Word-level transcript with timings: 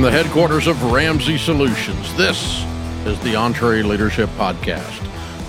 from 0.00 0.10
the 0.10 0.22
headquarters 0.22 0.66
of 0.66 0.82
Ramsey 0.84 1.36
Solutions. 1.36 2.14
This 2.16 2.64
is 3.04 3.20
the 3.20 3.34
EntreLeadership 3.34 4.28
Podcast, 4.28 4.98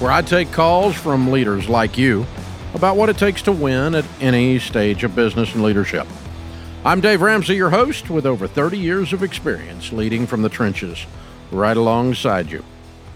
where 0.01 0.11
I 0.11 0.21
take 0.21 0.51
calls 0.51 0.93
from 0.93 1.31
leaders 1.31 1.69
like 1.69 1.97
you 1.97 2.25
about 2.73 2.97
what 2.97 3.07
it 3.07 3.17
takes 3.17 3.41
to 3.43 3.53
win 3.53 3.95
at 3.95 4.03
any 4.19 4.59
stage 4.59 5.05
of 5.05 5.15
business 5.15 5.53
and 5.53 5.63
leadership. 5.63 6.05
I'm 6.83 6.99
Dave 6.99 7.21
Ramsey, 7.21 7.55
your 7.55 7.69
host, 7.69 8.09
with 8.09 8.25
over 8.25 8.45
30 8.45 8.77
years 8.77 9.13
of 9.13 9.23
experience 9.23 9.93
leading 9.93 10.27
from 10.27 10.41
the 10.41 10.49
trenches 10.49 11.05
right 11.49 11.77
alongside 11.77 12.51
you. 12.51 12.61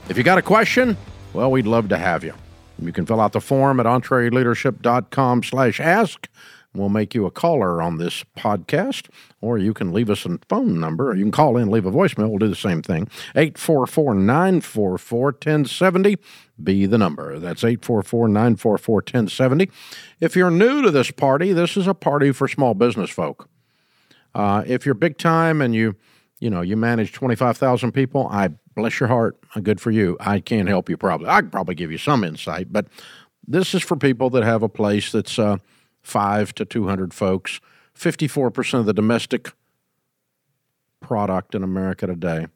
If 0.08 0.18
you 0.18 0.24
got 0.24 0.38
a 0.38 0.42
question, 0.42 0.96
well, 1.34 1.52
we'd 1.52 1.68
love 1.68 1.90
to 1.90 1.98
have 1.98 2.24
you. 2.24 2.34
You 2.80 2.94
can 2.94 3.06
fill 3.06 3.20
out 3.20 3.34
the 3.34 3.42
form 3.42 3.82
at 3.82 3.86
entreleadership.com 3.86 5.44
slash 5.44 5.82
ask. 5.82 6.30
We'll 6.76 6.90
make 6.90 7.16
you 7.16 7.26
a 7.26 7.32
caller 7.32 7.82
on 7.82 7.98
this 7.98 8.24
podcast, 8.38 9.08
or 9.42 9.58
you 9.58 9.74
can 9.74 9.94
leave 9.94 10.10
us 10.10 10.26
a 10.26 10.38
phone 10.50 10.80
number, 10.80 11.10
or 11.10 11.16
you 11.16 11.24
can 11.24 11.32
call 11.32 11.58
in, 11.58 11.70
leave 11.70 11.86
a 11.86 11.92
voicemail. 11.92 12.30
We'll 12.30 12.40
do 12.40 12.48
the 12.48 12.56
same 12.56 12.82
thing. 12.82 13.10
844 13.36 14.16
944 14.16 15.26
1070. 15.26 16.18
Be 16.62 16.86
the 16.86 16.98
number. 16.98 17.40
That's 17.40 17.64
844 17.64 18.28
944 18.28 18.96
1070. 18.96 19.70
If 20.20 20.36
you're 20.36 20.52
new 20.52 20.82
to 20.82 20.92
this 20.92 21.12
party, 21.12 21.54
this 21.54 21.78
is 21.78 21.88
a 21.88 21.94
party 21.94 22.32
for 22.32 22.48
small 22.48 22.74
business 22.74 23.10
folk. 23.10 23.50
Uh, 24.34 24.64
if 24.68 24.86
you're 24.86 24.96
big 24.96 25.18
time 25.18 25.62
and 25.62 25.74
you, 25.74 25.96
you 26.40 26.50
know, 26.50 26.62
you 26.62 26.76
manage 26.76 27.14
25,000 27.14 27.94
people, 27.94 28.28
I 28.30 28.50
bless 28.76 29.00
your 29.00 29.08
heart. 29.08 29.38
Good 29.64 29.80
for 29.80 29.92
you. 29.92 30.18
I 30.20 30.42
can't 30.42 30.68
help 30.68 30.90
you 30.90 30.98
probably. 30.98 31.28
I 31.28 31.42
can 31.42 31.50
probably 31.50 31.76
give 31.76 31.92
you 31.92 31.98
some 31.98 32.24
insight, 32.24 32.72
but 32.72 32.88
this 33.48 33.74
is 33.74 33.82
for 33.82 33.96
people 33.96 34.30
that 34.32 34.44
have 34.44 34.64
a 34.64 34.70
place 34.70 35.12
that's 35.12 35.40
uh, 35.40 35.58
five 36.06 36.54
to 36.54 36.66
200 36.66 37.14
folks. 37.14 37.60
54% 37.98 38.80
of 38.80 38.86
the 38.86 38.94
domestic 38.94 39.52
product 41.02 41.56
in 41.56 41.64
America 41.64 42.06
today 42.06 42.48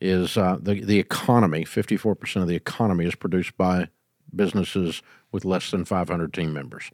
is 0.00 0.36
uh, 0.36 0.56
the, 0.60 0.80
the 0.80 0.98
economy. 0.98 1.64
54% 1.64 2.42
of 2.42 2.48
the 2.48 2.56
economy 2.56 3.04
is 3.04 3.14
produced 3.14 3.56
by 3.56 3.88
businesses 4.34 5.02
with 5.30 5.44
less 5.44 5.70
than 5.70 5.84
500 5.84 6.32
team 6.32 6.52
members. 6.52 6.90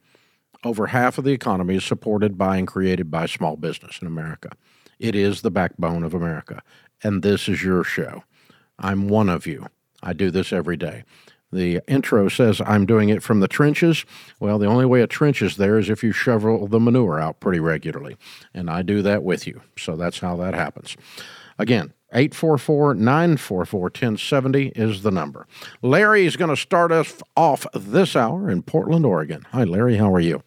Over 0.64 0.88
half 0.88 1.18
of 1.18 1.24
the 1.24 1.32
economy 1.32 1.76
is 1.76 1.84
supported 1.84 2.36
by 2.36 2.56
and 2.56 2.66
created 2.66 3.10
by 3.10 3.26
small 3.26 3.56
business 3.56 3.98
in 4.00 4.06
America. 4.06 4.50
It 4.98 5.14
is 5.14 5.42
the 5.42 5.50
backbone 5.50 6.02
of 6.02 6.14
America. 6.14 6.62
And 7.02 7.22
this 7.22 7.48
is 7.48 7.62
your 7.62 7.84
show. 7.84 8.24
I'm 8.78 9.08
one 9.08 9.28
of 9.28 9.46
you. 9.46 9.66
I 10.02 10.14
do 10.14 10.30
this 10.30 10.52
every 10.52 10.76
day. 10.76 11.04
The 11.54 11.80
intro 11.86 12.28
says 12.28 12.60
I'm 12.64 12.84
doing 12.84 13.08
it 13.08 13.22
from 13.22 13.40
the 13.40 13.48
trenches. 13.48 14.04
Well, 14.40 14.58
the 14.58 14.66
only 14.66 14.86
way 14.86 15.02
a 15.02 15.06
trench 15.06 15.40
is 15.40 15.56
there 15.56 15.78
is 15.78 15.88
if 15.88 16.02
you 16.02 16.12
shovel 16.12 16.66
the 16.66 16.80
manure 16.80 17.20
out 17.20 17.40
pretty 17.40 17.60
regularly. 17.60 18.16
And 18.52 18.68
I 18.68 18.82
do 18.82 19.02
that 19.02 19.22
with 19.22 19.46
you. 19.46 19.62
So 19.78 19.96
that's 19.96 20.18
how 20.18 20.36
that 20.36 20.54
happens. 20.54 20.96
Again, 21.58 21.92
844 22.12 22.94
944 22.94 23.80
1070 23.80 24.68
is 24.68 25.02
the 25.02 25.10
number. 25.10 25.46
Larry 25.82 26.26
is 26.26 26.36
going 26.36 26.50
to 26.50 26.56
start 26.56 26.92
us 26.92 27.20
off 27.36 27.66
this 27.74 28.14
hour 28.16 28.50
in 28.50 28.62
Portland, 28.62 29.06
Oregon. 29.06 29.46
Hi, 29.52 29.64
Larry. 29.64 29.96
How 29.96 30.12
are 30.12 30.20
you? 30.20 30.42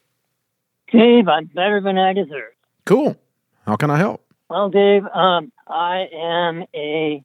Dave, 0.92 1.28
I'm 1.28 1.46
better 1.46 1.82
than 1.82 1.98
I 1.98 2.14
deserve. 2.14 2.54
Cool. 2.86 3.18
How 3.66 3.76
can 3.76 3.90
I 3.90 3.98
help? 3.98 4.24
Well, 4.50 4.70
Dave, 4.70 5.04
um, 5.14 5.52
I 5.68 6.06
am 6.14 6.64
a 6.74 7.24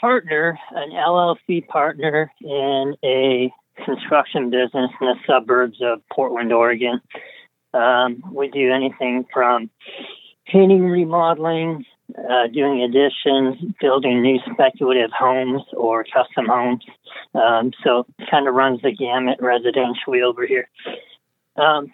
partner, 0.00 0.58
an 0.70 0.90
LLC 0.90 1.66
partner 1.66 2.32
in 2.40 2.96
a 3.04 3.52
construction 3.84 4.50
business 4.50 4.90
in 5.00 5.06
the 5.06 5.14
suburbs 5.26 5.78
of 5.82 6.00
Portland, 6.12 6.52
Oregon. 6.52 7.00
Um, 7.72 8.22
we 8.32 8.48
do 8.48 8.72
anything 8.72 9.26
from 9.32 9.70
painting, 10.46 10.86
remodeling, 10.88 11.84
uh, 12.18 12.48
doing 12.52 12.82
additions, 12.82 13.74
building 13.80 14.22
new 14.22 14.38
speculative 14.52 15.10
homes 15.16 15.62
or 15.76 16.04
custom 16.04 16.46
homes. 16.46 16.84
Um, 17.34 17.72
so 17.84 18.06
kind 18.30 18.48
of 18.48 18.54
runs 18.54 18.82
the 18.82 18.92
gamut 18.92 19.38
residentially 19.40 20.22
over 20.22 20.46
here. 20.46 20.68
Um, 21.56 21.92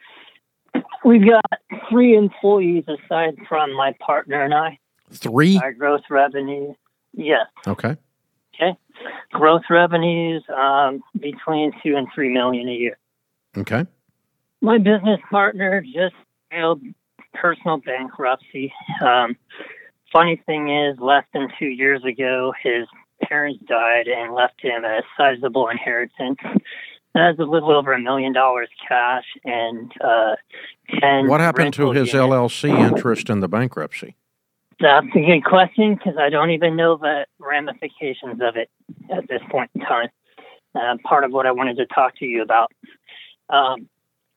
we've 1.04 1.26
got 1.26 1.44
three 1.90 2.16
employees 2.16 2.84
aside 2.88 3.36
from 3.48 3.74
my 3.74 3.94
partner 4.00 4.42
and 4.42 4.54
I. 4.54 4.78
Three? 5.12 5.58
Our 5.58 5.72
gross 5.72 6.02
revenue, 6.10 6.74
yes. 7.16 7.46
Okay. 7.66 7.96
Okay. 8.54 8.78
Gross 9.32 9.62
revenues 9.68 10.42
um, 10.56 11.02
between 11.18 11.72
two 11.82 11.96
and 11.96 12.06
three 12.14 12.32
million 12.32 12.68
a 12.68 12.72
year. 12.72 12.98
Okay. 13.56 13.86
My 14.60 14.78
business 14.78 15.20
partner 15.30 15.82
just 15.82 16.14
filed 16.50 16.80
personal 17.34 17.78
bankruptcy. 17.78 18.72
Um, 19.04 19.36
funny 20.12 20.42
thing 20.46 20.70
is, 20.70 20.98
less 20.98 21.24
than 21.34 21.48
two 21.58 21.66
years 21.66 22.02
ago, 22.04 22.52
his 22.62 22.86
parents 23.22 23.62
died 23.68 24.06
and 24.08 24.34
left 24.34 24.60
him 24.60 24.84
a 24.84 25.00
sizable 25.16 25.68
inheritance. 25.68 26.38
That's 27.14 27.38
a 27.38 27.44
little 27.44 27.74
over 27.74 27.92
a 27.92 28.00
million 28.00 28.32
dollars 28.32 28.68
cash 28.86 29.24
and 29.44 29.90
uh, 30.02 30.36
ten. 31.00 31.28
What 31.28 31.40
happened 31.40 31.72
to 31.74 31.92
his 31.92 32.12
units. 32.12 32.32
LLC 32.32 32.78
interest 32.78 33.30
in 33.30 33.40
the 33.40 33.48
bankruptcy? 33.48 34.16
That's 34.80 35.06
a 35.14 35.20
good 35.20 35.44
question 35.44 35.94
because 35.94 36.18
I 36.18 36.28
don't 36.28 36.50
even 36.50 36.76
know 36.76 36.96
the 36.96 37.26
ramifications 37.38 38.40
of 38.42 38.56
it 38.56 38.70
at 39.10 39.26
this 39.28 39.40
point 39.50 39.70
in 39.74 39.80
time. 39.80 40.08
Uh, 40.74 40.96
part 41.04 41.24
of 41.24 41.32
what 41.32 41.46
I 41.46 41.52
wanted 41.52 41.78
to 41.78 41.86
talk 41.86 42.16
to 42.18 42.26
you 42.26 42.42
about. 42.42 42.70
Um, 43.48 43.88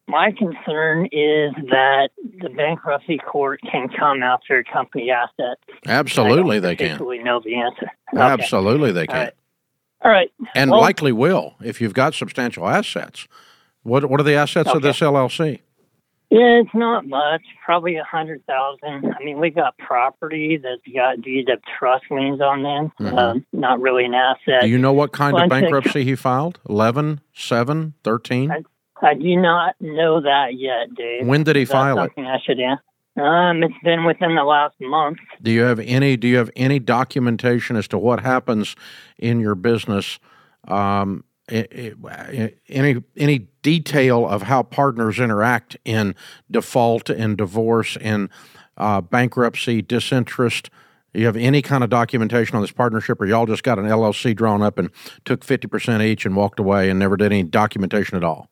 my 0.07 0.31
concern 0.31 1.05
is 1.07 1.53
that 1.69 2.09
the 2.41 2.49
bankruptcy 2.49 3.17
court 3.17 3.59
can 3.69 3.89
come 3.89 4.23
after 4.23 4.63
company 4.63 5.11
assets. 5.11 5.61
Absolutely, 5.85 6.59
they 6.59 6.75
can. 6.75 6.87
particularly 6.87 7.23
know 7.23 7.41
the 7.43 7.55
answer. 7.55 7.91
Okay. 8.13 8.21
Absolutely, 8.21 8.91
they 8.91 9.05
can. 9.05 9.15
All 9.15 9.23
right. 9.23 9.33
All 10.01 10.11
right. 10.11 10.31
And 10.55 10.71
Well- 10.71 10.79
likely 10.79 11.11
will 11.11 11.55
if 11.61 11.81
you've 11.81 11.93
got 11.93 12.13
substantial 12.13 12.67
assets. 12.67 13.27
What 13.83 14.09
What 14.09 14.19
are 14.19 14.23
the 14.23 14.35
assets 14.35 14.69
of 14.69 14.81
this 14.81 14.99
LLC? 15.01 15.59
Yeah, 16.29 16.61
it's 16.61 16.73
not 16.75 17.07
much. 17.07 17.41
Probably 17.65 17.95
a 17.95 18.03
hundred 18.03 18.45
thousand. 18.45 19.13
I 19.19 19.23
mean, 19.23 19.39
we 19.39 19.49
got 19.49 19.75
property 19.79 20.57
that's 20.61 20.81
got 20.95 21.21
deed 21.21 21.49
of 21.49 21.59
trust 21.79 22.05
liens 22.11 22.39
on 22.39 22.61
them. 22.61 22.91
Mhm. 22.99 23.17
Um, 23.17 23.45
not 23.51 23.81
really 23.81 24.05
an 24.05 24.13
asset. 24.13 24.61
Do 24.61 24.67
you 24.67 24.77
know 24.77 24.93
what 24.93 25.11
kind 25.11 25.33
of 25.35 25.39
One 25.41 25.49
sec. 25.49 25.61
bankruptcy 25.61 26.03
he 26.03 26.15
filed? 26.15 26.59
11, 26.69 27.21
7, 27.33 27.93
13? 28.03 28.51
I- 28.51 28.61
I 29.01 29.13
do 29.13 29.35
not 29.37 29.75
know 29.79 30.19
that 30.21 30.55
yet, 30.55 30.93
Dave. 30.93 31.25
When 31.25 31.43
did 31.43 31.55
he 31.55 31.61
Is 31.63 31.69
that 31.69 31.73
file 31.73 31.99
it? 32.03 32.11
I 32.17 32.37
should 32.45 32.59
ask? 32.59 32.83
Um, 33.17 33.63
it's 33.63 33.73
been 33.83 34.03
within 34.03 34.35
the 34.35 34.43
last 34.43 34.75
month. 34.81 35.17
Do 35.41 35.51
you 35.51 35.61
have 35.63 35.79
any 35.79 36.15
Do 36.15 36.27
you 36.27 36.37
have 36.37 36.51
any 36.55 36.79
documentation 36.79 37.75
as 37.75 37.87
to 37.89 37.97
what 37.97 38.19
happens 38.19 38.75
in 39.17 39.39
your 39.39 39.55
business? 39.55 40.19
Um, 40.67 41.23
any 41.49 43.03
any 43.17 43.39
detail 43.61 44.27
of 44.27 44.43
how 44.43 44.63
partners 44.63 45.19
interact 45.19 45.77
in 45.85 46.15
default 46.49 47.09
and 47.09 47.37
divorce 47.37 47.97
and 48.01 48.29
uh, 48.77 49.01
bankruptcy, 49.01 49.81
disinterest? 49.81 50.69
You 51.13 51.25
have 51.25 51.35
any 51.35 51.61
kind 51.63 51.83
of 51.83 51.89
documentation 51.89 52.55
on 52.55 52.61
this 52.61 52.71
partnership, 52.71 53.19
or 53.19 53.25
y'all 53.25 53.47
just 53.47 53.63
got 53.63 53.79
an 53.79 53.85
LLC 53.85 54.35
drawn 54.35 54.61
up 54.61 54.77
and 54.77 54.91
took 55.25 55.43
fifty 55.43 55.67
percent 55.67 56.03
each 56.03 56.25
and 56.25 56.35
walked 56.35 56.59
away 56.59 56.89
and 56.89 56.99
never 56.99 57.17
did 57.17 57.31
any 57.31 57.43
documentation 57.43 58.15
at 58.15 58.23
all? 58.23 58.47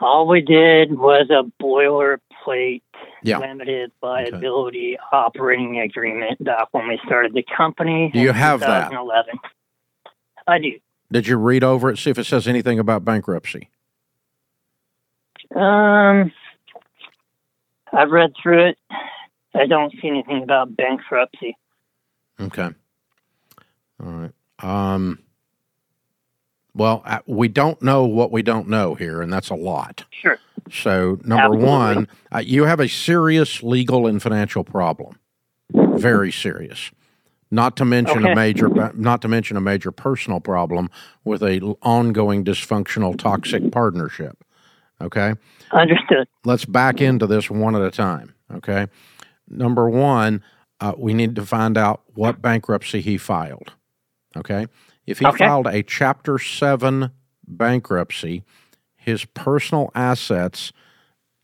All 0.00 0.26
we 0.26 0.40
did 0.40 0.98
was 0.98 1.28
a 1.30 1.44
boilerplate 1.62 2.82
Yeah. 3.22 3.38
limited 3.38 3.92
liability 4.02 4.98
operating 5.12 5.78
agreement 5.78 6.42
back 6.42 6.68
when 6.72 6.88
we 6.88 6.98
started 7.04 7.34
the 7.34 7.44
company. 7.56 8.10
Do 8.12 8.18
you 8.20 8.32
have 8.32 8.60
that? 8.60 8.90
2011. 10.50 10.52
I 10.52 10.58
do. 10.58 10.80
Did 11.12 11.26
you 11.26 11.36
read 11.36 11.64
over 11.64 11.90
it, 11.90 11.98
see 11.98 12.10
if 12.10 12.18
it 12.18 12.24
says 12.24 12.46
anything 12.46 12.78
about 12.78 13.04
bankruptcy? 13.04 13.68
Um, 15.54 16.32
I've 17.92 18.10
read 18.10 18.32
through 18.40 18.68
it. 18.68 18.78
I 19.54 19.66
don't 19.66 19.92
see 20.00 20.08
anything 20.08 20.42
about 20.42 20.76
bankruptcy. 20.76 21.56
Okay. 22.40 22.70
All 24.02 24.06
right. 24.06 24.32
Um, 24.60 25.18
well, 26.74 27.04
we 27.26 27.48
don't 27.48 27.82
know 27.82 28.04
what 28.04 28.30
we 28.30 28.42
don't 28.42 28.68
know 28.68 28.94
here, 28.94 29.20
and 29.20 29.32
that's 29.32 29.50
a 29.50 29.54
lot. 29.56 30.04
Sure. 30.10 30.38
So, 30.70 31.18
number 31.24 31.56
Absolutely. 31.56 31.66
one, 31.66 32.08
uh, 32.32 32.38
you 32.38 32.64
have 32.64 32.78
a 32.78 32.88
serious 32.88 33.62
legal 33.62 34.06
and 34.06 34.22
financial 34.22 34.62
problem. 34.62 35.18
Very 35.72 36.30
serious. 36.30 36.90
Not 37.50 37.76
to 37.76 37.84
mention 37.84 38.24
a 38.24 38.34
major, 38.34 38.68
not 38.94 39.22
to 39.22 39.28
mention 39.28 39.56
a 39.56 39.60
major 39.60 39.90
personal 39.90 40.40
problem 40.40 40.88
with 41.24 41.42
a 41.42 41.60
ongoing 41.82 42.44
dysfunctional, 42.44 43.18
toxic 43.18 43.72
partnership. 43.72 44.42
Okay 45.02 45.34
Understood. 45.72 46.28
let's 46.44 46.64
back 46.66 47.00
into 47.00 47.26
this 47.26 47.50
one 47.50 47.74
at 47.74 47.82
a 47.82 47.90
time. 47.90 48.34
Okay. 48.52 48.86
Number 49.48 49.88
one, 49.88 50.42
uh, 50.80 50.92
we 50.96 51.14
need 51.14 51.34
to 51.36 51.46
find 51.46 51.76
out 51.78 52.02
what 52.14 52.42
bankruptcy 52.42 53.00
he 53.00 53.16
filed. 53.16 53.72
Okay. 54.36 54.66
If 55.06 55.18
he 55.20 55.26
Okay. 55.26 55.46
filed 55.46 55.66
a 55.66 55.82
Chapter 55.82 56.38
7 56.38 57.10
bankruptcy, 57.46 58.44
his 58.94 59.24
personal 59.24 59.90
assets 59.94 60.72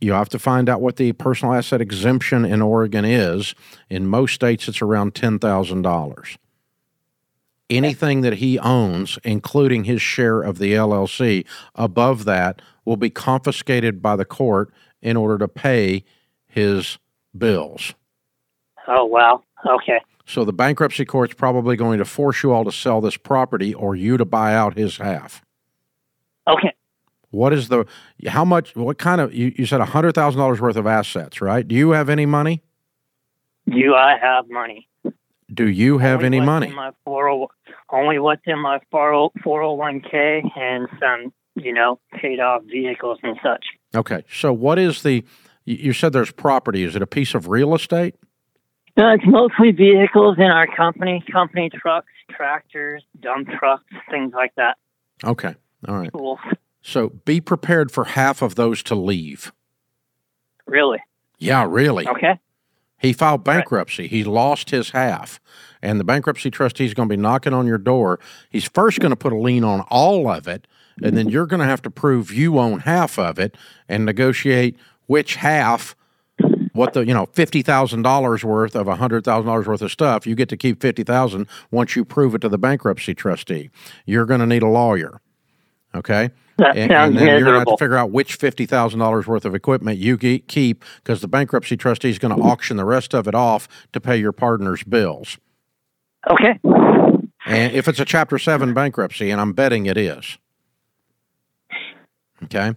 You 0.00 0.12
have 0.12 0.28
to 0.30 0.38
find 0.38 0.68
out 0.68 0.80
what 0.80 0.96
the 0.96 1.12
personal 1.12 1.54
asset 1.54 1.80
exemption 1.80 2.44
in 2.44 2.60
Oregon 2.60 3.04
is. 3.04 3.54
In 3.88 4.06
most 4.06 4.34
states, 4.34 4.68
it's 4.68 4.82
around 4.82 5.14
$10,000. 5.14 6.36
Anything 7.68 8.20
that 8.20 8.34
he 8.34 8.58
owns, 8.58 9.18
including 9.24 9.84
his 9.84 10.00
share 10.00 10.40
of 10.40 10.58
the 10.58 10.74
LLC, 10.74 11.44
above 11.74 12.24
that 12.26 12.62
will 12.84 12.96
be 12.96 13.10
confiscated 13.10 14.00
by 14.00 14.14
the 14.16 14.24
court 14.24 14.72
in 15.02 15.16
order 15.16 15.38
to 15.38 15.48
pay 15.48 16.04
his 16.46 16.98
bills. 17.36 17.94
Oh, 18.86 19.04
wow. 19.04 19.42
Okay. 19.66 20.00
So 20.26 20.44
the 20.44 20.52
bankruptcy 20.52 21.04
court's 21.04 21.34
probably 21.34 21.76
going 21.76 21.98
to 21.98 22.04
force 22.04 22.42
you 22.42 22.52
all 22.52 22.64
to 22.64 22.72
sell 22.72 23.00
this 23.00 23.16
property 23.16 23.74
or 23.74 23.96
you 23.96 24.16
to 24.16 24.24
buy 24.24 24.54
out 24.54 24.76
his 24.76 24.98
half. 24.98 25.42
Okay. 26.46 26.72
What 27.30 27.52
is 27.52 27.68
the 27.68 27.86
how 28.26 28.44
much 28.44 28.74
what 28.76 28.98
kind 28.98 29.20
of 29.20 29.34
you, 29.34 29.52
you 29.56 29.66
said 29.66 29.80
a 29.80 29.86
hundred 29.86 30.14
thousand 30.14 30.38
dollars 30.38 30.60
worth 30.60 30.76
of 30.76 30.86
assets, 30.86 31.40
right? 31.40 31.66
Do 31.66 31.74
you 31.74 31.90
have 31.90 32.08
any 32.08 32.26
money? 32.26 32.62
Do 33.68 33.94
I 33.94 34.16
have 34.20 34.48
money? 34.48 34.88
Do 35.52 35.68
you 35.68 35.98
have 35.98 36.24
only 36.24 36.38
any 36.38 36.40
money? 36.40 36.72
My 36.72 36.90
40, 37.04 37.46
only 37.90 38.18
what's 38.18 38.42
in 38.46 38.58
my 38.58 38.80
401k 38.92 40.58
and 40.58 40.88
some, 40.98 41.32
you 41.54 41.72
know, 41.72 42.00
paid 42.20 42.40
off 42.40 42.62
vehicles 42.64 43.18
and 43.22 43.36
such. 43.42 43.64
Okay. 43.94 44.24
So 44.32 44.52
what 44.52 44.78
is 44.78 45.02
the 45.02 45.24
you 45.64 45.76
you 45.76 45.92
said 45.92 46.12
there's 46.12 46.32
property. 46.32 46.84
Is 46.84 46.96
it 46.96 47.02
a 47.02 47.06
piece 47.06 47.34
of 47.34 47.48
real 47.48 47.74
estate? 47.74 48.14
Uh, 48.98 49.12
it's 49.12 49.24
mostly 49.26 49.72
vehicles 49.72 50.38
in 50.38 50.44
our 50.44 50.66
company, 50.74 51.22
company 51.30 51.68
trucks, 51.68 52.12
tractors, 52.30 53.02
dump 53.20 53.46
trucks, 53.58 53.84
things 54.10 54.32
like 54.34 54.54
that. 54.56 54.78
Okay. 55.22 55.54
All 55.86 55.96
right. 55.96 56.10
Cool. 56.10 56.38
So 56.86 57.08
be 57.24 57.40
prepared 57.40 57.90
for 57.90 58.04
half 58.04 58.42
of 58.42 58.54
those 58.54 58.80
to 58.84 58.94
leave. 58.94 59.52
Really? 60.66 61.02
Yeah, 61.36 61.66
really. 61.68 62.06
Okay. 62.06 62.38
He 62.98 63.12
filed 63.12 63.42
bankruptcy. 63.42 64.06
He 64.06 64.22
lost 64.22 64.70
his 64.70 64.90
half. 64.90 65.40
And 65.82 65.98
the 65.98 66.04
bankruptcy 66.04 66.48
trustee 66.48 66.84
is 66.84 66.94
going 66.94 67.08
to 67.08 67.12
be 67.12 67.20
knocking 67.20 67.52
on 67.52 67.66
your 67.66 67.76
door. 67.76 68.20
He's 68.50 68.68
first 68.68 69.00
going 69.00 69.10
to 69.10 69.16
put 69.16 69.32
a 69.32 69.38
lien 69.38 69.64
on 69.64 69.80
all 69.88 70.30
of 70.30 70.46
it, 70.46 70.68
and 71.02 71.16
then 71.16 71.28
you're 71.28 71.46
going 71.46 71.58
to 71.58 71.66
have 71.66 71.82
to 71.82 71.90
prove 71.90 72.32
you 72.32 72.60
own 72.60 72.78
half 72.78 73.18
of 73.18 73.40
it 73.40 73.56
and 73.88 74.06
negotiate 74.06 74.76
which 75.06 75.34
half 75.34 75.96
what 76.72 76.92
the 76.92 77.04
you 77.04 77.14
know 77.14 77.26
fifty 77.32 77.62
thousand 77.62 78.02
dollars 78.02 78.44
worth 78.44 78.76
of 78.76 78.86
a 78.86 78.96
hundred 78.96 79.24
thousand 79.24 79.46
dollars 79.46 79.66
worth 79.66 79.80
of 79.80 79.90
stuff 79.90 80.26
you 80.26 80.34
get 80.34 80.48
to 80.50 80.56
keep 80.56 80.82
fifty 80.82 81.02
thousand 81.02 81.48
once 81.70 81.96
you 81.96 82.04
prove 82.04 82.34
it 82.34 82.40
to 82.40 82.50
the 82.50 82.58
bankruptcy 82.58 83.14
trustee 83.14 83.70
you're 84.04 84.26
going 84.26 84.40
to 84.40 84.46
need 84.46 84.62
a 84.62 84.68
lawyer 84.68 85.22
okay 85.94 86.30
That 86.58 86.76
and, 86.76 86.90
sounds 86.90 87.10
and 87.10 87.18
then 87.18 87.26
you're 87.28 87.40
going 87.40 87.52
to 87.52 87.58
have 87.58 87.68
to 87.68 87.76
figure 87.76 87.96
out 87.96 88.10
which 88.10 88.34
fifty 88.36 88.64
thousand 88.66 88.98
dollars 89.00 89.26
worth 89.26 89.44
of 89.44 89.54
equipment 89.54 89.98
you 89.98 90.16
ge- 90.16 90.46
keep 90.46 90.84
because 90.96 91.20
the 91.20 91.28
bankruptcy 91.28 91.76
trustee 91.76 92.08
is 92.10 92.18
going 92.18 92.34
to 92.34 92.42
auction 92.42 92.76
the 92.78 92.84
rest 92.84 93.14
of 93.14 93.28
it 93.28 93.34
off 93.34 93.68
to 93.92 94.00
pay 94.00 94.16
your 94.16 94.32
partner's 94.32 94.82
bills. 94.82 95.38
Okay. 96.30 96.58
And 97.46 97.72
if 97.74 97.86
it's 97.88 98.00
a 98.00 98.04
Chapter 98.04 98.38
Seven 98.38 98.72
bankruptcy, 98.74 99.30
and 99.30 99.40
I'm 99.40 99.52
betting 99.52 99.86
it 99.86 99.96
is, 99.98 100.38
okay. 102.44 102.74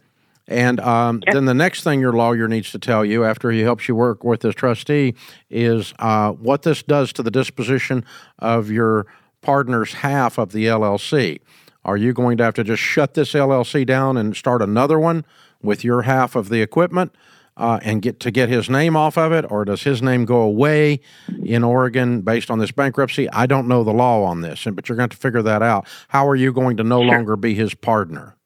And 0.47 0.79
um, 0.79 1.21
Yeah. 1.27 1.33
then 1.33 1.45
the 1.45 1.53
next 1.53 1.83
thing 1.83 1.99
your 1.99 2.13
lawyer 2.13 2.47
needs 2.47 2.71
to 2.71 2.79
tell 2.79 3.05
you 3.05 3.23
after 3.23 3.51
he 3.51 3.61
helps 3.61 3.87
you 3.87 3.95
work 3.95 4.23
with 4.23 4.41
this 4.41 4.55
trustee 4.55 5.13
is 5.49 5.93
uh, 5.99 6.31
what 6.33 6.63
this 6.63 6.81
does 6.83 7.13
to 7.13 7.23
the 7.23 7.31
disposition 7.31 8.03
of 8.39 8.71
your 8.71 9.05
partner's 9.41 9.93
half 9.93 10.37
of 10.39 10.51
the 10.51 10.65
LLC. 10.65 11.39
Are 11.89 11.97
you 11.97 12.13
going 12.13 12.37
to 12.37 12.43
have 12.43 12.53
to 12.53 12.63
just 12.63 12.83
shut 12.83 13.15
this 13.15 13.33
LLC 13.33 13.83
down 13.83 14.15
and 14.15 14.35
start 14.35 14.61
another 14.61 14.99
one 14.99 15.25
with 15.59 15.83
your 15.83 16.03
half 16.03 16.35
of 16.35 16.49
the 16.49 16.61
equipment 16.61 17.15
uh, 17.57 17.79
and 17.81 18.03
get 18.03 18.19
to 18.19 18.29
get 18.29 18.47
his 18.47 18.69
name 18.69 18.95
off 18.95 19.17
of 19.17 19.31
it, 19.31 19.43
or 19.49 19.65
does 19.65 19.81
his 19.81 19.99
name 19.99 20.23
go 20.25 20.41
away 20.41 20.99
in 21.43 21.63
Oregon 21.63 22.21
based 22.21 22.51
on 22.51 22.59
this 22.59 22.71
bankruptcy? 22.71 23.27
I 23.31 23.47
don't 23.47 23.67
know 23.67 23.83
the 23.83 23.91
law 23.91 24.23
on 24.23 24.41
this, 24.41 24.65
but 24.65 24.87
you're 24.87 24.97
going 24.97 25.09
to 25.09 25.13
have 25.15 25.19
to 25.19 25.27
figure 25.27 25.41
that 25.41 25.63
out. 25.63 25.87
How 26.09 26.27
are 26.27 26.35
you 26.35 26.53
going 26.53 26.77
to 26.77 26.83
no 26.83 27.01
longer 27.01 27.35
be 27.35 27.55
his 27.55 27.73
partner? 27.73 28.37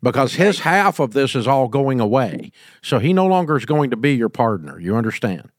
Because 0.00 0.34
his 0.34 0.60
half 0.60 1.00
of 1.00 1.12
this 1.12 1.34
is 1.34 1.48
all 1.48 1.66
going 1.66 1.98
away, 1.98 2.52
so 2.82 3.00
he 3.00 3.12
no 3.12 3.26
longer 3.26 3.56
is 3.56 3.66
going 3.66 3.90
to 3.90 3.96
be 3.96 4.14
your 4.14 4.28
partner. 4.28 4.78
You 4.78 4.94
understand? 4.94 5.50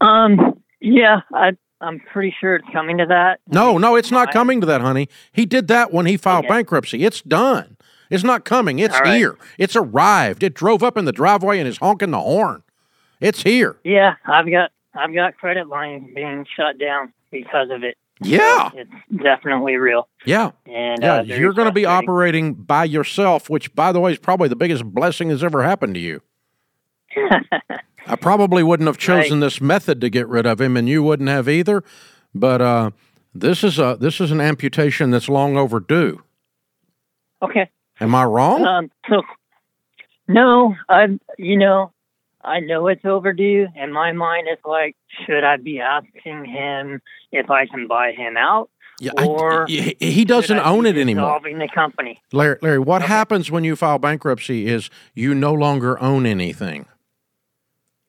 Um. 0.00 0.60
Yeah. 0.80 1.20
I. 1.32 1.52
I'm 1.80 2.00
pretty 2.00 2.34
sure 2.40 2.56
it's 2.56 2.68
coming 2.72 2.98
to 2.98 3.06
that. 3.06 3.40
No, 3.48 3.76
no, 3.78 3.96
it's 3.96 4.10
not 4.10 4.32
coming 4.32 4.60
to 4.60 4.66
that, 4.66 4.80
honey. 4.80 5.08
He 5.32 5.44
did 5.46 5.68
that 5.68 5.92
when 5.92 6.06
he 6.06 6.16
filed 6.16 6.46
Okay. 6.46 6.54
bankruptcy. 6.54 7.04
It's 7.04 7.20
done. 7.20 7.76
It's 8.10 8.24
not 8.24 8.44
coming. 8.44 8.78
It's 8.78 8.98
right. 9.00 9.16
here. 9.16 9.36
It's 9.58 9.76
arrived. 9.76 10.42
It 10.42 10.54
drove 10.54 10.82
up 10.82 10.96
in 10.96 11.04
the 11.04 11.12
driveway 11.12 11.58
and 11.58 11.68
is 11.68 11.78
honking 11.78 12.12
the 12.12 12.20
horn. 12.20 12.62
It's 13.20 13.42
here. 13.42 13.76
Yeah. 13.84 14.14
I've 14.24 14.50
got. 14.50 14.70
I've 14.94 15.12
got 15.12 15.36
credit 15.36 15.68
lines 15.68 16.08
being 16.14 16.46
shut 16.56 16.78
down 16.78 17.12
because 17.30 17.68
of 17.70 17.82
it. 17.84 17.98
Yeah. 18.22 18.70
It's 18.74 18.90
definitely 19.22 19.76
real. 19.76 20.08
Yeah. 20.24 20.52
And 20.64 21.02
Yeah. 21.02 21.16
uh, 21.16 21.22
You're 21.22 21.52
going 21.52 21.68
to 21.68 21.72
be 21.74 21.84
operating 21.84 22.54
by 22.54 22.84
yourself, 22.84 23.50
which, 23.50 23.74
by 23.74 23.92
the 23.92 24.00
way, 24.00 24.12
is 24.12 24.18
probably 24.18 24.48
the 24.48 24.56
biggest 24.56 24.84
blessing 24.86 25.28
that's 25.28 25.42
ever 25.42 25.62
happened 25.64 25.92
to 25.94 26.00
you. 26.00 26.22
I 28.08 28.16
probably 28.16 28.62
wouldn't 28.62 28.86
have 28.86 28.98
chosen 28.98 29.40
this 29.40 29.60
method 29.60 30.00
to 30.00 30.08
get 30.10 30.28
rid 30.28 30.46
of 30.46 30.60
him, 30.60 30.76
and 30.76 30.88
you 30.88 31.02
wouldn't 31.02 31.28
have 31.28 31.48
either. 31.48 31.82
But 32.34 32.60
uh, 32.60 32.90
this 33.34 33.64
is 33.64 33.78
a 33.78 33.96
this 34.00 34.20
is 34.20 34.30
an 34.30 34.40
amputation 34.40 35.10
that's 35.10 35.28
long 35.28 35.56
overdue. 35.56 36.22
okay. 37.42 37.70
Am 38.00 38.14
I 38.14 38.24
wrong? 38.24 38.64
Um. 38.64 38.90
So. 39.10 39.22
No. 40.28 40.74
I. 40.88 41.18
You 41.38 41.56
know. 41.56 41.92
I 42.44 42.60
know 42.60 42.86
it's 42.86 43.04
overdue, 43.04 43.66
and 43.74 43.92
my 43.92 44.12
mind 44.12 44.46
is 44.48 44.58
like, 44.64 44.94
should 45.26 45.42
I 45.42 45.56
be 45.56 45.80
asking 45.80 46.44
him 46.44 47.00
if 47.32 47.50
I 47.50 47.66
can 47.66 47.88
buy 47.88 48.12
him 48.12 48.36
out? 48.36 48.70
yeah, 49.00 49.10
I- 49.18 49.26
or 49.26 49.66
he, 49.66 49.96
he 49.98 50.24
doesn't 50.24 50.60
own 50.60 50.86
it 50.86 50.96
anymore. 50.96 51.24
Dissolving 51.26 51.58
the 51.58 51.68
company. 51.74 52.22
Larry, 52.32 52.56
Larry, 52.62 52.78
what 52.78 53.02
Okay. 53.02 53.08
happens 53.12 53.50
when 53.50 53.64
you 53.64 53.74
file 53.74 53.98
bankruptcy 53.98 54.68
is 54.68 54.90
you 55.12 55.34
no 55.34 55.52
longer 55.52 56.00
own 56.00 56.24
anything. 56.24 56.86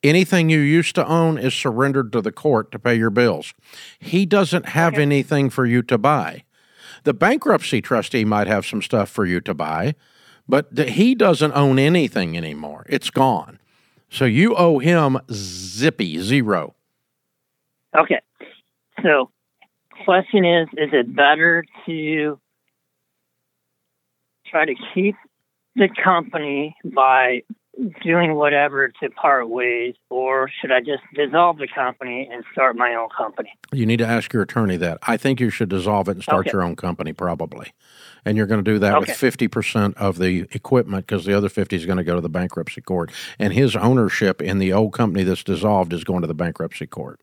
Anything 0.07 0.49
you 0.49 0.59
used 0.59 0.95
to 0.95 1.05
own 1.07 1.37
is 1.37 1.53
surrendered 1.53 2.11
to 2.13 2.21
the 2.21 2.31
court 2.31 2.71
to 2.71 2.79
pay 2.79 2.95
your 2.95 3.09
bills. 3.09 3.53
He 3.99 4.25
doesn't 4.25 4.67
have 4.69 4.93
Okay. 4.93 5.01
anything 5.01 5.49
for 5.49 5.65
you 5.65 5.81
to 5.83 5.97
buy. 5.97 6.43
The 7.03 7.13
bankruptcy 7.13 7.81
trustee 7.81 8.23
might 8.25 8.47
have 8.47 8.65
some 8.65 8.81
stuff 8.81 9.09
for 9.09 9.25
you 9.25 9.41
to 9.41 9.53
buy, 9.53 9.95
but 10.47 10.75
th- 10.75 10.91
he 10.93 11.13
doesn't 11.15 11.51
own 11.53 11.77
anything 11.79 12.37
anymore. 12.37 12.85
It's 12.89 13.09
gone. 13.09 13.59
So 14.09 14.23
you 14.25 14.55
owe 14.55 14.79
him 14.79 15.17
zippy 15.31 16.19
zero. 16.19 16.75
Okay. 17.95 18.21
So, 19.03 19.29
question 20.05 20.45
is: 20.45 20.67
Is 20.77 20.89
it 20.93 21.13
better 21.15 21.65
to 21.85 22.39
try 24.47 24.65
to 24.65 24.75
keep 24.93 25.15
the 25.75 25.89
company 26.03 26.75
by 26.85 27.43
doing 28.03 28.35
whatever 28.35 28.87
to 28.87 29.09
part 29.11 29.49
ways, 29.49 29.95
or 30.09 30.49
should 30.59 30.71
I 30.71 30.79
just 30.79 31.03
dissolve 31.13 31.57
the 31.57 31.67
company 31.67 32.27
and 32.31 32.43
start 32.51 32.75
my 32.75 32.95
own 32.95 33.09
company? 33.15 33.53
You 33.71 33.85
need 33.85 33.97
to 33.97 34.07
ask 34.07 34.33
your 34.33 34.43
attorney 34.43 34.77
that. 34.77 34.97
I 35.03 35.17
think 35.17 35.39
you 35.39 35.49
should 35.49 35.69
dissolve 35.69 36.07
it 36.07 36.11
and 36.11 36.23
start 36.23 36.47
Okay. 36.47 36.53
your 36.53 36.63
own 36.63 36.75
company, 36.75 37.13
probably. 37.13 37.73
And 38.25 38.35
you're 38.35 38.47
going 38.47 38.63
to 38.63 38.71
do 38.71 38.79
that 38.79 38.95
Okay. 38.97 39.11
with 39.11 39.17
50% 39.17 39.93
of 39.95 40.17
the 40.17 40.47
equipment 40.51 41.05
because 41.05 41.25
the 41.25 41.33
other 41.33 41.49
50 41.49 41.75
is 41.75 41.85
going 41.85 41.97
to 41.97 42.03
go 42.03 42.15
to 42.15 42.21
the 42.21 42.29
bankruptcy 42.29 42.81
court. 42.81 43.11
And 43.39 43.53
his 43.53 43.75
ownership 43.75 44.41
in 44.41 44.57
the 44.57 44.73
old 44.73 44.93
company 44.93 45.23
that's 45.23 45.43
dissolved 45.43 45.93
is 45.93 46.03
going 46.03 46.21
to 46.21 46.27
the 46.27 46.33
bankruptcy 46.33 46.87
court. 46.87 47.19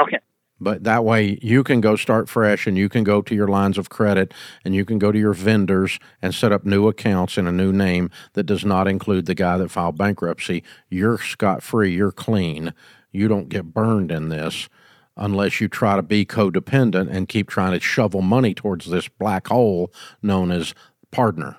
Okay. 0.00 0.18
But 0.60 0.84
that 0.84 1.04
way 1.04 1.38
you 1.40 1.64
can 1.64 1.80
go 1.80 1.96
start 1.96 2.28
fresh 2.28 2.66
and 2.66 2.76
you 2.76 2.88
can 2.90 3.02
go 3.02 3.22
to 3.22 3.34
your 3.34 3.48
lines 3.48 3.78
of 3.78 3.88
credit 3.88 4.34
and 4.64 4.74
you 4.74 4.84
can 4.84 4.98
go 4.98 5.10
to 5.10 5.18
your 5.18 5.32
vendors 5.32 5.98
and 6.20 6.34
set 6.34 6.52
up 6.52 6.64
new 6.66 6.86
accounts 6.86 7.38
in 7.38 7.46
a 7.46 7.52
new 7.52 7.72
name 7.72 8.10
that 8.34 8.42
does 8.44 8.64
not 8.64 8.86
include 8.86 9.24
the 9.26 9.34
guy 9.34 9.56
that 9.56 9.70
filed 9.70 9.96
bankruptcy. 9.96 10.62
You're 10.90 11.16
scot 11.18 11.62
free, 11.62 11.94
you're 11.94 12.12
clean. 12.12 12.74
You 13.10 13.26
don't 13.26 13.48
get 13.48 13.72
burned 13.72 14.12
in 14.12 14.28
this 14.28 14.68
unless 15.16 15.60
you 15.60 15.68
try 15.68 15.96
to 15.96 16.02
be 16.02 16.24
codependent 16.26 17.10
and 17.10 17.28
keep 17.28 17.48
trying 17.48 17.72
to 17.72 17.80
shovel 17.80 18.20
money 18.22 18.54
towards 18.54 18.86
this 18.90 19.08
black 19.08 19.48
hole 19.48 19.90
known 20.22 20.50
as 20.50 20.74
partner. 21.10 21.56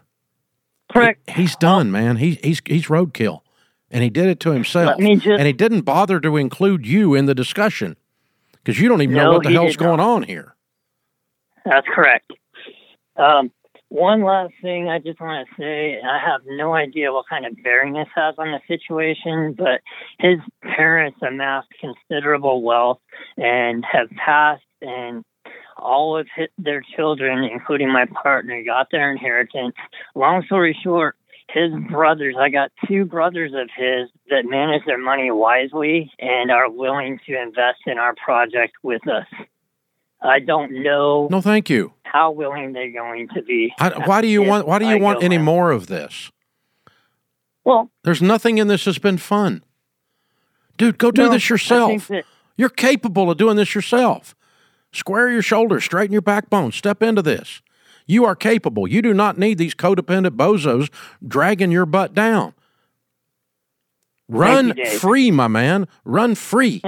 Correct. 0.91 1.27
He- 1.29 1.41
he's 1.43 1.55
done, 1.55 1.91
man. 1.91 2.17
He, 2.17 2.36
he's 2.43 2.62
he's 2.65 2.86
roadkill. 2.88 3.41
And 3.93 4.03
he 4.03 4.10
did 4.10 4.27
it 4.27 4.39
to 4.41 4.51
himself. 4.51 4.98
Just- 4.98 5.01
and 5.39 5.48
he 5.48 5.53
didn't 5.53 5.81
bother 5.81 6.20
to 6.22 6.38
include 6.38 6.86
you 6.88 7.13
in 7.13 7.25
the 7.25 7.36
discussion 7.36 7.98
because 8.63 8.80
you 8.80 8.89
don't 8.89 9.01
even 9.01 9.15
know 9.15 9.34
what 9.34 9.44
the 9.44 9.50
he 9.50 9.56
hell's 9.56 9.75
going 9.75 10.00
on 10.00 10.24
here. 10.24 10.56
That's 11.65 11.88
correct. 11.94 12.32
Um, 13.18 13.51
one 13.89 14.24
last 14.24 14.53
thing 14.62 14.88
I 14.88 15.00
just 15.00 15.20
want 15.20 15.48
to 15.48 15.56
say 15.62 16.00
I 16.01 16.18
have 16.18 16.41
no 16.46 16.74
idea 16.74 17.12
what 17.12 17.25
kind 17.30 17.46
of 17.46 17.62
bearing 17.62 17.91
this 17.94 18.08
has 18.15 18.36
on 18.38 18.51
the 18.51 18.62
situation, 18.65 19.53
but 19.58 19.82
his 20.18 20.39
parents 20.63 21.20
amassed 21.22 21.68
considerable 21.80 22.62
wealth 22.62 23.00
and 23.36 23.84
have 23.91 24.10
passed, 24.12 24.63
and 24.82 25.25
all 25.77 26.18
of 26.18 26.27
his, 26.34 26.48
their 26.58 26.82
children, 26.96 27.44
including 27.44 27.91
my 27.91 28.06
partner, 28.24 28.63
got 28.63 28.88
their 28.91 29.12
inheritance. 29.12 29.75
Long 30.15 30.44
story 30.46 30.77
short, 30.82 31.18
his 31.50 31.72
brothers, 31.90 32.36
I 32.40 32.50
got 32.50 32.72
two 32.88 33.06
brothers 33.06 33.52
of 33.54 33.70
his 33.76 34.10
that 34.30 34.46
manage 34.46 34.86
their 34.86 34.98
money 34.98 35.32
wisely 35.32 36.12
and 36.20 36.52
are 36.52 36.70
willing 36.70 37.20
to 37.28 37.42
invest 37.42 37.80
in 37.86 37.98
our 37.98 38.16
project 38.16 38.74
with 38.84 39.08
us. 39.08 39.26
I 40.22 40.40
don't 40.40 40.84
know. 40.84 41.28
No, 41.32 41.42
thank 41.42 41.70
you. 41.70 41.94
How 42.04 42.32
willing 42.32 42.74
they're 42.74 42.92
going 42.92 43.28
to 43.34 43.42
be? 43.42 43.74
I, 43.80 43.90
why 44.06 44.22
do 44.22 44.28
you 44.28 44.44
want? 44.44 44.68
Why 44.68 44.80
do 44.80 44.86
you 44.86 44.98
I 44.98 45.00
want 45.00 45.24
any 45.24 45.36
in. 45.36 45.44
more 45.44 45.72
of 45.72 45.88
this? 45.88 46.32
Well, 47.64 47.92
there's 48.04 48.22
nothing 48.22 48.58
in 48.58 48.68
this 48.68 48.86
that's 48.86 49.00
been 49.00 49.18
fun, 49.18 49.64
dude. 50.78 50.98
Go 50.98 51.12
do 51.12 51.24
no, 51.24 51.30
this 51.30 51.50
yourself. 51.50 52.08
That, 52.10 52.26
You're 52.58 52.70
capable 52.70 53.32
of 53.32 53.38
doing 53.38 53.56
this 53.56 53.74
yourself. 53.74 54.36
Square 54.94 55.32
your 55.32 55.42
shoulders, 55.42 55.86
straighten 55.86 56.12
your 56.12 56.22
backbone, 56.22 56.72
step 56.72 57.02
into 57.02 57.22
this. 57.22 57.62
You 58.08 58.25
are 58.25 58.36
capable. 58.36 58.88
You 58.88 59.01
do 59.01 59.13
not 59.13 59.38
need 59.38 59.58
these 59.58 59.75
codependent 59.75 60.36
bozos 60.36 60.89
dragging 61.25 61.72
your 61.72 61.86
butt 61.86 62.13
down. 62.13 62.53
Run 64.27 64.74
you, 64.77 64.86
free, 64.86 65.29
my 65.29 65.48
man. 65.48 65.88
Run 66.05 66.36
free. 66.36 66.81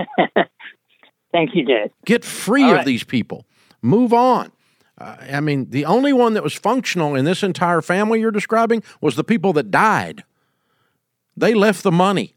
Thank 1.31 1.55
you, 1.55 1.65
Dave. 1.65 1.91
Get 2.05 2.23
free 2.23 2.63
All 2.63 2.71
of 2.71 2.77
right. 2.77 2.85
these 2.85 3.03
people. 3.03 3.45
Move 3.81 4.13
on. 4.13 4.51
Uh, 4.97 5.17
I 5.31 5.39
mean, 5.41 5.69
the 5.71 5.85
only 5.85 6.13
one 6.13 6.35
that 6.35 6.43
was 6.43 6.53
functional 6.53 7.15
in 7.15 7.25
this 7.25 7.43
entire 7.43 7.81
family 7.81 8.19
you're 8.19 8.31
describing 8.31 8.83
was 9.01 9.15
the 9.15 9.23
people 9.23 9.51
that 9.53 9.71
died. 9.71 10.23
They 11.35 11.53
left 11.53 11.83
the 11.83 11.91
money 11.91 12.35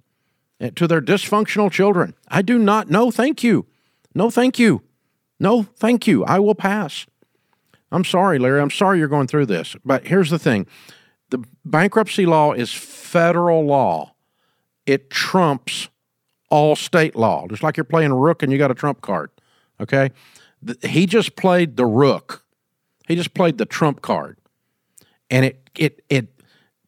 eh, 0.61 0.71
to 0.75 0.87
their 0.87 1.03
dysfunctional 1.03 1.71
children. 1.71 2.15
I 2.29 2.43
do 2.43 2.59
not. 2.59 2.89
No, 2.91 3.11
thank 3.11 3.45
you. 3.45 3.67
No, 4.15 4.31
thank 4.31 4.59
you. 4.59 4.83
No, 5.39 5.65
thank 5.65 6.07
you. 6.07 6.25
I 6.25 6.39
will 6.39 6.55
pass. 6.55 7.07
I'm 7.93 8.05
sorry, 8.05 8.39
Larry. 8.39 8.61
I'm 8.61 8.71
sorry 8.71 8.99
you're 8.99 9.09
going 9.09 9.27
through 9.27 9.47
this. 9.47 9.77
But 9.85 10.07
here's 10.07 10.31
the 10.31 10.39
thing 10.39 10.67
the 11.31 11.43
bankruptcy 11.65 12.27
law 12.27 12.53
is 12.53 12.73
federal 12.73 13.65
law, 13.65 14.15
it 14.87 15.11
trumps 15.11 15.89
all 16.49 16.77
state 16.77 17.17
law, 17.17 17.47
just 17.49 17.63
like 17.63 17.77
you're 17.77 17.85
playing 17.85 18.13
a 18.13 18.17
rook 18.17 18.43
and 18.43 18.53
you 18.53 18.59
got 18.59 18.71
a 18.71 18.75
trump 18.75 19.01
card. 19.01 19.31
Okay? 19.81 20.11
He 20.83 21.07
just 21.07 21.37
played 21.37 21.77
the 21.77 21.87
rook. 21.87 22.45
He 23.07 23.15
just 23.15 23.35
played 23.35 23.59
the 23.59 23.67
trump 23.67 24.03
card. 24.03 24.39
And 25.31 25.45
it 25.45 25.71
it 25.77 26.05
it 26.09 26.29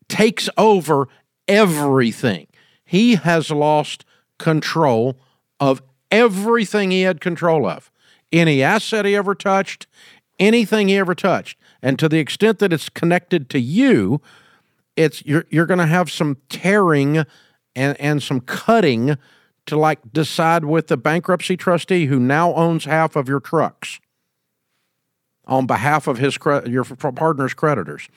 takes 0.09 0.49
over 0.57 1.09
everything. 1.47 2.47
He 2.85 3.17
has 3.17 3.51
lost 3.51 4.05
control 4.39 5.19
of 5.61 5.83
everything 6.11 6.91
he 6.91 7.03
had 7.03 7.21
control 7.21 7.67
of. 7.67 7.91
Any 8.33 8.63
asset 8.63 9.05
he 9.05 9.17
ever 9.17 9.35
touched, 9.35 9.87
anything 10.39 10.89
he 10.89 10.97
ever 10.97 11.15
touched. 11.15 11.59
And 11.83 11.99
to 11.99 12.09
the 12.09 12.19
extent 12.19 12.59
that 12.59 12.73
it's 12.73 12.89
connected 12.89 13.49
to 13.51 13.61
you, 13.61 14.21
it's 14.97 15.25
you're 15.25 15.47
you're 15.51 15.67
going 15.67 15.79
to 15.79 15.87
have 15.87 16.11
some 16.11 16.39
tearing 16.49 17.25
and 17.77 18.01
and 18.01 18.23
some 18.23 18.41
cutting 18.41 19.17
to 19.67 19.77
like 19.77 20.01
decide 20.13 20.65
with 20.65 20.89
the 20.89 20.97
bankruptcy 20.97 21.57
trustee 21.57 22.07
who 22.07 22.19
now 22.19 22.55
owns 22.55 22.85
half 22.85 23.17
of 23.17 23.29
your 23.29 23.41
trucks 23.41 24.01
on 25.47 25.67
behalf 25.67 26.07
of 26.07 26.19
his 26.19 26.37
your 26.67 26.85
partner's 26.85 27.55
creditors 27.55 28.09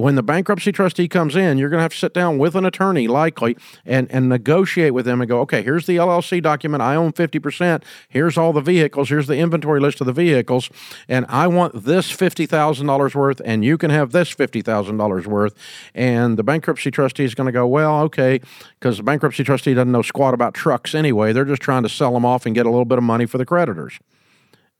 when 0.00 0.14
the 0.14 0.22
bankruptcy 0.22 0.72
trustee 0.72 1.08
comes 1.08 1.36
in, 1.36 1.58
you're 1.58 1.68
going 1.68 1.78
to 1.78 1.82
have 1.82 1.92
to 1.92 1.98
sit 1.98 2.14
down 2.14 2.38
with 2.38 2.56
an 2.56 2.64
attorney, 2.64 3.06
likely, 3.06 3.56
and, 3.84 4.10
and 4.10 4.28
negotiate 4.28 4.94
with 4.94 5.04
them 5.04 5.20
and 5.20 5.28
go, 5.28 5.40
okay, 5.40 5.62
here's 5.62 5.86
the 5.86 5.96
LLC 5.96 6.42
document. 6.42 6.82
I 6.82 6.94
own 6.94 7.12
50%. 7.12 7.82
Here's 8.08 8.38
all 8.38 8.54
the 8.54 8.62
vehicles. 8.62 9.10
Here's 9.10 9.26
the 9.26 9.36
inventory 9.36 9.78
list 9.78 10.00
of 10.00 10.06
the 10.06 10.12
vehicles. 10.12 10.70
And 11.06 11.26
I 11.28 11.46
want 11.48 11.84
this 11.84 12.10
$50,000 12.10 13.14
worth, 13.14 13.42
and 13.44 13.62
you 13.62 13.76
can 13.76 13.90
have 13.90 14.12
this 14.12 14.34
$50,000 14.34 15.26
worth. 15.26 15.54
And 15.94 16.38
the 16.38 16.44
bankruptcy 16.44 16.90
trustee 16.90 17.24
is 17.24 17.34
going 17.34 17.46
to 17.46 17.52
go, 17.52 17.66
well, 17.66 18.00
okay, 18.02 18.40
because 18.78 18.96
the 18.96 19.02
bankruptcy 19.02 19.44
trustee 19.44 19.74
doesn't 19.74 19.92
know 19.92 20.02
squat 20.02 20.32
about 20.32 20.54
trucks 20.54 20.94
anyway. 20.94 21.34
They're 21.34 21.44
just 21.44 21.62
trying 21.62 21.82
to 21.82 21.90
sell 21.90 22.14
them 22.14 22.24
off 22.24 22.46
and 22.46 22.54
get 22.54 22.64
a 22.64 22.70
little 22.70 22.86
bit 22.86 22.96
of 22.96 23.04
money 23.04 23.26
for 23.26 23.36
the 23.36 23.46
creditors. 23.46 23.98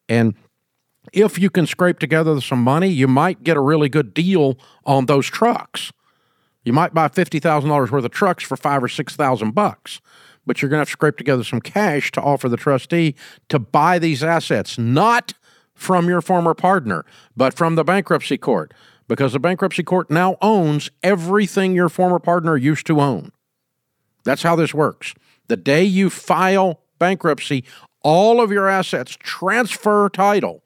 And 0.09 0.35
if 1.12 1.38
you 1.38 1.50
can 1.50 1.67
scrape 1.67 1.99
together 1.99 2.40
some 2.40 2.62
money, 2.62 2.88
you 2.88 3.09
might 3.09 3.43
get 3.43 3.57
a 3.57 3.61
really 3.61 3.88
good 3.88 4.14
deal 4.14 4.59
on 4.85 5.07
those 5.07 5.26
trucks. 5.26 5.93
You 6.64 6.73
might 6.73 6.95
buy 6.95 7.09
fifty 7.09 7.38
thousand 7.38 7.71
dollars 7.71 7.90
worth 7.90 8.05
of 8.05 8.11
trucks 8.11 8.45
for 8.45 8.57
five 8.57 8.83
or 8.83 8.88
six 8.88 9.17
thousand 9.17 9.52
bucks, 9.52 10.00
but 10.47 10.61
you're 10.61 10.69
going 10.69 10.79
to 10.79 10.83
have 10.83 10.88
to 10.88 10.93
scrape 10.93 11.17
together 11.17 11.45
some 11.45 11.61
cash 11.61 12.12
to 12.12 12.21
offer 12.21 12.49
the 12.49 12.57
trustee 12.57 13.14
to 13.49 13.59
buy 13.59 13.99
these 13.99 14.23
assets, 14.23 14.79
not 14.79 15.35
from 15.75 16.09
your 16.09 16.21
former 16.21 16.55
partner, 16.55 17.05
but 17.37 17.55
from 17.55 17.75
the 17.75 17.85
bankruptcy 17.85 18.37
court, 18.37 18.75
because 19.09 19.33
the 19.33 19.40
bankruptcy 19.40 19.83
court 19.83 20.11
now 20.11 20.37
owns 20.43 20.90
everything 21.02 21.75
your 21.75 21.88
former 21.88 22.19
partner 22.19 22.57
used 22.57 22.87
to 22.87 23.00
own. 23.00 23.33
That's 24.25 24.43
how 24.43 24.57
this 24.57 24.75
works. 24.75 25.14
The 25.49 25.57
day 25.57 25.83
you 25.83 26.11
file 26.11 26.83
bankruptcy, 26.99 27.64
all 28.02 28.40
of 28.43 28.52
your 28.52 28.69
assets 28.69 29.17
transfer 29.19 30.11
title 30.11 30.62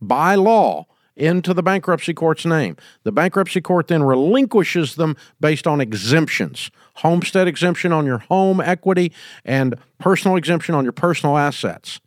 by 0.00 0.34
law 0.34 0.86
into 1.16 1.54
the 1.54 1.62
bankruptcy 1.62 2.12
court's 2.12 2.44
name. 2.44 2.76
The 3.04 3.12
bankruptcy 3.12 3.60
court 3.60 3.88
then 3.88 4.02
relinquishes 4.02 4.96
them 4.96 5.16
based 5.40 5.66
on 5.66 5.80
exemptions 5.80 6.70
homestead 6.96 7.46
exemption 7.46 7.92
on 7.92 8.06
your 8.06 8.18
home 8.18 8.60
equity 8.60 9.12
and 9.44 9.76
personal 9.98 10.36
exemption 10.36 10.74
on 10.74 10.84
your 10.84 10.92
personal 10.92 11.36
assets. 11.36 12.00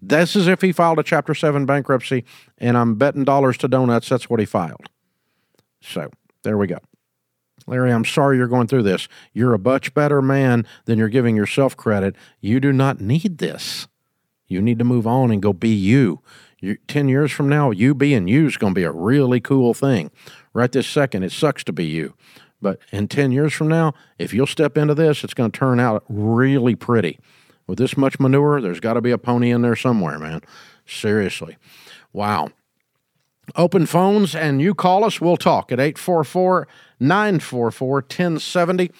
This 0.00 0.36
is 0.36 0.46
if 0.46 0.60
he 0.60 0.72
filed 0.72 0.98
a 0.98 1.02
Chapter 1.02 1.34
7 1.34 1.66
bankruptcy, 1.66 2.24
and 2.58 2.76
I'm 2.76 2.96
betting 2.96 3.24
dollars 3.24 3.56
to 3.58 3.68
donuts 3.68 4.08
that's 4.08 4.28
what 4.28 4.40
he 4.40 4.46
filed. 4.46 4.88
So 5.80 6.10
there 6.42 6.58
we 6.58 6.66
go. 6.66 6.78
Larry, 7.66 7.92
I'm 7.92 8.04
sorry 8.04 8.36
you're 8.36 8.46
going 8.46 8.68
through 8.68 8.84
this. 8.84 9.08
You're 9.32 9.54
a 9.54 9.58
much 9.58 9.94
better 9.94 10.22
man 10.22 10.66
than 10.84 10.98
you're 10.98 11.08
giving 11.08 11.34
yourself 11.34 11.76
credit. 11.76 12.14
You 12.40 12.60
do 12.60 12.72
not 12.72 13.00
need 13.00 13.38
this. 13.38 13.88
You 14.48 14.62
need 14.62 14.78
to 14.78 14.84
move 14.84 15.06
on 15.06 15.30
and 15.30 15.42
go 15.42 15.52
be 15.52 15.70
you. 15.70 16.20
You, 16.58 16.78
10 16.88 17.08
years 17.08 17.32
from 17.32 17.48
now, 17.48 17.70
you 17.70 17.94
being 17.94 18.28
you 18.28 18.46
is 18.46 18.56
going 18.56 18.72
to 18.72 18.78
be 18.78 18.84
a 18.84 18.92
really 18.92 19.40
cool 19.40 19.74
thing. 19.74 20.10
Right 20.54 20.72
this 20.72 20.86
second, 20.86 21.22
it 21.22 21.32
sucks 21.32 21.62
to 21.64 21.72
be 21.72 21.84
you. 21.84 22.14
But 22.62 22.78
in 22.90 23.08
10 23.08 23.32
years 23.32 23.52
from 23.52 23.68
now, 23.68 23.92
if 24.18 24.32
you'll 24.32 24.46
step 24.46 24.78
into 24.78 24.94
this, 24.94 25.22
it's 25.22 25.34
going 25.34 25.50
to 25.50 25.58
turn 25.58 25.78
out 25.78 26.04
really 26.08 26.74
pretty. 26.74 27.18
With 27.66 27.78
this 27.78 27.96
much 27.96 28.18
manure, 28.18 28.60
there's 28.60 28.80
got 28.80 28.94
to 28.94 29.00
be 29.00 29.10
a 29.10 29.18
pony 29.18 29.50
in 29.50 29.62
there 29.62 29.76
somewhere, 29.76 30.18
man. 30.18 30.40
Seriously. 30.86 31.56
Wow. 32.12 32.50
Open 33.54 33.86
phones 33.86 34.34
and 34.34 34.62
you 34.62 34.74
call 34.74 35.04
us, 35.04 35.20
we'll 35.20 35.36
talk 35.36 35.70
at 35.70 35.78
844 35.78 36.66
944 36.98 37.94
1070. 37.96 38.90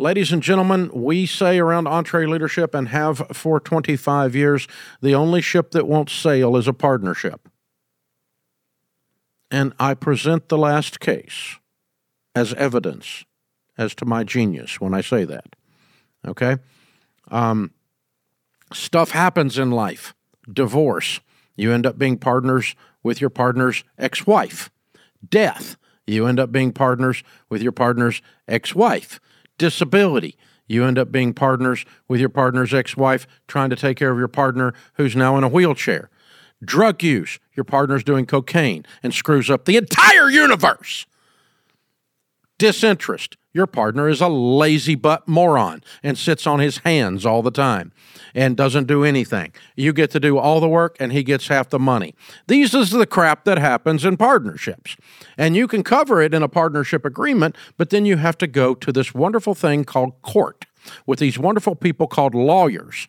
Ladies 0.00 0.30
and 0.30 0.44
gentlemen, 0.44 0.92
we 0.94 1.26
say 1.26 1.58
around 1.58 1.86
EntreLeadership 1.86 2.72
and 2.72 2.86
have 2.90 3.18
for 3.32 3.58
25 3.58 4.36
years 4.36 4.68
the 5.02 5.12
only 5.12 5.40
ship 5.40 5.72
that 5.72 5.88
won't 5.88 6.08
sail 6.08 6.56
is 6.56 6.68
a 6.68 6.72
partnership. 6.72 7.48
And 9.50 9.72
I 9.80 9.94
present 9.94 10.50
the 10.50 10.56
last 10.56 11.00
case 11.00 11.56
as 12.32 12.54
evidence 12.54 13.24
as 13.76 13.92
to 13.96 14.04
my 14.04 14.22
genius 14.22 14.80
when 14.80 14.94
I 14.94 15.00
say 15.00 15.24
that. 15.24 15.56
Okay? 16.24 16.58
Um, 17.32 17.72
stuff 18.72 19.10
happens 19.10 19.58
in 19.58 19.72
life. 19.72 20.14
Divorce, 20.48 21.18
you 21.56 21.72
end 21.72 21.86
up 21.86 21.98
being 21.98 22.18
partners 22.18 22.76
with 23.02 23.20
your 23.20 23.30
partner's 23.30 23.82
ex 23.98 24.28
wife. 24.28 24.70
Death, 25.28 25.76
you 26.06 26.26
end 26.26 26.38
up 26.38 26.52
being 26.52 26.70
partners 26.70 27.24
with 27.48 27.62
your 27.62 27.72
partner's 27.72 28.22
ex 28.46 28.76
wife 28.76 29.18
disability. 29.58 30.36
You 30.66 30.84
end 30.84 30.98
up 30.98 31.10
being 31.10 31.34
partners 31.34 31.84
with 32.08 32.20
your 32.20 32.28
partner's 32.28 32.72
ex 32.72 32.96
wife, 32.96 33.26
trying 33.46 33.70
to 33.70 33.76
take 33.76 33.96
care 33.96 34.10
of 34.10 34.18
your 34.18 34.28
partner 34.28 34.74
who's 34.94 35.16
now 35.16 35.36
in 35.36 35.44
a 35.44 35.48
wheelchair. 35.48 36.10
Drug 36.64 37.02
use, 37.02 37.38
your 37.54 37.64
partner's 37.64 38.04
doing 38.04 38.26
cocaine 38.26 38.84
and 39.02 39.14
screws 39.14 39.50
up 39.50 39.64
the 39.64 39.76
entire 39.76 40.28
universe. 40.28 41.06
Disinterest, 42.58 43.36
your 43.58 43.66
partner 43.66 44.08
is 44.08 44.20
a 44.20 44.28
lazy 44.28 44.94
butt 44.94 45.26
moron 45.26 45.82
and 46.00 46.16
sits 46.16 46.46
on 46.46 46.60
his 46.60 46.78
hands 46.78 47.26
all 47.26 47.42
the 47.42 47.50
time 47.50 47.90
and 48.32 48.56
doesn't 48.56 48.86
do 48.86 49.02
anything. 49.02 49.52
You 49.74 49.92
get 49.92 50.12
to 50.12 50.20
do 50.20 50.38
all 50.38 50.60
the 50.60 50.68
work 50.68 50.96
and 51.00 51.12
he 51.12 51.24
gets 51.24 51.48
half 51.48 51.68
the 51.68 51.78
money. 51.80 52.14
These 52.46 52.72
is 52.72 52.90
the 52.90 53.04
crap 53.04 53.44
that 53.46 53.58
happens 53.58 54.04
in 54.04 54.16
partnerships. 54.16 54.96
And 55.36 55.56
you 55.56 55.66
can 55.66 55.82
cover 55.82 56.22
it 56.22 56.32
in 56.32 56.44
a 56.44 56.48
partnership 56.48 57.04
agreement, 57.04 57.56
but 57.76 57.90
then 57.90 58.06
you 58.06 58.16
have 58.16 58.38
to 58.38 58.46
go 58.46 58.76
to 58.76 58.92
this 58.92 59.12
wonderful 59.12 59.56
thing 59.56 59.84
called 59.84 60.22
court 60.22 60.64
with 61.04 61.18
these 61.18 61.36
wonderful 61.36 61.74
people 61.74 62.06
called 62.06 62.36
lawyers 62.36 63.08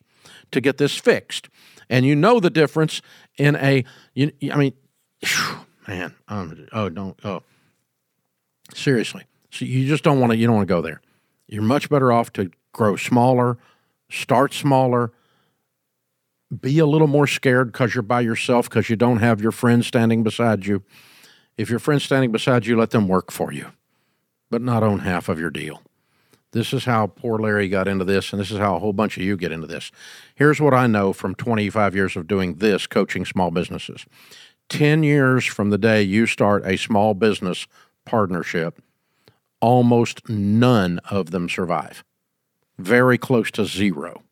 to 0.52 0.60
get 0.60 0.80
this 0.80 0.98
fixed. 0.98 1.48
And 1.92 2.08
you 2.08 2.16
know 2.16 2.40
the 2.40 2.50
difference 2.50 3.04
in 3.38 3.56
a, 3.56 3.86
you, 4.16 4.32
I 4.52 4.58
mean, 4.58 4.74
man, 5.88 6.16
um, 6.28 6.68
oh, 6.74 6.90
don't, 6.90 7.20
oh, 7.24 7.44
seriously. 8.74 9.26
So 9.52 9.66
you 9.66 9.88
just 9.88 10.04
don't 10.04 10.20
want 10.20 10.32
to, 10.32 10.38
you 10.38 10.48
don't 10.48 10.56
want 10.58 10.68
to 10.68 10.74
go 10.74 10.82
there. 10.82 11.02
You're 11.48 11.64
much 11.64 11.90
better 11.90 12.12
off 12.12 12.32
to 12.34 12.52
grow 12.74 12.96
smaller, 12.96 13.58
start 14.10 14.54
smaller, 14.54 15.12
be 16.62 16.80
a 16.80 16.86
little 16.86 17.08
more 17.08 17.28
scared 17.28 17.72
because 17.72 17.94
you're 17.96 18.02
by 18.02 18.22
yourself 18.22 18.70
because 18.70 18.90
you 18.90 18.96
don't 18.96 19.18
have 19.20 19.42
your 19.42 19.52
friends 19.52 19.88
standing 19.88 20.24
beside 20.24 20.66
you. 20.66 20.84
If 21.58 21.70
your 21.70 21.80
friend's 21.80 22.04
standing 22.04 22.32
beside 22.32 22.66
you, 22.66 22.78
let 22.78 22.92
them 22.92 23.08
work 23.08 23.32
for 23.32 23.52
you. 23.54 23.68
but 24.50 24.62
not 24.62 24.84
own 24.84 25.00
half 25.00 25.30
of 25.30 25.40
your 25.40 25.50
deal. 25.52 25.82
This 26.52 26.74
is 26.74 26.86
how 26.86 27.08
poor 27.08 27.38
Larry 27.38 27.70
got 27.70 27.88
into 27.88 28.06
this, 28.06 28.34
and 28.34 28.40
this 28.42 28.50
is 28.50 28.58
how 28.58 28.76
a 28.76 28.80
whole 28.80 28.94
bunch 28.94 29.18
of 29.18 29.24
you 29.24 29.38
get 29.38 29.52
into 29.52 29.68
this. 29.68 29.92
Here's 30.36 30.60
what 30.60 30.74
I 30.74 30.88
know 30.88 31.14
from 31.14 31.36
25 31.36 31.96
years 31.96 32.16
of 32.16 32.28
doing 32.28 32.56
this 32.56 32.88
coaching 32.88 33.26
small 33.26 33.52
businesses 33.52 34.06
10 34.70 35.04
years 35.04 35.46
from 35.46 35.70
the 35.72 35.78
day 35.78 36.02
you 36.02 36.26
start 36.28 36.64
a 36.66 36.78
small 36.78 37.14
business 37.14 37.68
partnership, 38.06 38.82
almost 39.62 40.28
none 40.30 41.00
of 41.10 41.32
them 41.32 41.50
survive. 41.50 42.04
Very 42.78 43.18
close 43.18 43.52
to 43.52 43.66
zero. 43.66 44.24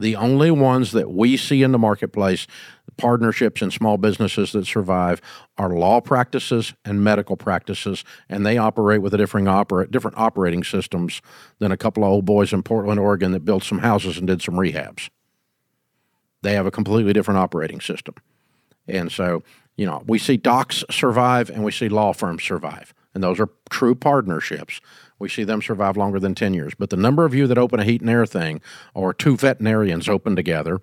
The 0.00 0.16
only 0.16 0.50
ones 0.50 0.92
that 0.92 1.10
we 1.10 1.36
see 1.36 1.62
in 1.62 1.72
the 1.72 1.78
marketplace, 1.78 2.46
partnerships 2.96 3.60
and 3.60 3.70
small 3.70 3.98
businesses 3.98 4.52
that 4.52 4.66
survive, 4.66 5.20
are 5.58 5.68
law 5.68 6.00
practices 6.00 6.72
and 6.86 7.04
medical 7.04 7.36
practices, 7.36 8.02
and 8.26 8.44
they 8.44 8.56
operate 8.56 9.02
with 9.02 9.12
a 9.12 9.18
different, 9.18 9.46
different 9.90 10.16
operating 10.16 10.64
systems 10.64 11.20
than 11.58 11.70
a 11.70 11.76
couple 11.76 12.02
of 12.02 12.10
old 12.10 12.24
boys 12.24 12.52
in 12.52 12.62
Portland, 12.62 12.98
Oregon 12.98 13.32
that 13.32 13.44
built 13.44 13.62
some 13.62 13.80
houses 13.80 14.16
and 14.16 14.26
did 14.26 14.40
some 14.40 14.54
rehabs. 14.54 15.10
They 16.40 16.54
have 16.54 16.66
a 16.66 16.70
completely 16.70 17.12
different 17.12 17.38
operating 17.38 17.82
system. 17.82 18.14
And 18.88 19.12
so, 19.12 19.42
you 19.76 19.84
know, 19.84 20.02
we 20.06 20.18
see 20.18 20.38
docs 20.38 20.82
survive 20.90 21.50
and 21.50 21.62
we 21.62 21.72
see 21.72 21.90
law 21.90 22.14
firms 22.14 22.42
survive, 22.42 22.94
and 23.20 23.24
those 23.24 23.40
are 23.40 23.50
true 23.70 23.94
partnerships 23.94 24.80
we 25.20 25.28
see 25.28 25.44
them 25.44 25.62
survive 25.62 25.96
longer 25.96 26.18
than 26.18 26.34
10 26.34 26.54
years. 26.54 26.72
But 26.76 26.90
the 26.90 26.96
number 26.96 27.24
of 27.24 27.34
you 27.34 27.46
that 27.46 27.58
open 27.58 27.78
a 27.78 27.84
heat 27.84 28.00
and 28.00 28.10
air 28.10 28.26
thing, 28.26 28.60
or 28.94 29.14
two 29.14 29.36
veterinarians 29.36 30.08
open 30.08 30.34
together, 30.34 30.80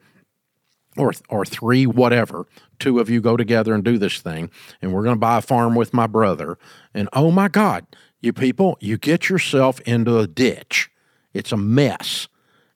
or, 0.95 1.11
or 1.27 1.43
three, 1.43 1.85
whatever, 1.85 2.45
two 2.79 2.99
of 2.99 3.09
you 3.09 3.19
go 3.19 3.35
together 3.35 3.73
and 3.73 3.83
do 3.83 3.97
this 3.97 4.21
thing, 4.21 4.49
and 4.81 4.93
we're 4.93 5.03
going 5.03 5.15
to 5.15 5.19
buy 5.19 5.39
a 5.39 5.41
farm 5.41 5.75
with 5.75 5.93
my 5.93 6.07
brother. 6.07 6.57
And 6.93 7.09
oh 7.13 7.31
my 7.31 7.49
God, 7.49 7.85
you 8.21 8.31
people, 8.31 8.77
you 8.79 8.97
get 8.97 9.27
yourself 9.27 9.81
into 9.81 10.19
a 10.19 10.27
ditch. 10.27 10.89
It's 11.33 11.51
a 11.51 11.57
mess. 11.57 12.27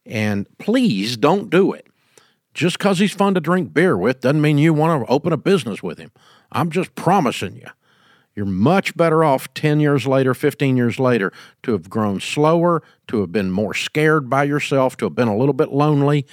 And 0.05 0.47
please 0.57 1.15
don't 1.15 1.49
do 1.49 1.73
it. 1.73 1.87
Just 2.53 2.79
because 2.79 2.99
he's 2.99 3.13
fun 3.13 3.35
to 3.35 3.39
drink 3.39 3.73
beer 3.73 3.97
with 3.97 4.21
doesn't 4.21 4.41
mean 4.41 4.57
you 4.57 4.73
want 4.73 5.05
to 5.05 5.11
open 5.11 5.31
a 5.31 5.37
business 5.37 5.81
with 5.81 5.99
him. 5.99 6.11
I'm 6.51 6.69
just 6.69 6.95
promising 6.95 7.55
you. 7.55 7.67
You're 8.35 8.45
much 8.45 8.95
better 8.95 9.23
off 9.23 9.53
10 9.53 9.79
years 9.79 10.07
later, 10.07 10.33
15 10.33 10.77
years 10.77 10.99
later, 10.99 11.33
to 11.63 11.73
have 11.73 11.89
grown 11.89 12.19
slower, 12.19 12.81
to 13.07 13.19
have 13.21 13.31
been 13.31 13.51
more 13.51 13.73
scared 13.73 14.29
by 14.29 14.45
yourself, 14.45 14.95
to 14.97 15.05
have 15.05 15.15
been 15.15 15.27
a 15.27 15.35
little 15.35 15.53
bit 15.53 15.71
lonely, 15.71 16.25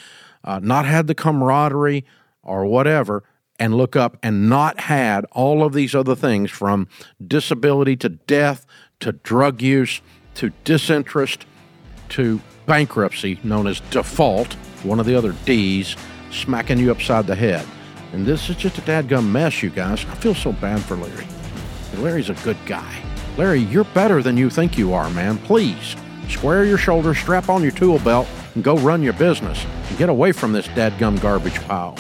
uh, 0.45 0.61
not 0.63 0.85
had 0.85 1.09
the 1.09 1.15
camaraderie 1.15 2.05
or 2.43 2.65
whatever, 2.67 3.25
and 3.59 3.75
look 3.75 3.97
up 3.97 4.17
and 4.23 4.49
not 4.49 4.81
had 4.81 5.25
all 5.33 5.65
of 5.65 5.73
these 5.73 5.95
other 5.95 6.15
things 6.15 6.51
from 6.51 6.87
disability 7.27 7.97
to 7.97 8.09
death 8.09 8.65
to 9.01 9.13
drug 9.13 9.61
use 9.61 10.01
to 10.35 10.51
disinterest 10.63 11.47
to 12.11 12.41
bankruptcy, 12.67 13.41
known 13.43 13.67
as 13.67 13.81
default, 13.91 14.55
one 14.85 15.01
of 15.01 15.07
the 15.07 15.15
other 15.15 15.33
D's, 15.45 15.97
smacking 16.31 16.79
you 16.79 16.93
upside 16.93 17.27
the 17.27 17.35
head. 17.35 17.67
And 18.13 18.25
this 18.25 18.49
is 18.49 18.57
just 18.57 18.79
a 18.79 18.83
dadgum 18.83 19.27
mess, 19.31 19.63
you 19.63 19.71
guys. 19.71 20.05
I 20.05 20.15
feel 20.15 20.35
so 20.35 20.53
bad 20.53 20.81
for 20.81 20.97
Larry. 20.97 21.27
Larry's 21.97 22.31
a 22.31 22.35
good 22.35 22.59
guy. 22.67 23.03
Larry, 23.37 23.61
you're 23.61 23.85
better 23.85 24.23
than 24.23 24.37
you 24.37 24.51
think 24.51 24.77
you 24.77 24.93
are, 24.93 25.11
man. 25.11 25.39
Please, 25.39 25.97
square 26.29 26.65
your 26.65 26.79
shoulders, 26.79 27.19
strap 27.19 27.49
on 27.49 27.63
your 27.63 27.73
tool 27.73 27.99
belt, 28.01 28.29
and 28.55 28.63
go 28.63 28.77
run 28.79 29.03
your 29.03 29.13
business. 29.15 29.65
And 29.89 29.99
get 29.99 30.09
away 30.09 30.33
from 30.33 30.53
this 30.53 30.67
dadgum 30.69 31.21
garbage 31.21 31.61
pile. 31.63 31.97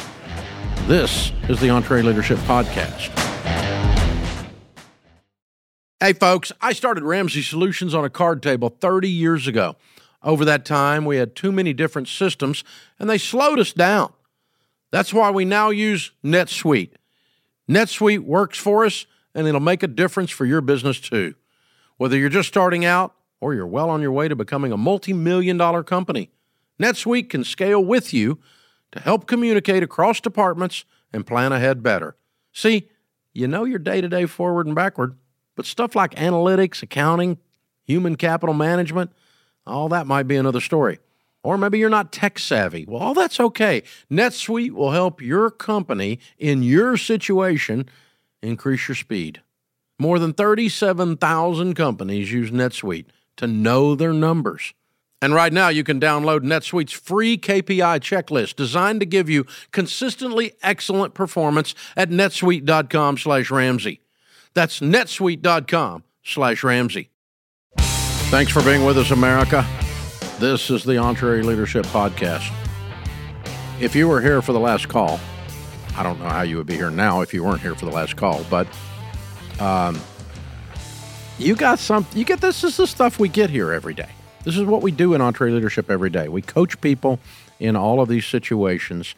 This 0.87 1.33
is 1.49 1.61
the 1.61 1.68
EntreLeadership 1.68 2.37
Podcast. 2.47 3.14
Hey, 6.00 6.12
folks, 6.12 6.52
I 6.61 6.73
started 6.75 7.02
Ramsey 7.02 7.43
Solutions 7.43 7.95
on 7.95 8.04
a 8.04 8.10
card 8.10 8.43
table 8.43 8.69
30 8.69 9.08
years 9.08 9.47
ago. 9.47 9.76
Over 10.23 10.45
that 10.45 10.65
time, 10.65 11.04
we 11.04 11.17
had 11.17 11.34
too 11.34 11.52
many 11.52 11.73
different 11.73 12.08
systems, 12.08 12.62
and 12.99 13.08
they 13.08 13.19
slowed 13.19 13.58
us 13.58 13.73
down. 13.73 14.12
That's 14.91 15.12
why 15.12 15.30
we 15.30 15.45
now 15.45 15.71
use 15.71 16.12
NetSuite. 16.25 16.93
NetSuite 17.69 18.21
works 18.21 18.58
for 18.58 18.84
us 18.84 19.06
and 19.34 19.47
it'll 19.47 19.60
make 19.60 19.82
a 19.82 19.88
difference 19.88 20.30
for 20.30 20.45
your 20.45 20.60
business 20.60 21.00
too. 21.00 21.34
Whether 21.97 22.17
you're 22.17 22.28
just 22.28 22.49
starting 22.49 22.84
out 22.84 23.14
or 23.41 23.54
you're 23.54 23.67
well 23.67 23.91
on 23.91 24.02
your 24.02 24.12
way 24.12 24.28
to 24.28 24.36
becoming 24.36 24.73
a 24.73 24.76
multi 24.76 25.12
million 25.12 25.56
dollar 25.56 25.82
company, 25.82 26.30
NetSuite 26.80 27.28
can 27.28 27.45
scale 27.45 27.84
with 27.84 28.14
you 28.14 28.38
to 28.93 29.00
help 29.00 29.26
communicate 29.26 29.82
across 29.82 30.21
departments 30.21 30.84
and 31.12 31.26
plan 31.26 31.52
ahead 31.52 31.82
better. 31.82 32.17
See, 32.52 32.88
you 33.32 33.47
know 33.47 33.64
your 33.64 33.78
day 33.78 34.00
to 34.00 34.08
day 34.08 34.26
forward 34.26 34.67
and 34.67 34.75
backward, 34.75 35.17
but 35.54 35.67
stuff 35.67 35.95
like 35.95 36.14
analytics, 36.14 36.82
accounting, 36.82 37.38
human 37.84 38.17
capital 38.17 38.54
management, 38.54 39.12
all 39.67 39.88
that 39.88 40.06
might 40.06 40.28
be 40.28 40.36
another 40.36 40.60
story. 40.60 40.99
Or 41.43 41.56
maybe 41.56 41.78
you're 41.78 41.88
not 41.88 42.12
tech 42.12 42.38
savvy. 42.38 42.84
Well, 42.86 43.00
all 43.00 43.14
that's 43.14 43.38
okay. 43.38 43.82
NetSuite 44.10 44.73
will 44.73 44.91
help 44.91 45.23
your 45.23 45.50
company 45.50 46.19
in 46.36 46.62
your 46.62 46.97
situation 46.97 47.88
increase 48.42 48.88
your 48.88 48.94
speed. 48.94 49.42
More 49.98 50.18
than 50.18 50.32
37,000 50.32 51.74
companies 51.74 52.32
use 52.32 52.50
NetSuite 52.50 53.06
to 53.36 53.46
know 53.46 53.94
their 53.94 54.12
numbers. 54.12 54.74
And 55.20 55.34
right 55.34 55.52
now, 55.52 55.68
you 55.68 55.82
can 55.82 55.98
download 55.98 56.40
NetSuite's 56.40 56.92
free 56.92 57.36
KPI 57.36 57.98
checklist 58.00 58.54
designed 58.54 59.00
to 59.00 59.06
give 59.06 59.28
you 59.28 59.46
consistently 59.72 60.52
excellent 60.62 61.14
performance 61.14 61.74
at 61.96 62.10
netsuite.com 62.10 63.18
slash 63.18 63.50
Ramsey. 63.50 64.00
That's 64.54 64.78
netsuite.com 64.78 66.04
slash 66.22 66.62
Ramsey. 66.62 67.10
Thanks 68.30 68.52
for 68.52 68.62
being 68.62 68.84
with 68.84 68.98
us, 68.98 69.10
America. 69.10 69.66
This 70.38 70.70
is 70.70 70.84
the 70.84 70.92
EntreLeadership 70.92 71.86
Podcast. 71.86 72.52
If 73.80 73.96
you 73.96 74.06
were 74.06 74.20
here 74.20 74.40
for 74.42 74.52
the 74.52 74.60
last 74.60 74.88
call, 74.88 75.18
I 75.99 76.04
don't 76.04 76.21
know 76.21 76.28
how 76.28 76.43
you 76.43 76.58
would 76.58 76.69
be 76.69 76.76
here 76.76 76.93
now 76.93 77.23
if 77.23 77.34
you 77.34 77.43
weren't 77.43 77.61
here 77.61 77.75
for 77.75 77.84
the 77.84 77.91
last 77.91 78.15
call, 78.15 78.45
but 78.49 78.69
um, 79.58 80.00
you 81.41 81.56
got 81.56 81.80
some. 81.80 82.06
You 82.15 82.25
get 82.25 82.41
this 82.41 82.61
This 82.61 82.71
is 82.71 82.76
the 82.76 82.87
stuff 82.87 83.19
we 83.19 83.28
get 83.28 83.50
here 83.50 83.73
every 83.73 83.95
day. 83.95 84.11
This 84.45 84.56
is 84.56 84.63
what 84.63 84.80
we 84.80 84.93
do 84.93 85.15
in 85.15 85.21
EntreLeadership 85.21 85.91
every 85.91 86.08
day. 86.08 86.28
We 86.28 86.41
coach 86.41 86.80
people 86.80 87.19
in 87.58 87.75
all 87.75 88.00
of 88.00 88.08
these 88.08 88.25
situations, 88.26 89.17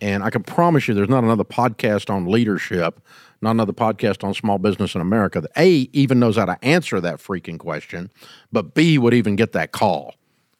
and 0.00 0.24
I 0.24 0.30
can 0.30 0.42
promise 0.42 0.88
you, 0.88 0.94
there's 0.94 1.10
not 1.10 1.22
another 1.22 1.44
podcast 1.44 2.08
on 2.08 2.24
leadership, 2.24 2.98
not 3.42 3.50
another 3.50 3.74
podcast 3.74 4.24
on 4.24 4.32
small 4.32 4.56
business 4.56 4.94
in 4.94 5.02
America 5.02 5.38
that 5.42 5.50
a 5.58 5.90
even 5.92 6.18
knows 6.18 6.36
how 6.36 6.46
to 6.46 6.58
answer 6.64 6.98
that 7.02 7.16
freaking 7.16 7.58
question, 7.58 8.10
but 8.50 8.72
b 8.72 8.96
would 8.96 9.12
even 9.12 9.36
get 9.36 9.52
that 9.52 9.72
call. 9.72 10.14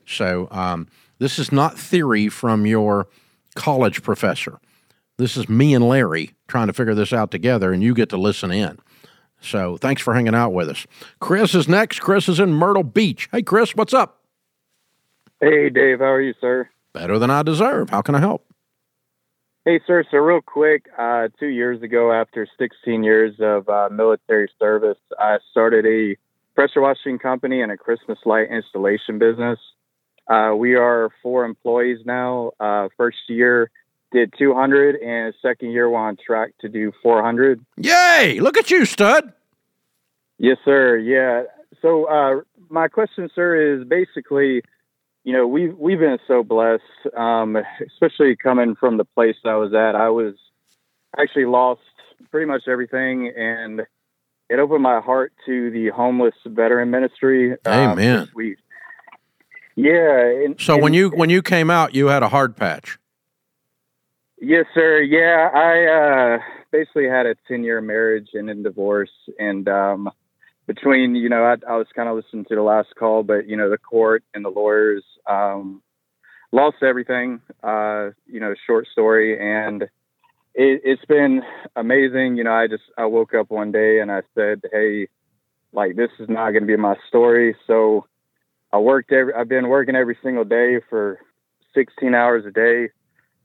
So 0.04 0.48
um, 0.50 0.86
this 1.18 1.38
is 1.38 1.50
not 1.50 1.78
theory 1.78 2.28
from 2.28 2.66
your 2.66 3.08
college 3.54 4.02
professor. 4.02 4.58
This 5.22 5.36
is 5.36 5.48
me 5.48 5.72
and 5.72 5.86
Larry 5.86 6.34
trying 6.48 6.66
to 6.66 6.72
figure 6.72 6.96
this 6.96 7.12
out 7.12 7.30
together, 7.30 7.72
and 7.72 7.80
you 7.80 7.94
get 7.94 8.08
to 8.08 8.16
listen 8.16 8.50
in. 8.50 8.80
So 9.40 9.76
thanks 9.76 10.02
for 10.02 10.14
hanging 10.14 10.34
out 10.34 10.52
with 10.52 10.68
us. 10.68 10.84
Chris 11.20 11.54
is 11.54 11.68
next. 11.68 12.00
Chris 12.00 12.28
is 12.28 12.40
in 12.40 12.52
Myrtle 12.52 12.82
Beach. 12.82 13.28
Hey, 13.30 13.42
Chris, 13.42 13.76
what's 13.76 13.94
up? 13.94 14.24
Hey, 15.40 15.70
Dave. 15.70 16.00
How 16.00 16.06
are 16.06 16.20
you, 16.20 16.34
sir? 16.40 16.68
Better 16.92 17.20
than 17.20 17.30
I 17.30 17.44
deserve. 17.44 17.90
How 17.90 18.02
can 18.02 18.16
I 18.16 18.18
help? 18.18 18.44
Hey, 19.64 19.78
sir. 19.86 20.02
So, 20.10 20.16
real 20.16 20.40
quick, 20.40 20.86
uh, 20.98 21.28
two 21.38 21.46
years 21.46 21.82
ago, 21.82 22.10
after 22.10 22.48
16 22.58 23.04
years 23.04 23.36
of 23.38 23.68
uh, 23.68 23.90
military 23.92 24.50
service, 24.58 24.98
I 25.20 25.38
started 25.52 25.86
a 25.86 26.16
pressure 26.56 26.80
washing 26.80 27.20
company 27.20 27.62
and 27.62 27.70
a 27.70 27.76
Christmas 27.76 28.18
light 28.24 28.48
installation 28.50 29.20
business. 29.20 29.60
Uh, 30.26 30.54
we 30.56 30.74
are 30.74 31.10
four 31.22 31.44
employees 31.44 31.98
now. 32.04 32.50
Uh, 32.58 32.88
first 32.96 33.18
year, 33.28 33.70
did 34.12 34.32
200, 34.38 34.96
and 34.96 35.34
second 35.42 35.70
year 35.70 35.88
we're 35.88 35.98
on 35.98 36.16
track 36.16 36.52
to 36.60 36.68
do 36.68 36.92
400. 37.02 37.64
Yay! 37.76 38.38
Look 38.40 38.56
at 38.56 38.70
you, 38.70 38.84
stud. 38.84 39.32
Yes, 40.38 40.58
sir. 40.64 40.98
Yeah. 40.98 41.44
So 41.80 42.04
uh, 42.04 42.40
my 42.68 42.88
question, 42.88 43.30
sir, 43.34 43.76
is 43.76 43.86
basically, 43.86 44.62
you 45.24 45.32
know, 45.32 45.46
we've 45.46 45.76
we've 45.76 45.98
been 45.98 46.18
so 46.26 46.42
blessed, 46.42 46.82
um, 47.16 47.56
especially 47.86 48.36
coming 48.36 48.74
from 48.74 48.96
the 48.96 49.04
place 49.04 49.36
I 49.44 49.56
was 49.56 49.72
at. 49.72 49.94
I 49.94 50.08
was 50.08 50.34
actually 51.18 51.46
lost 51.46 51.80
pretty 52.30 52.46
much 52.46 52.62
everything, 52.68 53.32
and 53.36 53.82
it 54.48 54.58
opened 54.58 54.82
my 54.82 55.00
heart 55.00 55.32
to 55.46 55.70
the 55.70 55.88
homeless 55.90 56.34
veteran 56.44 56.90
ministry. 56.90 57.52
Um, 57.52 57.58
Amen. 57.66 58.18
Um, 58.18 58.28
we, 58.34 58.56
yeah. 59.76 60.44
And, 60.44 60.60
so 60.60 60.74
and, 60.74 60.82
when 60.82 60.94
you 60.94 61.10
when 61.10 61.30
you 61.30 61.42
came 61.42 61.70
out, 61.70 61.94
you 61.94 62.06
had 62.08 62.22
a 62.22 62.28
hard 62.28 62.56
patch. 62.56 62.98
Yes, 64.44 64.66
sir. 64.74 65.00
Yeah, 65.02 65.50
I 65.54 66.34
uh, 66.34 66.38
basically 66.72 67.06
had 67.08 67.26
a 67.26 67.36
ten-year 67.46 67.80
marriage 67.80 68.30
and 68.34 68.48
then 68.48 68.64
divorce, 68.64 69.12
and 69.38 69.68
um, 69.68 70.10
between 70.66 71.14
you 71.14 71.28
know, 71.28 71.44
I, 71.44 71.54
I 71.68 71.76
was 71.76 71.86
kind 71.94 72.08
of 72.08 72.16
listening 72.16 72.46
to 72.46 72.56
the 72.56 72.62
last 72.62 72.88
call, 72.98 73.22
but 73.22 73.48
you 73.48 73.56
know, 73.56 73.70
the 73.70 73.78
court 73.78 74.24
and 74.34 74.44
the 74.44 74.48
lawyers 74.50 75.04
um, 75.30 75.80
lost 76.50 76.78
everything. 76.82 77.40
Uh, 77.62 78.10
you 78.26 78.40
know, 78.40 78.52
short 78.66 78.88
story, 78.90 79.38
and 79.38 79.82
it, 80.54 80.82
it's 80.84 81.04
been 81.04 81.42
amazing. 81.76 82.36
You 82.36 82.42
know, 82.42 82.52
I 82.52 82.66
just 82.66 82.84
I 82.98 83.06
woke 83.06 83.34
up 83.34 83.48
one 83.48 83.70
day 83.70 84.00
and 84.00 84.10
I 84.10 84.22
said, 84.34 84.62
"Hey, 84.72 85.06
like 85.72 85.96
this 85.96 86.10
is 86.18 86.28
not 86.28 86.50
going 86.50 86.62
to 86.62 86.66
be 86.66 86.76
my 86.76 86.96
story. 87.08 87.56
So 87.68 88.06
I 88.72 88.78
worked 88.78 89.12
every, 89.12 89.34
I've 89.34 89.48
been 89.48 89.68
working 89.68 89.96
every 89.96 90.18
single 90.22 90.44
day 90.44 90.80
for 90.90 91.20
16 91.74 92.14
hours 92.14 92.44
a 92.46 92.50
day, 92.50 92.90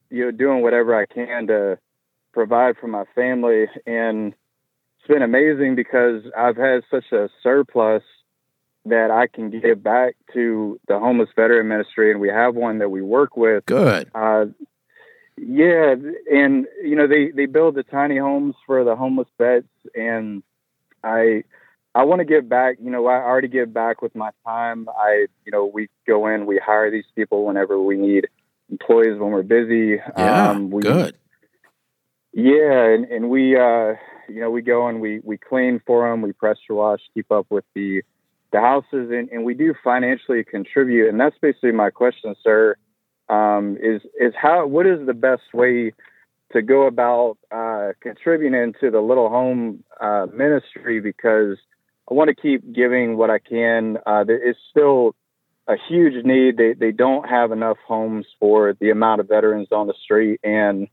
you 0.10 0.26
know, 0.26 0.32
doing 0.32 0.62
whatever 0.62 0.96
I 0.96 1.06
can 1.06 1.48
to 1.48 1.80
provide 2.34 2.78
for 2.78 2.88
my 2.88 3.06
family. 3.15 3.65
And 3.86 4.34
it's 5.00 5.08
been 5.08 5.22
amazing 5.22 5.76
because 5.76 6.24
I've 6.38 6.58
had 6.58 6.84
such 6.89 7.12
a 7.12 7.30
surplus 7.41 8.04
that 8.86 9.12
I 9.12 9.28
can 9.28 9.50
give 9.50 9.84
back 9.84 10.15
to 10.34 10.80
the 10.88 11.00
homeless 11.00 11.30
veteran 11.36 11.67
ministry. 11.67 12.12
And 12.12 12.20
we 12.20 12.30
have 12.30 12.56
one 12.56 12.80
that 12.80 12.89
we 12.89 13.02
work 13.02 13.36
with. 13.36 13.65
Good. 13.65 14.10
Uh, 14.15 14.46
yeah, 15.38 15.93
and 16.32 16.65
you 16.84 16.96
know 16.96 17.08
they 17.08 17.30
they 17.30 17.46
build 17.46 17.76
the 17.76 17.84
tiny 17.84 18.17
homes 18.17 18.56
for 18.65 18.84
the 18.84 18.96
homeless 18.96 19.28
vets, 19.38 19.67
and 19.93 20.41
I 21.04 21.43
I 21.93 22.06
want 22.06 22.20
to 22.20 22.26
give 22.26 22.50
back. 22.50 22.78
You 22.82 22.89
know, 22.89 23.06
I 23.06 23.17
already 23.17 23.48
give 23.48 23.72
back 23.72 24.02
with 24.02 24.15
my 24.15 24.32
time. 24.43 24.88
I 24.89 25.28
you 25.46 25.52
know 25.52 25.65
we 25.65 25.89
go 26.08 26.28
in, 26.28 26.48
we 26.48 26.60
hire 26.63 26.89
these 26.89 27.06
people 27.15 27.46
whenever 27.46 27.80
we 27.80 27.98
need 27.98 28.28
employees 28.69 29.19
when 29.19 29.32
we're 29.32 29.43
busy. 29.43 30.01
Yeah, 30.17 30.49
um, 30.49 30.69
we, 30.69 30.82
good. 30.82 31.15
Yeah, 32.34 32.93
and 32.93 33.06
and 33.06 33.30
we 33.30 33.56
uh 33.56 33.93
you 34.30 34.41
know 34.41 34.51
we 34.51 34.62
go 34.62 34.88
and 34.88 35.01
we 35.01 35.19
we 35.23 35.38
clean 35.38 35.82
for 35.86 36.10
them, 36.10 36.21
we 36.21 36.34
pressure 36.34 36.73
wash, 36.73 37.01
keep 37.13 37.32
up 37.32 37.47
with 37.49 37.65
the 37.75 38.01
the 38.51 38.60
houses, 38.60 39.12
and 39.12 39.30
and 39.30 39.43
we 39.43 39.53
do 39.53 39.73
financially 39.84 40.43
contribute, 40.43 41.10
and 41.10 41.19
that's 41.19 41.38
basically 41.41 41.71
my 41.71 41.89
question, 41.89 42.36
sir 42.43 42.75
um, 43.30 43.77
is 43.82 44.01
is 44.19 44.34
how 44.39 44.65
what 44.67 44.86
is 44.86 45.06
the 45.06 45.13
best 45.13 45.53
way 45.53 45.93
to 46.53 46.62
go 46.62 46.88
about 46.88 47.38
uh, 47.51 47.91
contributing 48.01 48.73
to 48.80 48.89
the 48.89 49.01
little 49.01 49.30
home 49.30 49.84
uh, 49.99 50.27
ministry 50.34 51.01
because 51.01 51.58
I 52.10 52.13
want 52.13 52.30
to 52.30 52.36
keep 52.36 52.73
giving 52.73 53.17
what 53.17 53.30
I 53.30 53.39
can. 53.39 53.97
Uh, 54.06 54.23
it's 54.27 54.60
still 54.71 55.13
a 55.67 55.75
huge 55.89 56.23
need. 56.25 56.58
They 56.58 56.73
they 56.73 56.91
don't 56.91 57.27
have 57.30 57.51
enough 57.51 57.77
homes 57.86 58.25
for 58.39 58.73
the 58.80 58.89
amount 58.89 59.21
of 59.21 59.27
veterans 59.27 59.67
on 59.71 59.88
the 59.88 59.93
street, 60.03 60.39
and 60.43 60.88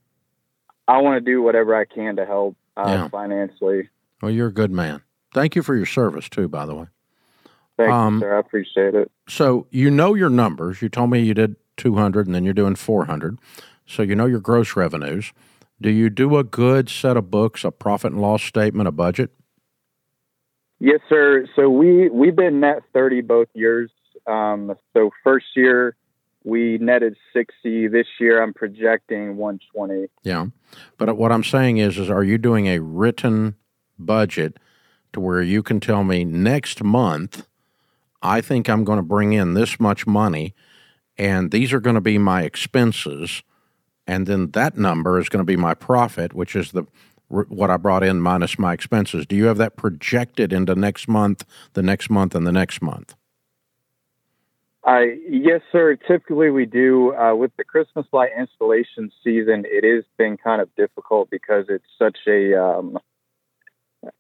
I 0.89 0.99
want 1.01 1.17
to 1.17 1.21
do 1.31 1.43
whatever 1.43 1.75
I 1.75 1.85
can 1.85 2.17
to 2.17 2.27
help 2.27 2.57
uh, 2.77 2.85
Yeah. 2.89 3.09
financially. 3.09 3.89
Well, 4.21 4.31
you're 4.31 4.49
a 4.49 4.53
good 4.53 4.71
man. 4.71 5.03
Thank 5.33 5.57
you 5.57 5.63
for 5.63 5.75
your 5.77 5.87
service 5.87 6.29
too, 6.29 6.49
by 6.49 6.67
the 6.67 6.75
way. 6.75 6.87
Thank 7.77 7.91
Um, 7.91 8.15
you, 8.15 8.21
sir. 8.21 8.37
I 8.37 8.39
appreciate 8.41 8.95
it. 8.95 9.11
So 9.29 9.67
you 9.71 9.91
know 9.91 10.15
your 10.15 10.31
numbers. 10.31 10.81
You 10.83 10.89
told 10.89 11.11
me 11.11 11.21
you 11.21 11.35
did 11.35 11.57
200 11.77 12.27
and 12.27 12.35
then 12.35 12.45
you're 12.45 12.55
doing 12.55 12.77
400. 12.77 13.39
So 13.87 14.03
you 14.03 14.15
know 14.15 14.27
your 14.27 14.41
gross 14.41 14.77
revenues. 14.77 15.33
Do 15.81 15.91
you 15.91 16.09
do 16.09 16.37
a 16.39 16.45
good 16.45 16.89
set 16.89 17.17
of 17.17 17.31
books, 17.31 17.65
a 17.65 17.71
profit 17.73 18.13
and 18.13 18.21
loss 18.23 18.43
statement, 18.45 18.87
a 18.89 18.93
budget? 18.93 19.33
Yes, 20.81 21.01
sir. 21.09 21.47
So 21.57 21.69
we 21.71 22.09
we've 22.11 22.37
been 22.37 22.61
net 22.61 22.83
thirty 22.93 23.21
both 23.23 23.49
years. 23.55 23.91
Um, 24.27 24.75
so 24.93 25.11
first 25.23 25.47
year 25.55 25.97
we 26.45 26.79
netted 26.79 27.17
sixty. 27.33 27.89
This 27.89 28.07
year 28.21 28.43
I'm 28.43 28.55
projecting 28.55 29.37
one 29.37 29.59
twenty. 29.73 30.07
Yeah. 30.23 30.47
But 30.99 31.17
what 31.17 31.33
I'm 31.33 31.45
saying 31.45 31.79
is 31.79 31.99
is 31.99 32.11
are 32.11 32.25
you 32.25 32.39
doing 32.39 32.67
a 32.67 32.81
written 32.81 33.57
budget 33.99 34.59
to 35.13 35.21
where 35.21 35.43
you 35.43 35.63
can 35.63 35.81
tell 35.81 36.05
me 36.05 36.25
next 36.25 36.83
month 36.83 37.47
I 38.23 38.41
think 38.41 38.69
I'm 38.69 38.85
going 38.85 38.97
to 38.99 39.03
bring 39.03 39.33
in 39.33 39.55
this 39.55 39.79
much 39.79 40.07
money 40.07 40.55
and 41.17 41.51
these 41.53 41.73
are 41.73 41.81
going 41.81 41.95
to 41.95 42.01
be 42.01 42.19
my 42.19 42.43
expenses 42.43 43.43
and 44.07 44.27
then 44.27 44.51
that 44.51 44.77
number 44.77 45.21
is 45.21 45.29
going 45.29 45.41
to 45.41 45.47
be 45.47 45.57
my 45.57 45.75
profit 45.75 46.35
which 46.35 46.57
is 46.57 46.73
the 46.73 46.85
what 47.29 47.71
I 47.71 47.77
brought 47.77 48.03
in 48.03 48.21
minus 48.21 48.59
my 48.59 48.73
expenses. 48.73 49.27
Do 49.27 49.35
you 49.35 49.47
have 49.47 49.57
that 49.59 49.77
projected 49.77 50.53
into 50.53 50.75
next 50.75 51.09
month, 51.09 51.45
the 51.73 51.83
next 51.83 52.11
month 52.11 52.35
and 52.35 52.47
the 52.47 52.53
next 52.53 52.83
month? 52.83 53.15
I 54.87 55.17
yes, 55.29 55.63
sir. 55.73 55.97
Typically 55.97 56.51
we 56.51 56.67
do. 56.67 57.15
Uh, 57.15 57.35
with 57.35 57.53
the 57.57 57.65
Christmas 57.65 58.07
light 58.13 58.31
installation 58.39 59.11
season, 59.23 59.65
it 59.67 59.85
has 59.85 60.05
been 60.19 60.37
kind 60.37 60.61
of 60.61 60.75
difficult 60.77 61.31
because 61.31 61.67
it's 61.69 61.85
such 61.99 62.19
a 62.29 62.55
um, 62.63 62.99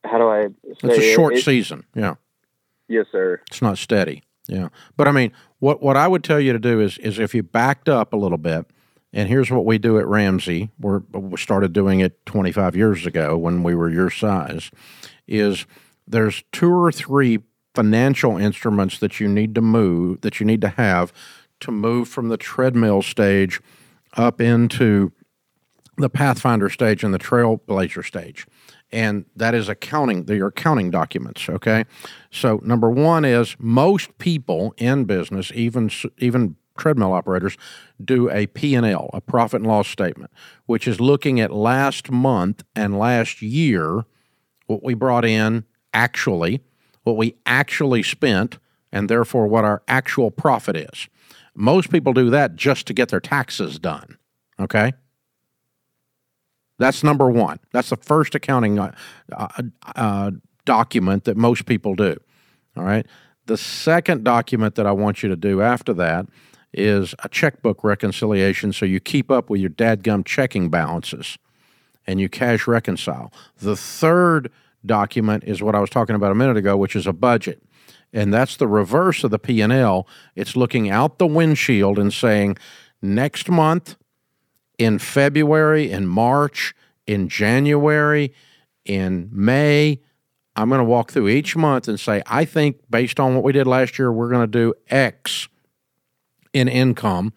how 0.05 0.19
do 0.19 0.29
I 0.29 0.47
say 0.49 0.89
It's 0.89 0.99
a 0.99 1.13
short 1.15 1.35
It- 1.35 1.45
season. 1.45 1.85
Yeah. 1.95 2.15
Yes, 2.89 3.07
sir. 3.13 3.41
It's 3.49 3.63
not 3.63 3.79
steady. 3.79 4.23
Yeah. 4.47 4.69
But 4.97 5.09
I 5.09 5.13
mean, 5.13 5.33
what 5.59 5.83
what 5.83 5.97
I 5.97 6.09
would 6.09 6.25
tell 6.25 6.41
you 6.41 6.53
to 6.53 6.59
do 6.59 6.81
is 6.81 6.99
is 6.99 7.19
if 7.19 7.35
you 7.35 7.43
backed 7.43 7.89
up 7.89 8.13
a 8.13 8.17
little 8.17 8.39
bit, 8.39 8.67
and 9.13 9.29
here's 9.29 9.51
what 9.51 9.65
we 9.65 9.79
do 9.79 9.99
at 9.99 10.07
Ramsey. 10.07 10.71
We're, 10.81 11.01
we 11.13 11.37
started 11.39 11.73
doing 11.73 12.01
it 12.01 12.25
25 12.27 12.75
years 12.75 13.07
ago 13.07 13.37
when 13.39 13.63
we 13.63 13.75
were 13.75 13.89
your 13.89 14.11
size. 14.11 14.71
Is 15.27 15.67
there's 16.07 16.43
two 16.53 16.71
or 16.73 16.91
three 16.93 17.39
financial 17.75 18.37
instruments 18.37 18.99
that 18.99 19.19
you 19.21 19.29
need 19.29 19.55
to 19.55 19.61
move 19.61 20.21
that 20.21 20.39
you 20.39 20.47
need 20.47 20.61
to 20.61 20.69
have 20.69 21.13
to 21.61 21.71
move 21.71 22.09
from 22.09 22.29
the 22.29 22.37
treadmill 22.37 23.03
stage 23.03 23.61
up 24.17 24.41
into 24.41 25.13
the 25.97 26.11
Pathfinder 26.11 26.69
stage 26.69 27.05
and 27.05 27.15
the 27.15 27.19
Trailblazer 27.19 28.05
stage. 28.05 28.47
And 28.93 29.25
that 29.37 29.55
is 29.55 29.69
accounting, 29.69 30.25
they're 30.25 30.49
accounting 30.49 30.91
documents, 30.91 31.49
okay? 31.49 31.85
So 32.31 32.61
number 32.63 32.91
one 32.91 33.25
is 33.25 33.57
most 33.59 34.17
people 34.19 34.75
in 34.77 35.05
business, 35.05 35.51
even 35.55 35.91
even 36.19 36.57
treadmill 36.77 37.13
operators, 37.13 37.57
do 38.05 38.29
a 38.31 38.47
P&L, 38.49 39.11
a 39.13 39.21
profit 39.21 39.61
and 39.61 39.67
loss 39.69 39.87
statement, 39.89 40.33
which 40.67 40.89
is 40.89 41.01
looking 41.01 41.41
at 41.41 41.53
last 41.53 42.11
month 42.11 42.65
and 42.75 42.99
last 42.99 43.43
year, 43.43 44.05
what 44.67 44.83
we 44.83 44.95
brought 44.95 45.25
in 45.25 45.65
actually, 45.93 46.61
what 47.05 47.17
we 47.17 47.37
actually 47.47 48.03
spent, 48.03 48.59
and 48.91 49.09
therefore 49.09 49.47
what 49.47 49.65
our 49.65 49.83
actual 49.89 50.31
profit 50.31 50.77
is. 50.77 51.09
Most 51.55 51.91
people 51.91 52.13
do 52.13 52.31
that 52.31 52.57
just 52.57 52.87
to 52.89 52.95
get 52.95 53.11
their 53.11 53.21
taxes 53.21 53.79
done, 53.79 54.19
okay? 54.59 54.93
That's 56.79 57.05
number 57.05 57.31
one. 57.31 57.61
That's 57.73 57.91
the 57.91 57.97
first 57.97 58.35
accounting 58.35 58.79
uh, 58.79 58.93
uh, 59.33 59.63
uh, 59.95 60.31
document 60.65 61.25
that 61.25 61.37
most 61.37 61.67
people 61.67 61.95
do. 61.95 62.17
All 62.77 62.85
right. 62.85 63.07
The 63.47 63.57
second 63.57 64.25
document 64.25 64.75
that 64.75 64.87
I 64.87 64.93
want 64.93 65.23
you 65.23 65.29
to 65.29 65.37
do 65.37 65.63
after 65.63 65.93
that 65.95 66.27
is 66.73 67.15
a 67.23 67.29
checkbook 67.29 67.85
reconciliation 67.85 68.73
so 68.73 68.85
you 68.85 68.99
keep 68.99 69.31
up 69.31 69.49
with 69.49 69.61
your 69.61 69.71
dadgum 69.71 70.25
checking 70.25 70.71
balances 70.71 71.39
and 72.07 72.21
you 72.21 72.29
cash 72.29 72.67
reconcile. 72.67 73.33
The 73.59 73.77
third 73.77 74.51
document 74.87 75.45
is 75.45 75.63
what 75.63 75.75
I 75.75 75.81
was 75.81 75.91
talking 75.91 76.17
about 76.17 76.33
a 76.33 76.35
minute 76.35 76.57
ago, 76.57 76.77
which 76.77 76.97
is 76.97 77.07
a 77.07 77.13
budget. 77.13 77.63
And 78.13 78.33
that's 78.33 78.57
the 78.57 78.69
reverse 78.69 79.25
of 79.25 79.31
the 79.31 79.39
P&L. 79.39 80.07
It's 80.37 80.57
looking 80.57 80.89
out 80.89 81.19
the 81.19 81.27
windshield 81.27 81.99
and 81.99 82.13
saying, 82.13 82.59
next 83.03 83.49
month, 83.49 83.97
in 84.79 84.99
February, 84.99 85.91
in 85.91 86.07
March, 86.07 86.75
in 87.07 87.29
January, 87.29 88.33
in 88.85 89.29
May, 89.33 90.01
I'm 90.57 90.69
going 90.69 90.79
to 90.79 90.85
walk 90.85 91.11
through 91.11 91.29
each 91.29 91.57
month 91.57 91.89
and 91.89 91.99
say, 91.99 92.23
I 92.27 92.45
think 92.45 92.79
based 92.89 93.19
on 93.19 93.35
what 93.35 93.43
we 93.43 93.53
did 93.53 93.67
last 93.67 93.99
year, 93.99 94.13
we're 94.13 94.31
going 94.31 94.43
to 94.43 94.47
do 94.47 94.75
X 94.89 95.49
in 96.53 96.69
income 96.69 97.33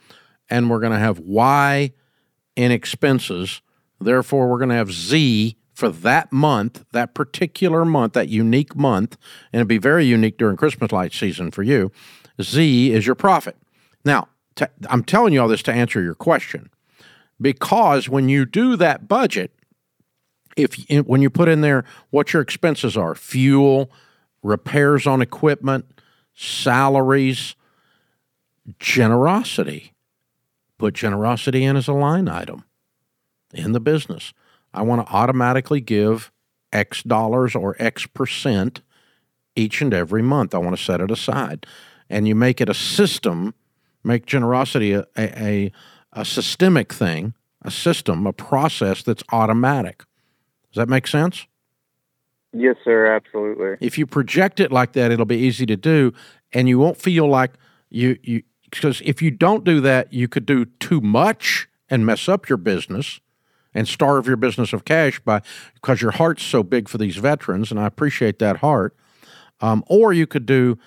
and 0.50 0.70
we're 0.70 0.80
going 0.80 0.94
to 0.94 1.00
have 1.00 1.20
Y 1.20 1.92
in 2.56 2.72
expenses. 2.72 3.62
Therefore, 4.00 4.48
we're 4.48 4.60
going 4.60 4.70
to 4.70 4.76
have 4.76 4.92
Z 4.92 5.57
for 5.78 5.90
that 5.90 6.34
month, 6.34 6.86
that 6.92 7.13
particular 7.13 7.86
month, 7.86 8.13
that 8.13 8.30
unique 8.30 8.76
month, 8.76 9.16
and 9.54 9.60
it'd 9.60 9.68
be 9.68 9.78
very 9.78 10.06
unique 10.06 10.36
during 10.36 10.58
Christmas 10.58 10.92
light 10.92 11.13
season 11.13 11.52
for 11.52 11.62
you. 11.62 11.92
Z 12.42 12.92
is 12.92 13.06
your 13.06 13.13
profit. 13.13 13.56
Now, 14.04 14.28
I'm 14.90 15.04
telling 15.04 15.34
you 15.34 15.42
all 15.44 15.48
this 15.48 15.62
to 15.62 15.72
answer 15.72 16.02
your 16.02 16.16
question 16.16 16.72
because 17.40 18.10
when 18.10 18.28
you 18.28 18.44
do 18.44 18.76
that 18.76 19.08
budget, 19.08 19.52
if 20.56 20.84
when 21.06 21.22
you 21.22 21.30
put 21.30 21.48
in 21.48 21.62
there 21.62 21.86
what 22.10 22.34
your 22.34 22.42
expenses 22.42 22.98
are, 22.98 23.13
fuel, 23.13 23.92
repairs 24.42 25.06
on 25.06 25.22
equipment, 25.22 26.02
salaries, 26.34 27.56
generosity, 28.80 29.94
put 30.80 30.96
generosity 30.96 31.63
in 31.63 31.76
as 31.76 31.88
a 31.88 31.94
line 31.94 32.28
item 32.28 32.63
in 33.54 33.74
the 33.74 33.80
business. 33.80 34.34
I 34.78 34.84
want 34.84 35.06
to 35.06 35.13
automatically 35.13 35.82
give 35.82 36.32
X 36.72 37.02
dollars 37.02 37.56
or 37.56 37.76
X 37.80 38.06
percent 38.06 38.82
each 39.56 39.82
and 39.82 39.94
every 39.94 40.22
month. 40.22 40.54
I 40.54 40.60
want 40.60 40.78
to 40.78 40.84
set 40.84 41.02
it 41.02 41.10
aside. 41.10 41.66
And 42.10 42.28
you 42.28 42.36
make 42.36 42.62
it 42.62 42.70
a 42.70 42.74
system, 42.74 43.56
make 44.04 44.28
generosity 44.28 44.94
a, 44.94 45.06
a, 45.18 45.72
a 46.13 46.24
systemic 46.24 46.94
thing, 46.94 47.34
a 47.63 47.72
system, 47.72 48.28
a 48.28 48.34
process 48.34 49.02
that's 49.02 49.24
automatic. 49.32 50.04
Does 50.72 50.76
that 50.76 50.90
make 50.90 51.08
sense? 51.08 51.48
Yes, 52.54 52.76
sir. 52.86 53.08
Absolutely. 53.08 53.78
If 53.82 53.98
you 53.98 54.06
project 54.06 54.60
it 54.60 54.72
like 54.72 54.94
that, 54.94 55.12
it'll 55.12 55.26
be 55.26 55.38
easy 55.38 55.66
to 55.66 55.76
do, 55.76 56.13
and 56.54 56.70
you 56.70 56.80
won't 56.80 56.98
feel 56.98 57.28
like 57.28 57.54
you 57.90 58.18
you 58.22 58.44
because 58.70 59.02
if 59.02 59.22
you 59.22 59.32
don't 59.32 59.63
do 59.63 59.82
that, 59.82 60.13
you 60.13 60.28
could 60.28 60.46
do 60.46 60.66
too 60.66 61.02
much 61.02 61.68
and 61.90 62.06
mess 62.06 62.30
up 62.30 62.48
your 62.48 62.58
business 62.58 63.20
and 63.78 63.88
starve 63.88 64.28
your 64.28 64.36
business 64.36 64.74
of 64.74 64.84
cash 64.84 65.20
by 65.20 65.42
because 65.76 66.02
your 66.02 66.12
heart's 66.12 66.44
so 66.44 66.63
big 66.63 66.90
for 66.90 66.98
these 66.98 67.18
veterans, 67.18 67.72
and 67.72 67.80
I 67.80 67.86
appreciate 67.86 68.40
that 68.40 68.58
heart. 68.58 68.96
Um, 69.62 69.84
or 69.88 70.13
you 70.13 70.28
could 70.28 70.46
do 70.46 70.78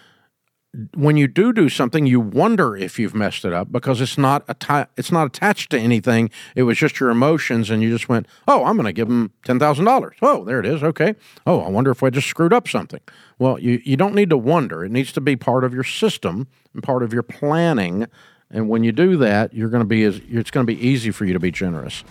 when 0.95 1.17
you 1.17 1.27
do 1.27 1.53
do 1.53 1.69
something, 1.69 2.07
you 2.07 2.21
wonder 2.21 2.77
if 2.77 2.99
you've 2.99 3.15
messed 3.15 3.45
it 3.45 3.53
up 3.53 3.73
because 3.73 4.01
it's 4.01 4.17
not 4.17 4.47
atti- 4.47 4.87
it's 4.97 5.11
not 5.11 5.27
attached 5.27 5.71
to 5.71 5.79
anything. 5.79 6.31
It 6.55 6.63
was 6.63 6.79
just 6.79 7.01
your 7.01 7.11
emotions, 7.11 7.71
and 7.71 7.83
you 7.83 7.91
just 7.91 8.09
went, 8.09 8.27
"Oh, 8.47 8.65
I'm 8.65 8.77
going 8.77 8.87
to 8.87 8.93
give 8.93 9.09
them 9.09 9.33
ten 9.45 9.59
thousand 9.59 9.85
dollars." 9.85 10.17
Oh, 10.23 10.45
there 10.45 10.61
it 10.61 10.67
is. 10.67 10.83
Okay. 10.83 11.15
Oh, 11.47 11.61
I 11.61 11.69
wonder 11.69 11.91
if 11.91 12.03
I 12.03 12.11
just 12.11 12.29
screwed 12.29 12.53
up 12.53 12.69
something. 12.69 13.01
Well, 13.39 13.59
you 13.59 13.81
you 13.85 13.97
don't 13.97 14.15
need 14.15 14.31
to 14.31 14.37
wonder. 14.37 14.85
It 14.85 14.93
needs 14.93 15.13
to 15.13 15.21
be 15.21 15.35
part 15.35 15.65
of 15.65 15.75
your 15.75 15.85
system 15.85 16.47
and 16.73 16.83
part 16.83 17.03
of 17.03 17.13
your 17.13 17.25
planning. 17.25 18.07
And 18.53 18.69
when 18.69 18.85
you 18.85 18.93
do 18.93 19.17
that, 19.17 19.55
you're 19.55 19.69
going 19.69 19.83
to 19.83 19.89
be 19.89 20.05
as 20.05 20.21
it's 20.29 20.51
going 20.51 20.67
to 20.67 20.73
be 20.73 20.81
easy 20.87 21.11
for 21.11 21.25
you 21.25 21.33
to 21.33 21.41
be 21.41 21.51
generous. 21.51 22.05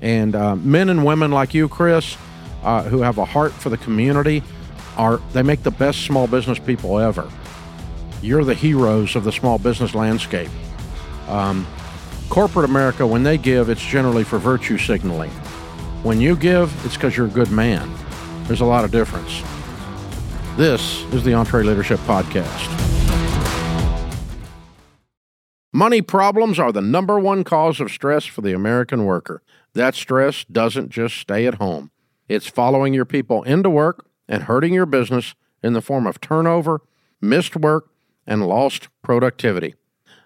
And 0.00 0.34
uh, 0.34 0.56
men 0.56 0.88
and 0.88 1.04
women 1.04 1.30
like 1.30 1.54
you, 1.54 1.68
Chris, 1.68 2.16
uh, 2.62 2.84
who 2.84 3.02
have 3.02 3.18
a 3.18 3.24
heart 3.24 3.52
for 3.52 3.68
the 3.68 3.78
community, 3.78 4.42
are 4.96 5.18
they 5.32 5.42
make 5.42 5.62
the 5.62 5.70
best 5.70 6.02
small 6.02 6.26
business 6.26 6.58
people 6.58 6.98
ever 6.98 7.28
you're 8.22 8.44
the 8.44 8.54
heroes 8.54 9.14
of 9.16 9.24
the 9.24 9.32
small 9.32 9.58
business 9.58 9.94
landscape. 9.94 10.50
Um, 11.28 11.66
corporate 12.28 12.64
America, 12.64 13.06
when 13.06 13.22
they 13.22 13.38
give, 13.38 13.68
it's 13.68 13.84
generally 13.84 14.24
for 14.24 14.38
virtue 14.38 14.78
signaling. 14.78 15.30
When 16.02 16.20
you 16.20 16.36
give, 16.36 16.72
it's 16.84 16.94
because 16.94 17.16
you're 17.16 17.26
a 17.26 17.30
good 17.30 17.50
man. 17.50 17.92
There's 18.44 18.60
a 18.60 18.66
lot 18.66 18.84
of 18.84 18.90
difference. 18.90 19.42
This 20.56 21.02
is 21.12 21.22
the 21.22 21.32
EntreLeadership 21.32 21.98
Podcast. 21.98 22.74
Money 25.72 26.02
problems 26.02 26.58
are 26.58 26.72
the 26.72 26.80
number 26.80 27.20
one 27.20 27.44
cause 27.44 27.78
of 27.78 27.90
stress 27.90 28.24
for 28.24 28.40
the 28.40 28.52
American 28.52 29.04
worker. 29.04 29.42
That 29.74 29.94
stress 29.94 30.44
doesn't 30.44 30.90
just 30.90 31.16
stay 31.16 31.46
at 31.46 31.54
home, 31.54 31.90
it's 32.28 32.46
following 32.46 32.94
your 32.94 33.04
people 33.04 33.42
into 33.44 33.70
work 33.70 34.06
and 34.28 34.44
hurting 34.44 34.74
your 34.74 34.86
business 34.86 35.34
in 35.62 35.72
the 35.72 35.82
form 35.82 36.06
of 36.06 36.20
turnover, 36.20 36.82
missed 37.20 37.56
work, 37.56 37.90
and 38.26 38.46
lost 38.46 38.88
productivity. 39.02 39.74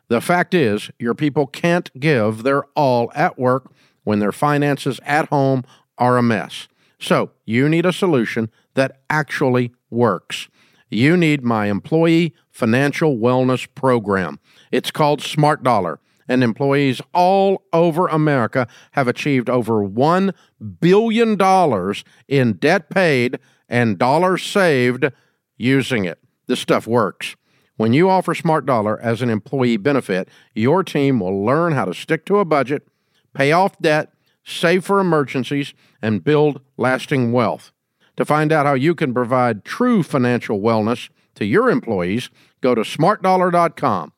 The 0.09 0.21
fact 0.21 0.53
is, 0.53 0.91
your 0.99 1.15
people 1.15 1.47
can't 1.47 1.91
give 1.99 2.43
their 2.43 2.65
all 2.75 3.11
at 3.15 3.39
work 3.39 3.73
when 4.05 4.19
their 4.19 4.33
finances 4.33 5.01
at 5.05 5.29
home 5.29 5.65
are 5.97 6.19
a 6.19 6.23
mess. 6.23 6.69
So, 6.99 7.31
you 7.45 7.69
need 7.69 7.87
a 7.87 7.93
solution 7.93 8.51
that 8.75 9.01
actually 9.09 9.73
works. 9.91 10.49
You 10.91 11.17
need 11.17 11.43
my 11.43 11.67
employee 11.67 12.35
financial 12.51 13.17
wellness 13.17 13.67
program. 13.75 14.39
It's 14.71 14.91
called 14.91 15.23
Smart 15.23 15.63
Dollar, 15.63 16.01
and 16.33 16.43
employees 16.43 17.01
all 17.13 17.63
over 17.73 18.09
America 18.09 18.67
have 18.93 19.07
achieved 19.07 19.51
over 19.51 19.87
$1 19.87 20.35
billion 20.81 21.95
in 22.29 22.53
debt 22.55 22.91
paid 22.91 23.39
and 23.69 23.99
dollars 23.99 24.43
saved 24.43 25.11
using 25.57 26.05
it. 26.05 26.19
This 26.47 26.61
stuff 26.61 26.87
works. 26.87 27.37
When 27.77 27.93
you 27.93 28.09
offer 28.09 28.35
Smart 28.35 28.67
Dollar 28.67 29.01
as 29.01 29.23
an 29.23 29.31
employee 29.31 29.77
benefit, 29.77 30.29
your 30.55 30.85
team 30.85 31.21
will 31.21 31.45
learn 31.45 31.73
how 31.73 31.85
to 31.85 31.95
stick 31.95 32.25
to 32.27 32.39
a 32.39 32.45
budget, 32.45 32.87
pay 33.35 33.53
off 33.53 33.79
debt, 33.79 34.13
save 34.45 34.85
for 34.85 35.01
emergencies, 35.01 35.75
and 36.01 36.25
build 36.25 36.61
lasting 36.77 37.33
wealth. 37.33 37.73
To 38.17 38.25
find 38.25 38.53
out 38.53 38.67
how 38.67 38.75
you 38.75 38.95
can 38.95 39.15
provide 39.15 39.65
true 39.65 40.03
financial 40.03 40.61
wellness 40.61 41.09
to 41.37 41.45
your 41.45 41.71
employees, 41.71 42.31
go 42.61 42.75
to 42.75 42.83
smartdollar.com. 42.83 44.13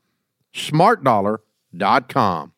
Smartdollar.com. 1.75 2.53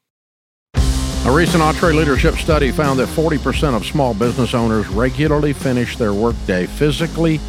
A 0.75 1.33
recent 1.33 1.63
EntreLeadership 1.63 2.37
study 2.37 2.71
found 2.71 3.01
that 3.01 3.09
40% 3.09 3.75
of 3.75 3.85
small 3.85 4.15
business 4.15 4.55
owners 4.55 4.87
regularly 4.89 5.53
finish 5.53 5.97
their 5.97 6.15
workday 6.15 6.67
physically 6.67 7.41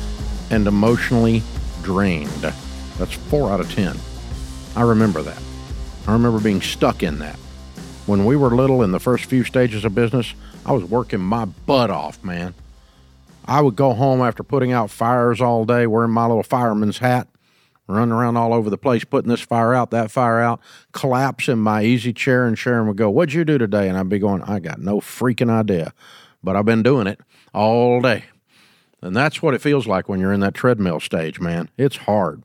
and 0.50 0.66
emotionally 0.66 1.44
drained. 1.84 2.30
That's 2.98 3.14
four 3.14 3.52
out 3.52 3.60
of 3.60 3.72
10. 3.72 3.96
I 4.76 4.82
remember 4.82 5.22
that. 5.22 5.42
I 6.08 6.14
remember 6.14 6.40
being 6.40 6.62
stuck 6.62 7.04
in 7.04 7.20
that. 7.20 7.36
When 8.08 8.26
we 8.26 8.36
were 8.36 8.50
little 8.50 8.82
in 8.82 8.92
the 8.92 9.00
first 9.00 9.26
few 9.26 9.44
stages 9.44 9.86
of 9.86 9.94
business, 9.94 10.34
I 10.66 10.72
was 10.72 10.84
working 10.86 11.20
my 11.20 11.46
butt 11.46 11.92
off, 11.92 12.24
man. 12.24 12.56
I 13.46 13.62
would 13.62 13.76
go 13.76 13.94
home 13.94 14.22
after 14.22 14.44
putting 14.44 14.72
out 14.72 14.90
fires 14.90 15.40
all 15.40 15.66
day, 15.66 15.86
wearing 15.86 16.12
my 16.12 16.26
little 16.26 16.44
fireman's 16.44 16.98
hat, 16.98 17.28
running 17.88 18.12
around 18.12 18.38
all 18.38 18.54
over 18.54 18.70
the 18.70 18.78
place, 18.78 19.04
putting 19.04 19.30
this 19.30 19.42
fire 19.42 19.74
out, 19.74 19.92
that 19.92 20.12
fire 20.12 20.40
out, 20.40 20.60
collapsing 20.92 21.58
my 21.58 21.84
easy 21.84 22.14
chair, 22.14 22.46
and 22.46 22.58
Sharon 22.58 22.88
would 22.88 22.98
go, 22.98 23.10
What'd 23.10 23.34
you 23.34 23.46
do 23.46 23.58
today? 23.58 23.88
And 23.88 23.98
I'd 23.98 24.10
be 24.10 24.20
going, 24.20 24.42
I 24.44 24.60
got 24.60 24.80
no 24.80 25.00
freaking 25.00 25.50
idea. 25.50 25.94
But 26.44 26.56
I've 26.56 26.66
been 26.66 26.84
doing 26.84 27.08
it 27.08 27.20
all 27.54 28.02
day. 28.02 28.26
And 29.02 29.16
that's 29.16 29.42
what 29.42 29.54
it 29.54 29.62
feels 29.62 29.88
like 29.88 30.10
when 30.10 30.20
you're 30.20 30.34
in 30.34 30.40
that 30.42 30.54
treadmill 30.54 31.00
stage, 31.00 31.40
man. 31.40 31.70
It's 31.78 31.98
hard. 31.98 32.44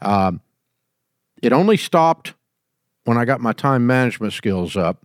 Um, 0.00 0.40
it 1.42 1.52
only 1.52 1.76
stopped 1.76 2.34
when 3.04 3.16
I 3.16 3.24
got 3.24 3.40
my 3.40 3.52
time 3.52 3.86
management 3.86 4.32
skills 4.32 4.76
up 4.76 5.04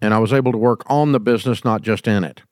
and 0.00 0.14
I 0.14 0.18
was 0.18 0.32
able 0.32 0.52
to 0.52 0.58
work 0.58 0.82
on 0.86 1.12
the 1.12 1.20
business, 1.20 1.64
not 1.64 1.82
just 1.82 2.06
in 2.06 2.24
it. 2.24 2.42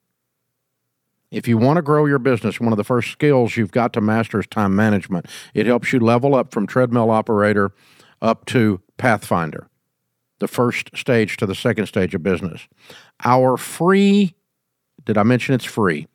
If 1.34 1.48
you 1.48 1.58
want 1.58 1.78
to 1.78 1.82
grow 1.82 2.06
your 2.06 2.20
business, 2.20 2.60
one 2.60 2.72
of 2.72 2.76
the 2.76 2.84
first 2.84 3.10
skills 3.10 3.56
you've 3.56 3.72
got 3.72 3.92
to 3.94 4.00
master 4.00 4.38
is 4.38 4.46
time 4.46 4.76
management. 4.76 5.26
It 5.52 5.66
helps 5.66 5.92
you 5.92 5.98
level 5.98 6.36
up 6.36 6.52
from 6.52 6.64
treadmill 6.64 7.10
operator 7.10 7.72
up 8.22 8.46
to 8.46 8.80
Pathfinder, 8.98 9.68
the 10.38 10.46
first 10.46 10.96
stage 10.96 11.36
to 11.38 11.46
the 11.46 11.54
second 11.56 11.86
stage 11.86 12.14
of 12.14 12.22
business. 12.22 12.68
Our 13.24 13.56
free, 13.56 14.36
did 15.04 15.18
I 15.18 15.24
mention 15.24 15.56
it's 15.56 15.64
free? 15.64 16.06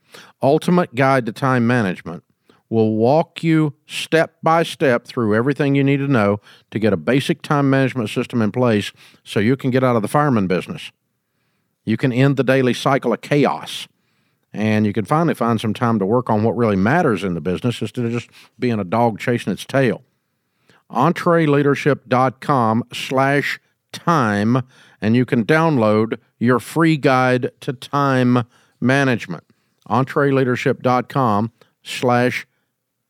Ultimate 0.41 0.95
Guide 0.95 1.25
to 1.25 1.33
Time 1.33 1.67
Management 1.67 2.23
will 2.69 2.95
walk 2.95 3.43
you 3.43 3.73
step 3.87 4.37
by 4.41 4.63
step 4.63 5.05
through 5.05 5.35
everything 5.35 5.75
you 5.75 5.83
need 5.83 5.97
to 5.97 6.07
know 6.07 6.39
to 6.71 6.79
get 6.79 6.93
a 6.93 6.97
basic 6.97 7.41
time 7.41 7.69
management 7.69 8.09
system 8.09 8.41
in 8.41 8.53
place 8.53 8.93
so 9.25 9.41
you 9.41 9.57
can 9.57 9.69
get 9.69 9.83
out 9.83 9.97
of 9.97 10.01
the 10.01 10.07
fireman 10.07 10.47
business. 10.47 10.93
You 11.83 11.97
can 11.97 12.13
end 12.13 12.37
the 12.37 12.43
daily 12.43 12.73
cycle 12.73 13.11
of 13.11 13.19
chaos. 13.19 13.89
And 14.51 14.85
you 14.85 14.93
can 14.93 15.05
finally 15.05 15.35
find 15.35 15.61
some 15.61 15.73
time 15.73 15.99
to 15.99 16.05
work 16.05 16.29
on 16.29 16.43
what 16.43 16.57
really 16.57 16.75
matters 16.75 17.23
in 17.23 17.35
the 17.35 17.41
business 17.41 17.81
instead 17.81 18.05
of 18.05 18.11
just 18.11 18.29
being 18.57 18.79
a 18.79 18.83
dog 18.83 19.19
chasing 19.19 19.53
its 19.53 19.65
tail. 19.65 20.01
EntreLeadership.com 20.91 22.83
slash 22.91 23.59
time, 23.91 24.63
and 25.01 25.15
you 25.15 25.25
can 25.25 25.45
download 25.45 26.17
your 26.39 26.59
free 26.59 26.97
guide 26.97 27.51
to 27.61 27.73
time 27.73 28.45
management. 28.81 29.43
EntreLeadership.com 29.87 31.51
slash 31.83 32.47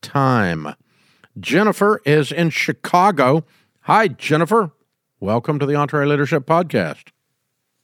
time. 0.01 0.75
Jennifer 1.39 2.01
is 2.05 2.31
in 2.31 2.49
Chicago. 2.49 3.45
Hi, 3.81 4.09
Jennifer. 4.09 4.71
Welcome 5.19 5.59
to 5.59 5.65
the 5.65 5.73
EntreLeadership 5.73 6.41
Podcast. 6.41 7.11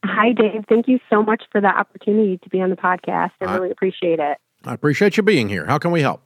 Hi, 0.06 0.32
Dave. 0.32 0.64
Thank 0.68 0.88
you 0.88 0.98
so 1.10 1.22
much 1.22 1.42
for 1.50 1.60
the 1.60 1.68
opportunity 1.68 2.38
to 2.38 2.48
be 2.48 2.60
on 2.60 2.70
the 2.70 2.76
podcast. 2.76 3.32
I, 3.40 3.46
I 3.46 3.54
really 3.54 3.70
appreciate 3.70 4.18
it. 4.18 4.38
I 4.64 4.74
appreciate 4.74 5.16
you 5.16 5.22
being 5.22 5.48
here. 5.48 5.66
How 5.66 5.78
can 5.78 5.90
we 5.90 6.00
help? 6.00 6.22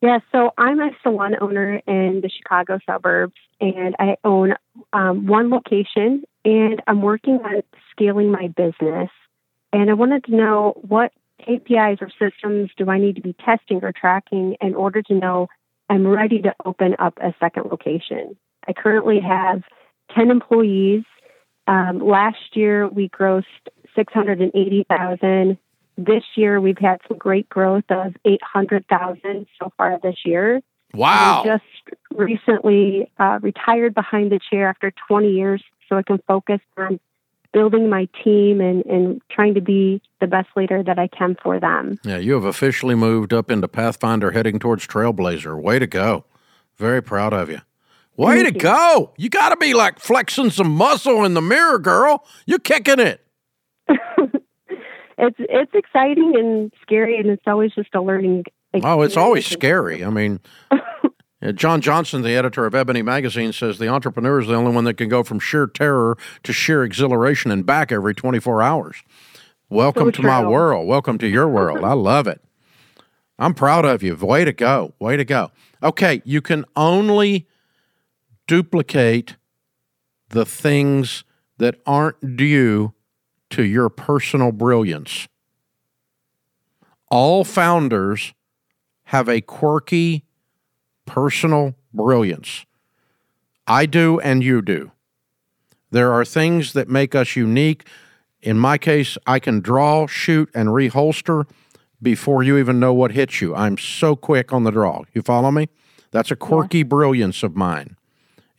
Yeah, 0.00 0.18
so 0.32 0.52
I'm 0.58 0.80
a 0.80 0.90
salon 1.02 1.34
owner 1.40 1.80
in 1.86 2.20
the 2.22 2.28
Chicago 2.28 2.78
suburbs, 2.84 3.36
and 3.60 3.96
I 3.98 4.16
own 4.22 4.54
um, 4.92 5.26
one 5.26 5.48
location, 5.48 6.24
and 6.44 6.82
I'm 6.86 7.00
working 7.00 7.40
on 7.42 7.62
scaling 7.90 8.30
my 8.30 8.48
business. 8.48 9.08
And 9.72 9.90
I 9.90 9.94
wanted 9.94 10.24
to 10.24 10.36
know 10.36 10.74
what 10.86 11.12
KPIs 11.48 12.02
or 12.02 12.10
systems 12.10 12.70
do 12.76 12.90
I 12.90 12.98
need 12.98 13.16
to 13.16 13.22
be 13.22 13.34
testing 13.44 13.80
or 13.82 13.92
tracking 13.92 14.56
in 14.60 14.74
order 14.74 15.02
to 15.02 15.14
know 15.14 15.48
I'm 15.88 16.06
ready 16.06 16.40
to 16.42 16.54
open 16.64 16.96
up 16.98 17.18
a 17.18 17.34
second 17.40 17.70
location? 17.70 18.36
I 18.68 18.72
currently 18.72 19.20
have 19.20 19.62
10 20.14 20.30
employees. 20.30 21.04
Um, 21.66 21.98
last 21.98 22.54
year 22.54 22.88
we 22.88 23.08
grossed 23.08 23.44
680,000. 23.94 25.58
This 25.96 26.24
year 26.36 26.60
we've 26.60 26.78
had 26.78 27.00
some 27.08 27.18
great 27.18 27.48
growth 27.48 27.84
of 27.88 28.14
800,000 28.24 29.46
so 29.60 29.72
far 29.76 29.98
this 30.02 30.16
year. 30.24 30.60
Wow. 30.92 31.42
I 31.42 31.46
just 31.46 31.98
recently 32.12 33.10
uh, 33.18 33.38
retired 33.42 33.94
behind 33.94 34.30
the 34.30 34.40
chair 34.50 34.68
after 34.68 34.92
20 35.08 35.30
years 35.30 35.62
so 35.88 35.96
I 35.96 36.02
can 36.02 36.18
focus 36.26 36.60
on 36.76 37.00
building 37.52 37.88
my 37.88 38.08
team 38.22 38.60
and, 38.60 38.84
and 38.86 39.22
trying 39.30 39.54
to 39.54 39.60
be 39.60 40.02
the 40.20 40.26
best 40.26 40.48
leader 40.56 40.82
that 40.82 40.98
I 40.98 41.06
can 41.06 41.36
for 41.42 41.60
them. 41.60 41.98
Yeah, 42.04 42.18
you 42.18 42.34
have 42.34 42.44
officially 42.44 42.96
moved 42.96 43.32
up 43.32 43.50
into 43.50 43.68
Pathfinder 43.68 44.32
heading 44.32 44.58
towards 44.58 44.86
Trailblazer. 44.86 45.60
Way 45.60 45.78
to 45.78 45.86
go. 45.86 46.24
Very 46.76 47.00
proud 47.00 47.32
of 47.32 47.48
you. 47.48 47.60
Way 48.16 48.42
Thank 48.42 48.48
to 48.48 48.54
you. 48.54 48.60
go. 48.60 49.12
You 49.16 49.28
got 49.28 49.48
to 49.48 49.56
be 49.56 49.74
like 49.74 49.98
flexing 49.98 50.50
some 50.50 50.70
muscle 50.70 51.24
in 51.24 51.34
the 51.34 51.42
mirror, 51.42 51.78
girl. 51.78 52.24
You're 52.46 52.60
kicking 52.60 53.00
it. 53.00 53.20
it's 53.88 55.36
it's 55.38 55.72
exciting 55.74 56.34
and 56.36 56.72
scary 56.82 57.18
and 57.18 57.28
it's 57.28 57.42
always 57.46 57.72
just 57.74 57.94
a 57.94 58.00
learning 58.00 58.44
experience. 58.72 58.84
Oh, 58.84 59.02
it's 59.02 59.16
always 59.16 59.46
scary. 59.46 60.04
I 60.04 60.10
mean, 60.10 60.40
uh, 60.70 61.52
John 61.52 61.80
Johnson, 61.80 62.22
the 62.22 62.36
editor 62.36 62.66
of 62.66 62.74
Ebony 62.74 63.02
Magazine, 63.02 63.52
says 63.52 63.78
the 63.78 63.88
entrepreneur 63.88 64.40
is 64.40 64.46
the 64.46 64.54
only 64.54 64.72
one 64.72 64.84
that 64.84 64.94
can 64.94 65.08
go 65.08 65.24
from 65.24 65.40
sheer 65.40 65.66
terror 65.66 66.16
to 66.44 66.52
sheer 66.52 66.84
exhilaration 66.84 67.50
and 67.50 67.66
back 67.66 67.90
every 67.90 68.14
24 68.14 68.62
hours. 68.62 69.02
Welcome 69.68 70.06
so 70.08 70.10
to 70.12 70.22
my 70.22 70.46
world. 70.46 70.86
Welcome 70.86 71.18
to 71.18 71.26
your 71.26 71.48
world. 71.48 71.84
I 71.84 71.92
love 71.94 72.28
it. 72.28 72.40
I'm 73.40 73.54
proud 73.54 73.84
of 73.84 74.04
you. 74.04 74.14
Way 74.14 74.44
to 74.44 74.52
go. 74.52 74.94
Way 75.00 75.16
to 75.16 75.24
go. 75.24 75.50
Okay, 75.82 76.22
you 76.24 76.40
can 76.40 76.64
only 76.76 77.48
duplicate 78.46 79.36
the 80.28 80.44
things 80.44 81.24
that 81.58 81.80
aren't 81.86 82.36
due 82.36 82.92
to 83.50 83.62
your 83.62 83.88
personal 83.88 84.52
brilliance. 84.52 85.28
All 87.10 87.44
founders 87.44 88.34
have 89.04 89.28
a 89.28 89.40
quirky 89.40 90.24
personal 91.06 91.74
brilliance. 91.92 92.64
I 93.66 93.86
do, 93.86 94.18
and 94.20 94.42
you 94.42 94.60
do. 94.62 94.90
There 95.90 96.12
are 96.12 96.24
things 96.24 96.72
that 96.72 96.88
make 96.88 97.14
us 97.14 97.36
unique. 97.36 97.86
In 98.42 98.58
my 98.58 98.78
case, 98.78 99.16
I 99.26 99.38
can 99.38 99.60
draw, 99.60 100.06
shoot, 100.06 100.50
and 100.54 100.70
reholster 100.70 101.46
before 102.02 102.42
you 102.42 102.58
even 102.58 102.80
know 102.80 102.92
what 102.92 103.12
hits 103.12 103.40
you. 103.40 103.54
I'm 103.54 103.78
so 103.78 104.16
quick 104.16 104.52
on 104.52 104.64
the 104.64 104.70
draw. 104.70 105.02
You 105.14 105.22
follow 105.22 105.50
me? 105.50 105.68
That's 106.10 106.30
a 106.30 106.36
quirky 106.36 106.78
yeah. 106.78 106.84
brilliance 106.84 107.42
of 107.42 107.56
mine. 107.56 107.96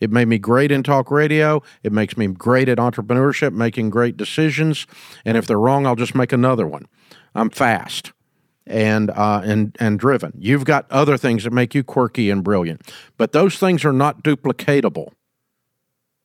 It 0.00 0.10
made 0.10 0.28
me 0.28 0.38
great 0.38 0.70
in 0.70 0.82
talk 0.82 1.10
radio. 1.10 1.62
It 1.82 1.92
makes 1.92 2.16
me 2.16 2.26
great 2.26 2.68
at 2.68 2.78
entrepreneurship, 2.78 3.52
making 3.52 3.90
great 3.90 4.16
decisions. 4.16 4.86
And 5.24 5.36
if 5.36 5.46
they're 5.46 5.58
wrong, 5.58 5.86
I'll 5.86 5.96
just 5.96 6.14
make 6.14 6.32
another 6.32 6.66
one. 6.66 6.86
I'm 7.34 7.50
fast 7.50 8.12
and 8.66 9.10
uh, 9.10 9.42
and 9.44 9.76
and 9.78 9.98
driven. 9.98 10.32
You've 10.38 10.64
got 10.64 10.90
other 10.90 11.16
things 11.16 11.44
that 11.44 11.52
make 11.52 11.74
you 11.74 11.84
quirky 11.84 12.30
and 12.30 12.42
brilliant, 12.42 12.82
but 13.16 13.32
those 13.32 13.58
things 13.58 13.84
are 13.84 13.92
not 13.92 14.22
duplicatable. 14.22 15.12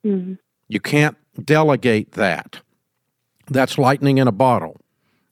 Mm-hmm. 0.05 0.33
You 0.67 0.79
can't 0.79 1.17
delegate 1.43 2.13
that. 2.13 2.61
That's 3.47 3.77
lightning 3.77 4.17
in 4.17 4.27
a 4.27 4.31
bottle, 4.31 4.77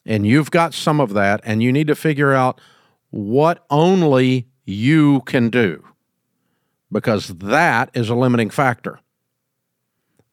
and 0.06 0.28
you've 0.28 0.52
got 0.52 0.74
some 0.74 1.00
of 1.00 1.14
that, 1.14 1.42
and 1.44 1.64
you 1.64 1.72
need 1.72 1.88
to 1.88 1.96
figure 1.96 2.34
out 2.34 2.62
what 3.10 3.66
only 3.70 4.48
you 4.66 5.22
can 5.22 5.50
do, 5.50 5.84
because 6.92 7.28
that 7.28 7.90
is 7.94 8.10
a 8.10 8.16
limiting 8.16 8.50
factor. 8.50 9.00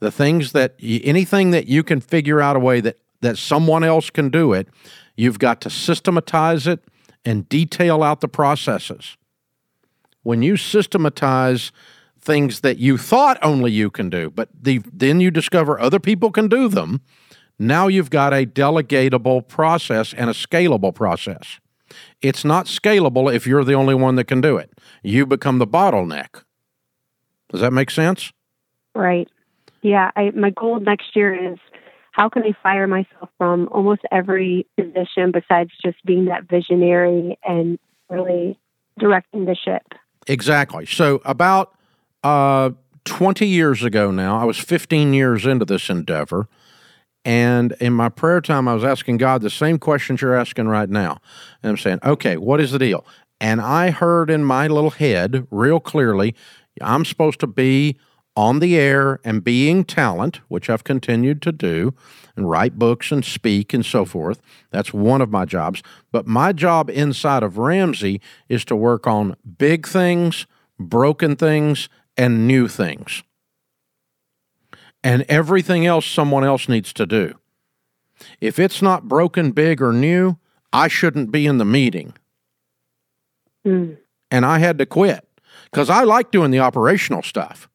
The 0.01 0.11
things 0.11 0.53
that 0.53 0.75
anything 0.81 1.51
that 1.53 1.67
you 1.69 1.83
can 1.83 2.01
figure 2.01 2.41
out 2.41 2.57
a 2.57 2.61
way 2.61 2.81
that 2.81 2.99
that 3.23 3.39
someone 3.39 3.83
else 3.83 4.11
can 4.11 4.29
do 4.29 4.53
it 4.53 4.69
You've 5.17 5.39
got 5.39 5.61
to 5.63 5.71
systematize 5.71 6.67
it 6.67 6.85
and 7.25 7.49
detail 7.49 8.03
out 8.03 8.21
the 8.21 8.29
processes. 8.29 9.17
When 10.23 10.43
you 10.43 10.57
systematize 10.57 11.73
things 12.21 12.61
that 12.61 12.79
you 12.79 12.99
thought 12.99 13.39
only 13.43 13.73
you 13.73 13.91
can 13.91 14.11
do, 14.11 14.31
but 14.31 14.49
the, 14.61 14.83
then 14.93 15.21
you 15.21 15.31
discover 15.31 15.81
other 15.81 16.01
people 16.01 16.31
can 16.31 16.49
do 16.49 16.69
them, 16.69 17.01
now 17.59 17.87
you've 17.89 18.11
got 18.11 18.35
a 18.35 18.45
delegatable 18.45 19.49
process 19.49 20.13
and 20.13 20.29
a 20.29 20.35
scalable 20.35 20.95
process. 20.95 21.61
It's 22.21 22.45
not 22.45 22.67
scalable 22.67 23.33
if 23.33 23.47
you're 23.47 23.65
the 23.65 23.75
only 23.75 23.95
one 23.95 24.17
that 24.17 24.25
can 24.25 24.41
do 24.41 24.59
it. 24.59 24.73
You 25.03 25.25
become 25.25 25.59
the 25.59 25.67
bottleneck. 25.67 26.43
Does 27.57 27.63
that 27.63 27.73
make 27.73 27.91
sense? 27.91 28.33
Right. 28.95 29.29
Yeah. 29.81 30.11
I, 30.15 30.31
my 30.33 30.51
goal 30.51 30.79
next 30.79 31.17
year 31.17 31.53
is 31.53 31.59
how 32.13 32.29
can 32.29 32.43
I 32.43 32.53
fire 32.63 32.87
myself 32.87 33.31
from 33.39 33.69
almost 33.73 34.03
every 34.13 34.67
position 34.79 35.33
besides 35.33 35.71
just 35.83 36.05
being 36.05 36.27
that 36.27 36.49
visionary 36.51 37.39
and 37.43 37.79
really 38.11 38.59
directing 38.99 39.47
the 39.47 39.55
ship? 39.55 39.83
Exactly. 40.27 40.85
So, 40.85 41.23
about 41.25 41.75
uh, 42.23 42.73
20 43.07 43.47
years 43.47 43.83
ago 43.83 44.11
now, 44.11 44.39
I 44.39 44.45
was 44.45 44.59
15 44.59 45.15
years 45.15 45.47
into 45.47 45.65
this 45.65 45.89
endeavor. 45.89 46.47
And 47.25 47.73
in 47.81 47.95
my 47.95 48.11
prayer 48.11 48.43
time, 48.43 48.69
I 48.69 48.75
was 48.75 48.85
asking 48.85 49.17
God 49.17 49.41
the 49.41 49.49
same 49.49 49.79
questions 49.79 50.21
you're 50.21 50.37
asking 50.37 50.69
right 50.69 50.91
now. 50.91 51.23
And 51.63 51.71
I'm 51.71 51.79
saying, 51.79 52.01
okay, 52.05 52.37
what 52.37 52.61
is 52.61 52.71
the 52.71 52.79
deal? 52.79 53.07
And 53.41 53.63
I 53.63 53.91
heard 53.91 54.31
in 54.31 54.45
my 54.45 54.67
little 54.67 54.91
head 54.91 55.47
real 55.51 55.81
clearly, 55.81 56.35
I'm 56.81 57.05
supposed 57.05 57.41
to 57.41 57.47
be 57.47 57.97
on 58.37 58.59
the 58.59 58.77
air 58.77 59.19
and 59.25 59.43
being 59.43 59.83
talent, 59.83 60.41
which 60.49 60.69
I've 60.69 60.85
continued 60.85 61.41
to 61.43 61.53
do, 61.53 61.95
and 62.37 62.51
write 62.51 62.79
books 62.79 63.11
and 63.11 63.25
speak 63.25 63.73
and 63.73 63.85
so 63.85 64.05
forth. 64.05 64.43
That's 64.71 64.93
one 64.93 65.23
of 65.23 65.31
my 65.31 65.47
jobs. 65.47 65.83
But 66.13 66.27
my 66.27 66.53
job 66.53 66.91
inside 66.91 67.43
of 67.43 67.57
Ramsey 67.57 68.21
is 68.49 68.65
to 68.67 68.77
work 68.77 69.07
on 69.07 69.37
big 69.59 69.87
things, 69.89 70.47
broken 70.79 71.35
things, 71.35 71.89
and 72.17 72.47
new 72.47 72.69
things. 72.69 73.23
And 75.03 75.25
everything 75.29 75.87
else 75.87 76.05
someone 76.05 76.45
else 76.45 76.69
needs 76.69 76.93
to 76.95 77.07
do. 77.07 77.39
If 78.41 78.59
it's 78.59 78.83
not 78.83 79.09
broken, 79.09 79.53
big, 79.53 79.81
or 79.81 79.93
new, 79.93 80.37
I 80.73 80.89
shouldn't 80.89 81.31
be 81.31 81.47
in 81.47 81.59
the 81.59 81.65
meeting. 81.65 82.15
Mm. 83.67 83.97
And 84.31 84.45
I 84.45 84.59
had 84.59 84.79
to 84.79 84.87
quit 84.87 85.26
because 85.77 85.91
I 85.91 86.05
like 86.05 86.31
doing 86.31 86.53
the 86.53 86.61
operational 86.61 87.23
stuff. 87.23 87.69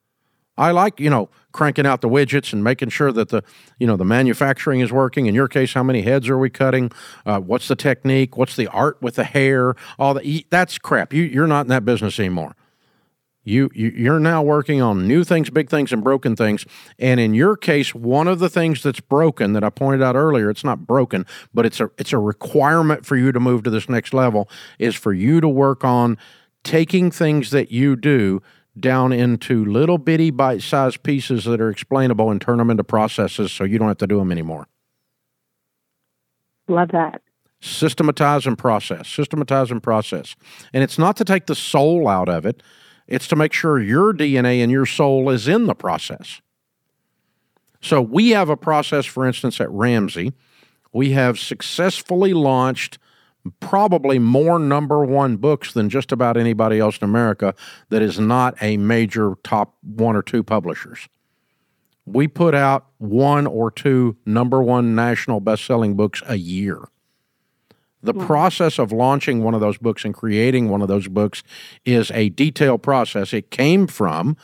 I 0.58 0.72
like, 0.72 1.00
you 1.00 1.08
know, 1.08 1.30
cranking 1.52 1.86
out 1.86 2.02
the 2.02 2.10
widgets 2.10 2.52
and 2.52 2.64
making 2.64 2.90
sure 2.90 3.12
that 3.12 3.30
the, 3.30 3.44
you 3.78 3.86
know, 3.86 3.96
the 3.96 4.04
manufacturing 4.06 4.80
is 4.80 4.92
working. 4.92 5.28
In 5.28 5.36
your 5.36 5.48
case, 5.48 5.76
how 5.76 5.84
many 5.84 6.02
heads 6.02 6.28
are 6.28 6.38
we 6.40 6.50
cutting? 6.50 6.92
Uh, 7.28 7.40
what's 7.40 7.68
the 7.68 7.76
technique? 7.76 8.38
What's 8.38 8.56
the 8.56 8.66
art 8.70 9.00
with 9.04 9.18
the 9.18 9.24
hair? 9.24 9.76
All 10.00 10.16
that. 10.16 10.26
That's 10.50 10.80
crap. 10.80 11.14
You, 11.14 11.22
you're 11.22 11.46
not 11.46 11.66
in 11.66 11.68
that 11.68 11.86
business 11.86 12.20
anymore. 12.20 12.56
You, 13.44 13.70
you 13.76 13.94
you're 13.96 14.20
now 14.20 14.42
working 14.42 14.82
on 14.82 15.08
new 15.08 15.24
things, 15.24 15.52
big 15.52 15.70
things, 15.70 15.92
and 15.92 16.04
broken 16.04 16.36
things. 16.36 16.66
And 16.98 17.20
in 17.20 17.36
your 17.36 17.56
case, 17.56 17.94
one 17.94 18.28
of 18.28 18.40
the 18.40 18.50
things 18.50 18.82
that's 18.82 19.00
broken 19.00 19.54
that 19.54 19.64
I 19.64 19.70
pointed 19.70 20.02
out 20.02 20.16
earlier, 20.16 20.50
it's 20.50 20.64
not 20.64 20.88
broken, 20.88 21.28
but 21.54 21.68
it's 21.68 21.80
a 21.80 21.92
it's 22.00 22.14
a 22.14 22.20
requirement 22.20 23.06
for 23.06 23.16
you 23.16 23.32
to 23.32 23.40
move 23.40 23.62
to 23.64 23.70
this 23.70 23.88
next 23.88 24.12
level 24.14 24.50
is 24.80 24.96
for 24.96 25.14
you 25.14 25.40
to 25.40 25.48
work 25.48 25.84
on 25.84 26.18
taking 26.64 27.12
things 27.12 27.52
that 27.52 27.72
you 27.72 27.96
do 27.96 28.42
down 28.80 29.12
into 29.12 29.66
little 29.66 29.98
bitty 29.98 30.32
bite 30.32 30.62
sized 30.62 31.04
pieces 31.04 31.44
that 31.46 31.60
are 31.60 31.70
explainable 31.70 32.30
and 32.30 32.42
turn 32.42 32.58
them 32.58 32.70
into 32.70 32.84
processes 32.84 33.52
so 33.52 33.64
you 33.64 33.78
don't 33.78 33.88
have 33.88 33.98
to 33.98 34.08
do 34.08 34.18
them 34.18 34.32
anymore. 34.32 34.68
Love 36.68 36.90
that. 36.92 37.22
Systematize 37.60 38.48
and 38.48 38.58
process, 38.58 39.08
systematize 39.08 39.72
and 39.72 39.84
process. 39.84 40.36
And 40.74 40.84
it's 40.84 40.98
not 40.98 41.16
to 41.18 41.26
take 41.26 41.46
the 41.46 41.56
soul 41.56 42.08
out 42.08 42.30
of 42.30 42.46
it, 42.46 42.64
it's 43.08 43.28
to 43.28 43.36
make 43.36 43.54
sure 43.54 43.80
your 43.80 44.14
DNA 44.14 44.64
and 44.64 44.72
your 44.72 44.86
soul 44.86 45.30
is 45.30 45.48
in 45.48 45.66
the 45.66 45.76
process. 45.76 46.42
So 47.82 48.02
we 48.02 48.30
have 48.30 48.50
a 48.50 48.58
process, 48.58 49.06
for 49.06 49.26
instance, 49.26 49.60
at 49.60 49.70
Ramsey. 49.72 50.34
We 50.94 51.12
have 51.12 51.40
successfully 51.40 52.34
launched 52.34 53.00
probably 53.60 54.20
more 54.20 54.60
number 54.60 55.04
one 55.04 55.38
books 55.38 55.74
than 55.74 55.90
just 55.90 56.12
about 56.12 56.38
anybody 56.38 56.80
else 56.80 56.98
in 56.98 57.06
America 57.06 57.56
that 57.90 58.02
is 58.02 58.20
not 58.20 58.56
a 58.62 58.78
major 58.78 59.36
top 59.44 59.76
one 59.82 60.16
or 60.16 60.22
two 60.22 60.44
publishers. 60.44 61.08
We 62.06 62.28
put 62.28 62.56
out 62.56 62.88
one 62.98 63.48
or 63.48 63.72
two 63.72 64.18
number 64.26 64.62
one 64.62 64.96
national 64.96 65.40
best 65.40 65.66
selling 65.66 65.96
books 65.96 66.22
a 66.28 66.36
year. 66.36 66.88
The 68.04 68.14
wow. 68.14 68.26
process 68.26 68.80
of 68.80 68.92
launching 68.92 69.44
one 69.44 69.54
of 69.54 69.62
those 69.62 69.78
books 69.78 70.04
and 70.04 70.14
creating 70.14 70.70
one 70.70 70.82
of 70.82 70.88
those 70.88 71.08
books 71.08 71.44
is 71.86 72.10
a 72.12 72.30
detailed 72.30 72.82
process. 72.82 73.34
It 73.34 73.52
came 73.52 73.86
from 73.86 74.38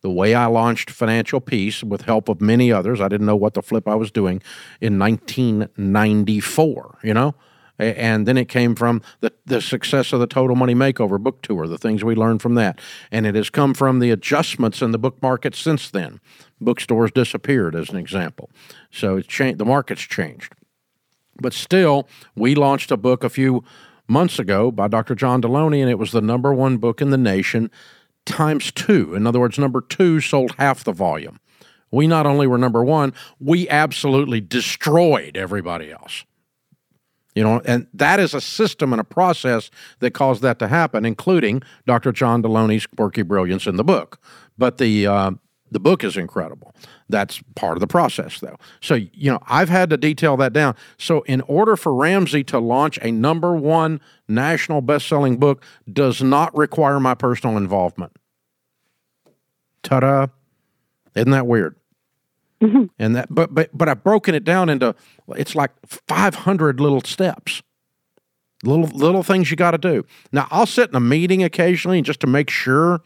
the 0.00 0.10
way 0.10 0.34
I 0.34 0.46
launched 0.46 0.90
Financial 0.90 1.40
Peace 1.40 1.84
with 1.84 2.02
help 2.02 2.28
of 2.28 2.40
many 2.40 2.72
others. 2.72 3.00
I 3.00 3.08
didn't 3.08 3.26
know 3.26 3.36
what 3.36 3.54
the 3.54 3.62
flip 3.62 3.86
I 3.86 3.94
was 3.94 4.10
doing 4.10 4.42
in 4.80 4.98
1994, 4.98 6.98
you 7.02 7.14
know? 7.14 7.34
And 7.78 8.26
then 8.26 8.36
it 8.36 8.48
came 8.48 8.74
from 8.74 9.02
the, 9.20 9.32
the 9.46 9.60
success 9.60 10.12
of 10.12 10.20
the 10.20 10.26
Total 10.26 10.54
Money 10.54 10.74
Makeover 10.74 11.18
book 11.18 11.42
tour, 11.42 11.66
the 11.66 11.78
things 11.78 12.04
we 12.04 12.14
learned 12.14 12.42
from 12.42 12.54
that. 12.54 12.78
And 13.10 13.26
it 13.26 13.34
has 13.34 13.50
come 13.50 13.74
from 13.74 13.98
the 13.98 14.10
adjustments 14.10 14.82
in 14.82 14.92
the 14.92 14.98
book 14.98 15.20
market 15.22 15.54
since 15.54 15.90
then. 15.90 16.20
Bookstores 16.60 17.10
disappeared, 17.12 17.74
as 17.74 17.90
an 17.90 17.96
example. 17.96 18.50
So 18.90 19.16
it's 19.16 19.28
changed, 19.28 19.58
the 19.58 19.64
market's 19.64 20.02
changed. 20.02 20.54
But 21.40 21.52
still, 21.52 22.08
we 22.36 22.54
launched 22.54 22.90
a 22.90 22.96
book 22.96 23.24
a 23.24 23.30
few 23.30 23.64
months 24.06 24.38
ago 24.38 24.70
by 24.70 24.88
Dr. 24.88 25.14
John 25.14 25.40
Deloney, 25.40 25.80
and 25.80 25.90
it 25.90 25.98
was 25.98 26.12
the 26.12 26.20
number 26.20 26.52
one 26.52 26.76
book 26.76 27.00
in 27.00 27.10
the 27.10 27.18
nation 27.18 27.70
times 28.26 28.70
two. 28.70 29.14
In 29.14 29.26
other 29.26 29.40
words, 29.40 29.58
number 29.58 29.80
two 29.80 30.20
sold 30.20 30.54
half 30.58 30.84
the 30.84 30.92
volume. 30.92 31.40
We 31.90 32.06
not 32.06 32.26
only 32.26 32.46
were 32.46 32.58
number 32.58 32.84
one, 32.84 33.12
we 33.38 33.68
absolutely 33.68 34.40
destroyed 34.40 35.36
everybody 35.36 35.90
else. 35.90 36.24
You 37.34 37.42
know, 37.42 37.62
and 37.64 37.86
that 37.94 38.20
is 38.20 38.34
a 38.34 38.40
system 38.40 38.92
and 38.92 39.00
a 39.00 39.04
process 39.04 39.70
that 40.00 40.12
caused 40.12 40.42
that 40.42 40.58
to 40.58 40.68
happen, 40.68 41.06
including 41.06 41.62
Dr. 41.86 42.12
John 42.12 42.42
Deloney's 42.42 42.86
quirky 42.86 43.22
brilliance 43.22 43.66
in 43.66 43.76
the 43.76 43.84
book. 43.84 44.20
But 44.58 44.76
the 44.78 45.06
uh, 45.06 45.30
the 45.70 45.80
book 45.80 46.04
is 46.04 46.18
incredible. 46.18 46.74
That's 47.08 47.42
part 47.54 47.76
of 47.76 47.80
the 47.80 47.86
process, 47.86 48.40
though. 48.40 48.56
So 48.80 48.94
you 48.94 49.30
know, 49.30 49.38
I've 49.46 49.70
had 49.70 49.88
to 49.90 49.96
detail 49.96 50.36
that 50.36 50.52
down. 50.52 50.76
So 50.98 51.22
in 51.22 51.40
order 51.42 51.76
for 51.76 51.94
Ramsey 51.94 52.44
to 52.44 52.58
launch 52.58 52.98
a 53.00 53.10
number 53.10 53.56
one 53.56 54.00
national 54.28 54.82
best-selling 54.82 55.38
book, 55.38 55.64
does 55.90 56.22
not 56.22 56.54
require 56.56 57.00
my 57.00 57.14
personal 57.14 57.56
involvement. 57.56 58.12
Ta-da! 59.82 60.26
Isn't 61.14 61.30
that 61.30 61.46
weird? 61.46 61.76
Mm-hmm. 62.62 62.84
And 62.98 63.16
that, 63.16 63.34
but 63.34 63.54
but 63.54 63.70
but 63.76 63.88
I've 63.88 64.04
broken 64.04 64.34
it 64.34 64.44
down 64.44 64.68
into 64.68 64.94
it's 65.36 65.54
like 65.54 65.72
500 65.86 66.80
little 66.80 67.00
steps. 67.00 67.62
Little 68.64 68.86
little 68.86 69.24
things 69.24 69.50
you 69.50 69.56
got 69.56 69.72
to 69.72 69.78
do. 69.78 70.06
Now, 70.30 70.46
I'll 70.50 70.66
sit 70.66 70.90
in 70.90 70.94
a 70.94 71.00
meeting 71.00 71.42
occasionally 71.42 72.00
just 72.00 72.20
to 72.20 72.28
make 72.28 72.48
sure 72.48 73.00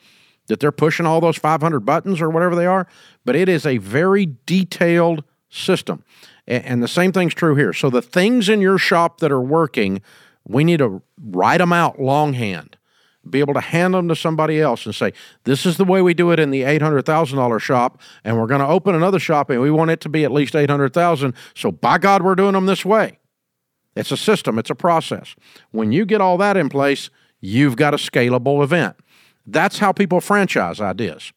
that 0.48 0.60
they're 0.60 0.72
pushing 0.72 1.06
all 1.06 1.20
those 1.20 1.36
500 1.36 1.80
buttons 1.80 2.20
or 2.20 2.30
whatever 2.30 2.54
they 2.54 2.66
are, 2.66 2.86
but 3.24 3.34
it 3.34 3.48
is 3.48 3.66
a 3.66 3.78
very 3.78 4.34
detailed 4.44 5.24
system. 5.48 6.04
And 6.46 6.82
the 6.82 6.88
same 6.88 7.10
thing's 7.10 7.34
true 7.34 7.56
here. 7.56 7.72
So 7.72 7.90
the 7.90 8.02
things 8.02 8.48
in 8.48 8.60
your 8.60 8.78
shop 8.78 9.18
that 9.18 9.32
are 9.32 9.40
working, 9.40 10.00
we 10.46 10.62
need 10.62 10.78
to 10.78 11.02
write 11.20 11.58
them 11.58 11.72
out 11.72 12.00
longhand, 12.00 12.75
be 13.30 13.40
able 13.40 13.54
to 13.54 13.60
hand 13.60 13.94
them 13.94 14.08
to 14.08 14.16
somebody 14.16 14.60
else 14.60 14.86
and 14.86 14.94
say, 14.94 15.12
this 15.44 15.66
is 15.66 15.76
the 15.76 15.84
way 15.84 16.02
we 16.02 16.14
do 16.14 16.30
it 16.30 16.38
in 16.38 16.50
the 16.50 16.62
$800,000 16.62 17.60
shop, 17.60 18.00
and 18.24 18.38
we're 18.38 18.46
going 18.46 18.60
to 18.60 18.66
open 18.66 18.94
another 18.94 19.18
shop 19.18 19.50
and 19.50 19.60
we 19.60 19.70
want 19.70 19.90
it 19.90 20.00
to 20.02 20.08
be 20.08 20.24
at 20.24 20.32
least 20.32 20.54
800,000. 20.54 21.34
So 21.54 21.70
by 21.70 21.98
God, 21.98 22.22
we're 22.22 22.34
doing 22.34 22.52
them 22.52 22.66
this 22.66 22.84
way. 22.84 23.18
It's 23.94 24.12
a 24.12 24.16
system, 24.16 24.58
it's 24.58 24.70
a 24.70 24.74
process. 24.74 25.34
When 25.70 25.90
you 25.90 26.04
get 26.04 26.20
all 26.20 26.36
that 26.38 26.56
in 26.56 26.68
place, 26.68 27.08
you've 27.40 27.76
got 27.76 27.94
a 27.94 27.96
scalable 27.96 28.62
event. 28.62 28.96
That's 29.46 29.78
how 29.78 29.92
people 29.92 30.20
franchise 30.20 30.80
ideas. 30.80 31.32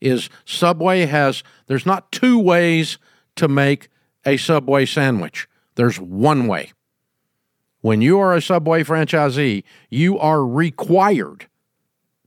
Is 0.00 0.30
Subway 0.44 1.06
has 1.06 1.42
there's 1.66 1.86
not 1.86 2.12
two 2.12 2.38
ways 2.38 2.98
to 3.36 3.48
make 3.48 3.88
a 4.24 4.36
Subway 4.36 4.86
sandwich. 4.86 5.48
There's 5.74 5.98
one 5.98 6.46
way. 6.46 6.72
When 7.88 8.02
you 8.02 8.20
are 8.20 8.34
a 8.34 8.42
Subway 8.42 8.84
franchisee, 8.84 9.64
you 9.88 10.18
are 10.18 10.44
required 10.44 11.46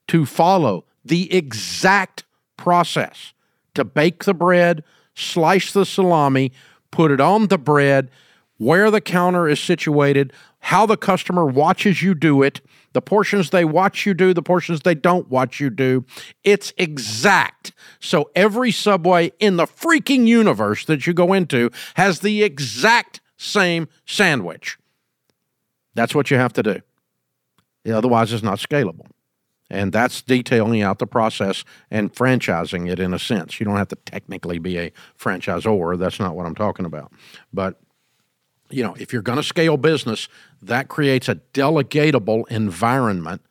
to 0.07 0.25
follow 0.25 0.85
the 1.05 1.31
exact 1.31 2.23
process 2.57 3.33
to 3.75 3.85
bake 3.85 4.23
the 4.23 4.33
bread, 4.33 4.83
slice 5.13 5.71
the 5.71 5.85
salami, 5.85 6.51
put 6.89 7.11
it 7.11 7.21
on 7.21 7.49
the 7.49 7.59
bread, 7.59 8.09
where 8.57 8.89
the 8.89 9.01
counter 9.01 9.47
is 9.47 9.59
situated, 9.59 10.33
how 10.61 10.87
the 10.87 10.97
customer 10.97 11.45
watches 11.45 12.01
you 12.01 12.15
do 12.15 12.41
it, 12.41 12.61
the 12.93 13.01
portions 13.01 13.51
they 13.51 13.63
watch 13.63 14.03
you 14.03 14.15
do, 14.15 14.33
the 14.33 14.41
portions 14.41 14.81
they 14.81 14.95
don't 14.95 15.29
watch 15.29 15.59
you 15.59 15.69
do. 15.69 16.03
It's 16.43 16.73
exact. 16.75 17.71
So 17.99 18.31
every 18.35 18.71
subway 18.71 19.31
in 19.39 19.57
the 19.57 19.67
freaking 19.67 20.25
universe 20.25 20.85
that 20.85 21.05
you 21.05 21.13
go 21.13 21.33
into 21.33 21.69
has 21.97 22.21
the 22.21 22.41
exact 22.41 23.21
same 23.37 23.87
sandwich. 24.07 24.79
That's 25.93 26.15
what 26.15 26.31
you 26.31 26.37
have 26.37 26.53
to 26.53 26.63
do. 26.63 26.81
Otherwise, 27.91 28.31
it's 28.33 28.43
not 28.43 28.59
scalable. 28.59 29.07
And 29.69 29.93
that's 29.93 30.21
detailing 30.21 30.81
out 30.81 30.99
the 30.99 31.07
process 31.07 31.63
and 31.89 32.13
franchising 32.13 32.91
it 32.91 32.99
in 32.99 33.13
a 33.13 33.19
sense. 33.19 33.59
You 33.59 33.65
don't 33.65 33.77
have 33.77 33.87
to 33.89 33.95
technically 33.95 34.59
be 34.59 34.77
a 34.77 34.91
franchisor. 35.17 35.97
That's 35.97 36.19
not 36.19 36.35
what 36.35 36.45
I'm 36.45 36.55
talking 36.55 36.85
about. 36.85 37.11
But 37.53 37.79
you 38.69 38.83
know, 38.83 38.95
if 38.99 39.13
you're 39.13 39.21
going 39.21 39.37
to 39.37 39.43
scale 39.43 39.77
business, 39.77 40.27
that 40.61 40.87
creates 40.87 41.27
a 41.29 41.35
delegatable 41.53 42.47
environment 42.49 43.41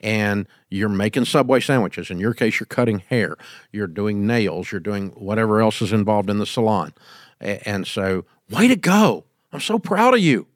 and 0.00 0.46
you're 0.68 0.88
making 0.88 1.24
subway 1.24 1.60
sandwiches 1.60 2.10
in 2.10 2.18
your 2.18 2.34
case 2.34 2.60
you're 2.60 2.66
cutting 2.66 2.98
hair 2.98 3.36
you're 3.72 3.86
doing 3.86 4.26
nails 4.26 4.70
you're 4.70 4.80
doing 4.80 5.08
whatever 5.10 5.60
else 5.60 5.80
is 5.80 5.92
involved 5.92 6.28
in 6.28 6.38
the 6.38 6.46
salon 6.46 6.92
and 7.40 7.86
so 7.86 8.24
way 8.50 8.68
to 8.68 8.76
go 8.76 9.24
i'm 9.52 9.60
so 9.60 9.78
proud 9.78 10.12
of 10.12 10.20
you 10.20 10.46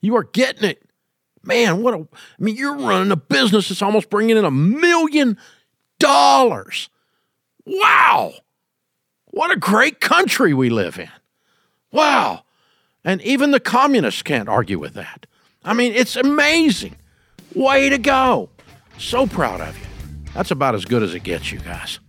you 0.00 0.16
are 0.16 0.24
getting 0.24 0.68
it 0.68 0.82
man 1.48 1.82
what 1.82 1.94
a 1.94 1.98
i 1.98 2.42
mean 2.42 2.54
you're 2.54 2.76
running 2.76 3.10
a 3.10 3.16
business 3.16 3.68
that's 3.68 3.82
almost 3.82 4.08
bringing 4.08 4.36
in 4.36 4.44
a 4.44 4.50
million 4.50 5.36
dollars 5.98 6.88
wow 7.66 8.32
what 9.26 9.50
a 9.50 9.56
great 9.56 10.00
country 10.00 10.54
we 10.54 10.70
live 10.70 10.98
in 10.98 11.10
wow 11.90 12.44
and 13.08 13.22
even 13.22 13.52
the 13.52 13.60
communists 13.60 14.22
can't 14.22 14.50
argue 14.50 14.78
with 14.78 14.92
that. 14.92 15.26
I 15.64 15.72
mean, 15.72 15.94
it's 15.94 16.14
amazing. 16.14 16.96
Way 17.54 17.88
to 17.88 17.96
go. 17.96 18.50
So 18.98 19.26
proud 19.26 19.62
of 19.62 19.78
you. 19.78 19.86
That's 20.34 20.50
about 20.50 20.74
as 20.74 20.84
good 20.84 21.02
as 21.02 21.14
it 21.14 21.22
gets, 21.22 21.50
you 21.50 21.58
guys. 21.58 22.00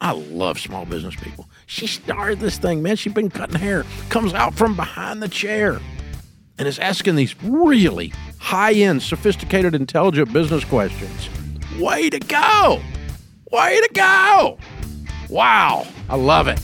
I 0.00 0.12
love 0.12 0.58
small 0.58 0.84
business 0.84 1.14
people. 1.14 1.48
She 1.66 1.86
started 1.86 2.40
this 2.40 2.58
thing, 2.58 2.82
man. 2.82 2.96
She's 2.96 3.14
been 3.14 3.30
cutting 3.30 3.58
hair, 3.58 3.84
comes 4.10 4.34
out 4.34 4.54
from 4.54 4.76
behind 4.76 5.22
the 5.22 5.28
chair, 5.28 5.80
and 6.58 6.68
is 6.68 6.78
asking 6.78 7.16
these 7.16 7.34
really 7.42 8.12
high 8.38 8.72
end, 8.72 9.02
sophisticated, 9.02 9.74
intelligent 9.74 10.32
business 10.32 10.64
questions. 10.64 11.28
Way 11.78 12.10
to 12.10 12.18
go! 12.18 12.80
Way 13.50 13.80
to 13.80 13.90
go! 13.94 14.58
Wow, 15.28 15.86
I 16.08 16.16
love 16.16 16.48
it. 16.48 16.60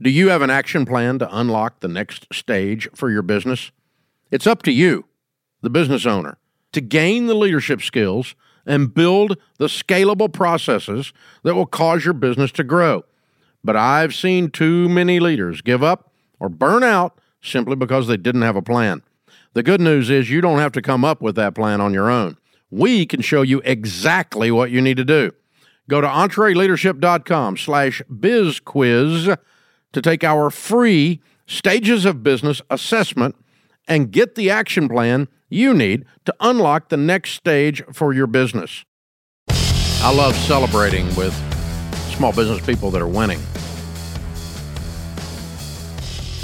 Do 0.00 0.10
you 0.10 0.28
have 0.28 0.42
an 0.42 0.50
action 0.50 0.84
plan 0.84 1.18
to 1.20 1.36
unlock 1.36 1.80
the 1.80 1.88
next 1.88 2.26
stage 2.32 2.88
for 2.94 3.10
your 3.10 3.22
business? 3.22 3.70
It's 4.30 4.46
up 4.46 4.62
to 4.64 4.72
you, 4.72 5.06
the 5.62 5.70
business 5.70 6.04
owner, 6.04 6.36
to 6.72 6.80
gain 6.80 7.26
the 7.26 7.34
leadership 7.34 7.80
skills 7.80 8.34
and 8.66 8.92
build 8.92 9.38
the 9.58 9.66
scalable 9.66 10.32
processes 10.32 11.12
that 11.42 11.54
will 11.54 11.66
cause 11.66 12.04
your 12.04 12.14
business 12.14 12.50
to 12.52 12.64
grow. 12.64 13.04
But 13.62 13.76
I've 13.76 14.14
seen 14.14 14.50
too 14.50 14.88
many 14.88 15.20
leaders 15.20 15.62
give 15.62 15.82
up 15.82 16.12
or 16.40 16.48
burn 16.48 16.82
out 16.82 17.18
simply 17.42 17.76
because 17.76 18.06
they 18.06 18.16
didn't 18.16 18.42
have 18.42 18.56
a 18.56 18.62
plan. 18.62 19.02
The 19.52 19.62
good 19.62 19.80
news 19.80 20.10
is 20.10 20.30
you 20.30 20.40
don't 20.40 20.58
have 20.58 20.72
to 20.72 20.82
come 20.82 21.04
up 21.04 21.22
with 21.22 21.36
that 21.36 21.54
plan 21.54 21.80
on 21.80 21.94
your 21.94 22.10
own. 22.10 22.36
We 22.70 23.06
can 23.06 23.20
show 23.20 23.42
you 23.42 23.60
exactly 23.64 24.50
what 24.50 24.70
you 24.70 24.80
need 24.80 24.96
to 24.96 25.04
do. 25.04 25.32
Go 25.88 26.00
to 26.00 26.06
entreleadership.com 26.06 27.56
slash 27.56 28.02
bizquiz 28.10 29.38
to 29.92 30.02
take 30.02 30.24
our 30.24 30.50
free 30.50 31.20
Stages 31.46 32.04
of 32.04 32.22
Business 32.22 32.62
assessment 32.70 33.36
and 33.86 34.10
get 34.10 34.34
the 34.34 34.50
action 34.50 34.88
plan 34.88 35.28
you 35.50 35.74
need 35.74 36.04
to 36.24 36.34
unlock 36.40 36.88
the 36.88 36.96
next 36.96 37.32
stage 37.32 37.82
for 37.92 38.12
your 38.12 38.26
business. 38.26 38.84
I 39.48 40.12
love 40.14 40.34
celebrating 40.34 41.06
with 41.14 41.34
small 42.16 42.32
business 42.32 42.64
people 42.64 42.90
that 42.90 43.02
are 43.02 43.08
winning. 43.08 43.40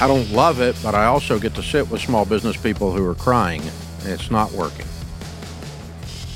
I 0.00 0.06
don't 0.06 0.30
love 0.32 0.60
it, 0.60 0.76
but 0.82 0.94
I 0.94 1.06
also 1.06 1.38
get 1.38 1.54
to 1.54 1.62
sit 1.62 1.90
with 1.90 2.00
small 2.00 2.24
business 2.24 2.56
people 2.56 2.92
who 2.92 3.06
are 3.06 3.14
crying 3.14 3.62
it's 4.04 4.30
not 4.30 4.50
working. 4.52 4.86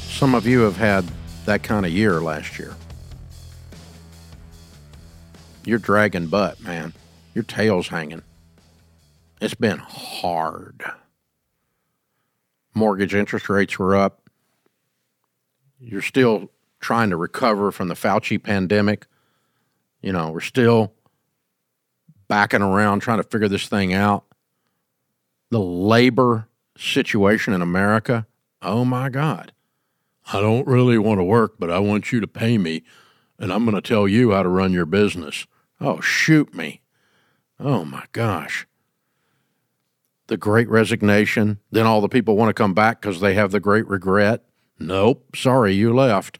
Some 0.08 0.34
of 0.34 0.46
you 0.46 0.60
have 0.60 0.76
had 0.76 1.04
that 1.46 1.62
kind 1.62 1.86
of 1.86 1.92
year 1.92 2.20
last 2.20 2.58
year. 2.58 2.74
You're 5.64 5.78
dragging 5.78 6.26
butt, 6.26 6.60
man 6.60 6.92
your 7.34 7.44
tail's 7.44 7.88
hanging. 7.88 8.22
It's 9.40 9.54
been 9.54 9.78
hard. 9.78 10.82
Mortgage 12.72 13.14
interest 13.14 13.48
rates 13.48 13.78
were 13.78 13.94
up. 13.94 14.22
You're 15.80 16.02
still 16.02 16.50
trying 16.80 17.10
to 17.10 17.16
recover 17.16 17.72
from 17.72 17.88
the 17.88 17.94
Fauci 17.94 18.42
pandemic. 18.42 19.06
You 20.00 20.12
know, 20.12 20.30
we're 20.30 20.40
still 20.40 20.92
backing 22.28 22.62
around 22.62 23.00
trying 23.00 23.18
to 23.18 23.28
figure 23.28 23.48
this 23.48 23.68
thing 23.68 23.92
out. 23.92 24.24
The 25.50 25.60
labor 25.60 26.48
situation 26.76 27.52
in 27.52 27.62
America, 27.62 28.26
oh 28.62 28.84
my 28.84 29.08
God. 29.08 29.52
I 30.32 30.40
don't 30.40 30.66
really 30.66 30.98
want 30.98 31.20
to 31.20 31.24
work, 31.24 31.54
but 31.58 31.70
I 31.70 31.78
want 31.78 32.10
you 32.10 32.20
to 32.20 32.26
pay 32.26 32.56
me, 32.56 32.82
and 33.38 33.52
I'm 33.52 33.64
going 33.64 33.74
to 33.74 33.86
tell 33.86 34.08
you 34.08 34.32
how 34.32 34.42
to 34.42 34.48
run 34.48 34.72
your 34.72 34.86
business. 34.86 35.46
Oh, 35.80 36.00
shoot 36.00 36.54
me. 36.54 36.80
Oh 37.60 37.84
my 37.84 38.04
gosh. 38.12 38.66
The 40.28 40.36
great 40.38 40.68
resignation. 40.70 41.60
Then 41.70 41.86
all 41.86 42.00
the 42.00 42.08
people 42.08 42.36
want 42.36 42.48
to 42.48 42.54
come 42.54 42.72
back 42.72 43.00
because 43.00 43.20
they 43.20 43.34
have 43.34 43.50
the 43.50 43.60
great 43.60 43.86
regret. 43.86 44.44
Nope. 44.78 45.36
Sorry, 45.36 45.74
you 45.74 45.94
left. 45.94 46.38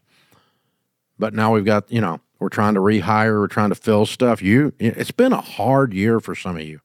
But 1.18 1.34
now 1.34 1.52
we've 1.52 1.64
got, 1.64 1.92
you 1.92 2.00
know, 2.00 2.20
we're 2.44 2.50
trying 2.50 2.74
to 2.74 2.80
rehire, 2.80 3.38
we're 3.38 3.46
trying 3.46 3.70
to 3.70 3.74
fill 3.74 4.04
stuff. 4.04 4.42
You 4.42 4.74
it's 4.78 5.10
been 5.10 5.32
a 5.32 5.40
hard 5.40 5.94
year 5.94 6.20
for 6.20 6.34
some 6.34 6.56
of 6.56 6.62
you. 6.62 6.80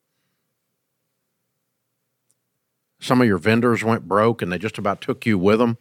Some 3.01 3.20
of 3.20 3.28
your 3.28 3.38
vendors 3.38 3.84
went 3.84 4.07
broke 4.07 4.41
and 4.41 4.49
they 4.49 4.57
just 4.57 4.78
about 4.78 5.01
took 5.01 5.26
you 5.26 5.38
with 5.38 5.60
them. 5.60 5.78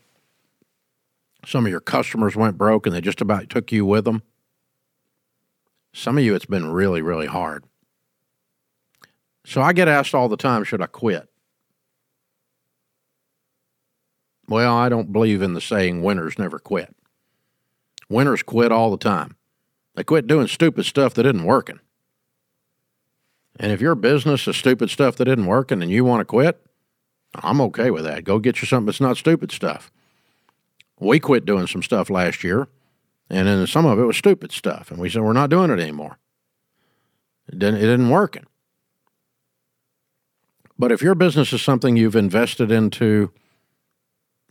Some 1.46 1.64
of 1.64 1.70
your 1.70 1.78
customers 1.78 2.34
went 2.34 2.58
broke 2.58 2.86
and 2.86 2.94
they 2.94 3.00
just 3.00 3.20
about 3.20 3.48
took 3.48 3.70
you 3.70 3.86
with 3.86 4.04
them. 4.04 4.22
Some 5.92 6.18
of 6.18 6.24
you, 6.24 6.34
it's 6.34 6.44
been 6.44 6.72
really, 6.72 7.00
really 7.00 7.26
hard. 7.26 7.62
So 9.46 9.62
I 9.62 9.72
get 9.72 9.86
asked 9.86 10.12
all 10.12 10.28
the 10.28 10.36
time, 10.36 10.64
should 10.64 10.82
I 10.82 10.86
quit? 10.86 11.28
Well, 14.48 14.74
I 14.74 14.88
don't 14.88 15.12
believe 15.12 15.40
in 15.40 15.54
the 15.54 15.60
saying 15.60 16.02
winners 16.02 16.36
never 16.36 16.58
quit. 16.58 16.96
Winners 18.08 18.42
quit 18.42 18.72
all 18.72 18.90
the 18.90 18.96
time. 18.96 19.36
They 19.98 20.04
quit 20.04 20.28
doing 20.28 20.46
stupid 20.46 20.84
stuff 20.84 21.14
that 21.14 21.26
isn't 21.26 21.42
working. 21.42 21.80
And 23.58 23.72
if 23.72 23.80
your 23.80 23.96
business 23.96 24.46
is 24.46 24.56
stupid 24.56 24.90
stuff 24.90 25.16
that 25.16 25.26
isn't 25.26 25.44
working 25.44 25.82
and 25.82 25.90
you 25.90 26.04
want 26.04 26.20
to 26.20 26.24
quit, 26.24 26.64
I'm 27.34 27.60
okay 27.62 27.90
with 27.90 28.04
that. 28.04 28.22
Go 28.22 28.38
get 28.38 28.62
you 28.62 28.68
something 28.68 28.86
that's 28.86 29.00
not 29.00 29.16
stupid 29.16 29.50
stuff. 29.50 29.90
We 31.00 31.18
quit 31.18 31.44
doing 31.44 31.66
some 31.66 31.82
stuff 31.82 32.10
last 32.10 32.44
year, 32.44 32.68
and 33.28 33.48
then 33.48 33.66
some 33.66 33.86
of 33.86 33.98
it 33.98 34.04
was 34.04 34.16
stupid 34.16 34.52
stuff, 34.52 34.92
and 34.92 35.00
we 35.00 35.10
said 35.10 35.22
we're 35.22 35.32
not 35.32 35.50
doing 35.50 35.72
it 35.72 35.80
anymore. 35.80 36.20
It 37.48 37.58
didn't, 37.58 37.80
it 37.80 37.86
didn't 37.86 38.10
working. 38.10 38.46
But 40.78 40.92
if 40.92 41.02
your 41.02 41.16
business 41.16 41.52
is 41.52 41.60
something 41.60 41.96
you've 41.96 42.14
invested 42.14 42.70
into 42.70 43.32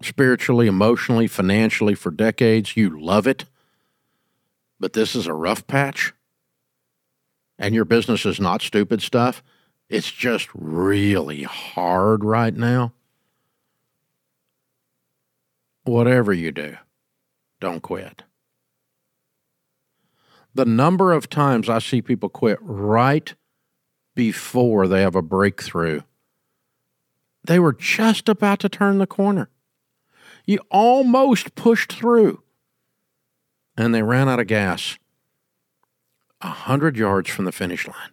spiritually, 0.02 0.68
emotionally, 0.68 1.28
financially 1.28 1.96
for 1.96 2.12
decades, 2.12 2.76
you 2.76 2.90
love 3.02 3.26
it, 3.28 3.46
but 4.80 4.94
this 4.94 5.16
is 5.16 5.28
a 5.28 5.34
rough 5.34 5.66
patch, 5.68 6.14
and 7.58 7.74
your 7.74 7.86
business 7.86 8.26
is 8.26 8.40
not 8.40 8.62
stupid 8.62 9.02
stuff, 9.02 9.44
it's 9.90 10.12
just 10.12 10.50
really 10.54 11.44
hard 11.44 12.24
right 12.24 12.56
now. 12.56 12.94
Whatever 15.84 16.34
you 16.34 16.52
do, 16.52 16.78
don't 17.60 17.82
quit. 17.82 18.24
The 20.54 20.66
number 20.66 21.14
of 21.14 21.30
times 21.30 21.70
I 21.70 21.80
see 21.80 22.02
people 22.02 22.30
quit 22.30 22.60
right 22.62 23.34
before 24.16 24.88
they 24.88 25.02
have 25.02 25.16
a 25.16 25.22
breakthrough, 25.22 26.02
they 27.44 27.60
were 27.60 27.74
just 27.74 28.28
about 28.28 28.60
to 28.60 28.70
turn 28.70 28.98
the 28.98 29.08
corner. 29.08 29.50
You 30.46 30.60
almost 30.70 31.56
pushed 31.56 31.94
through, 31.94 32.42
and 33.78 33.94
they 33.94 34.02
ran 34.02 34.28
out 34.28 34.40
of 34.40 34.48
gas 34.48 34.98
a 36.42 36.50
hundred 36.50 36.98
yards 36.98 37.30
from 37.30 37.46
the 37.46 37.52
finish 37.52 37.88
line, 37.88 38.12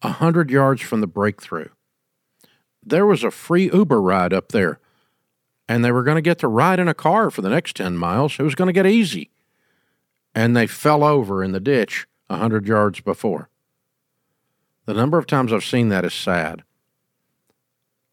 a 0.00 0.08
hundred 0.08 0.50
yards 0.50 0.80
from 0.80 1.00
the 1.00 1.06
breakthrough. 1.06 1.68
There 2.82 3.06
was 3.06 3.22
a 3.22 3.30
free 3.30 3.70
Uber 3.72 4.00
ride 4.00 4.32
up 4.32 4.48
there, 4.48 4.80
and 5.68 5.84
they 5.84 5.92
were 5.92 6.02
going 6.02 6.16
to 6.16 6.22
get 6.22 6.38
to 6.38 6.48
ride 6.48 6.80
in 6.80 6.88
a 6.88 6.94
car 6.94 7.30
for 7.30 7.40
the 7.40 7.48
next 7.48 7.76
10 7.76 7.96
miles. 7.96 8.38
It 8.38 8.42
was 8.42 8.56
going 8.56 8.66
to 8.66 8.72
get 8.72 8.86
easy. 8.86 9.30
And 10.34 10.56
they 10.56 10.66
fell 10.66 11.04
over 11.04 11.44
in 11.44 11.52
the 11.52 11.60
ditch 11.60 12.06
a 12.28 12.36
hundred 12.36 12.66
yards 12.66 13.00
before. 13.00 13.48
The 14.86 14.94
number 14.94 15.18
of 15.18 15.26
times 15.26 15.52
I've 15.52 15.64
seen 15.64 15.88
that 15.90 16.04
is 16.04 16.14
sad. 16.14 16.64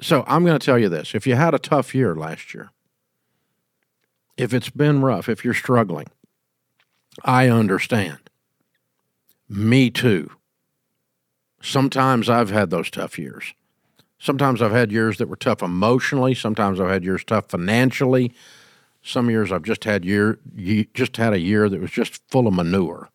So 0.01 0.23
I'm 0.27 0.45
going 0.45 0.57
to 0.57 0.63
tell 0.63 0.77
you 0.77 0.89
this 0.89 1.15
if 1.15 1.25
you 1.25 1.35
had 1.35 1.55
a 1.55 1.59
tough 1.59 1.95
year 1.95 2.15
last 2.15 2.53
year, 2.53 2.71
if 4.39 4.53
it's 4.53 4.69
been 4.69 5.01
rough, 5.01 5.27
if 5.27 5.43
you're 5.43 5.53
struggling, 5.53 6.07
I 7.25 7.49
understand. 7.49 8.19
Me 9.49 9.89
too. 9.89 10.31
Sometimes 11.61 12.29
I've 12.29 12.49
had 12.49 12.69
those 12.69 12.89
tough 12.89 13.19
years. 13.19 13.53
Sometimes 14.17 14.61
I've 14.61 14.71
had 14.71 14.93
years 14.93 15.17
that 15.17 15.27
were 15.27 15.35
tough 15.35 15.61
emotionally. 15.61 16.33
Sometimes 16.33 16.79
I've 16.79 16.89
had 16.89 17.03
years 17.03 17.23
tough 17.25 17.49
financially. 17.49 18.33
Some 19.01 19.29
years 19.29 19.51
I've 19.51 19.63
just 19.63 19.83
had 19.83 20.05
year 20.05 20.39
just 20.93 21.17
had 21.17 21.33
a 21.33 21.39
year 21.39 21.67
that 21.67 21.81
was 21.81 21.91
just 21.91 22.21
full 22.29 22.47
of 22.47 22.53
manure. 22.53 23.09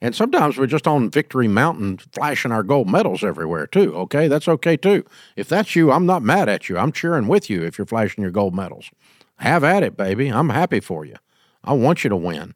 And 0.00 0.16
sometimes 0.16 0.58
we're 0.58 0.66
just 0.66 0.88
on 0.88 1.10
Victory 1.10 1.46
Mountain 1.46 1.98
flashing 1.98 2.50
our 2.50 2.64
gold 2.64 2.90
medals 2.90 3.22
everywhere 3.22 3.68
too. 3.68 3.94
Okay, 3.94 4.26
that's 4.26 4.48
okay 4.48 4.76
too. 4.76 5.04
If 5.36 5.48
that's 5.48 5.76
you, 5.76 5.92
I'm 5.92 6.06
not 6.06 6.24
mad 6.24 6.48
at 6.48 6.68
you. 6.68 6.76
I'm 6.76 6.90
cheering 6.90 7.28
with 7.28 7.48
you 7.48 7.62
if 7.62 7.78
you're 7.78 7.86
flashing 7.86 8.22
your 8.22 8.32
gold 8.32 8.54
medals. 8.54 8.90
Have 9.38 9.64
at 9.64 9.82
it, 9.82 9.96
baby. 9.96 10.28
I'm 10.28 10.50
happy 10.50 10.80
for 10.80 11.04
you. 11.04 11.16
I 11.64 11.72
want 11.72 12.04
you 12.04 12.10
to 12.10 12.16
win. 12.16 12.54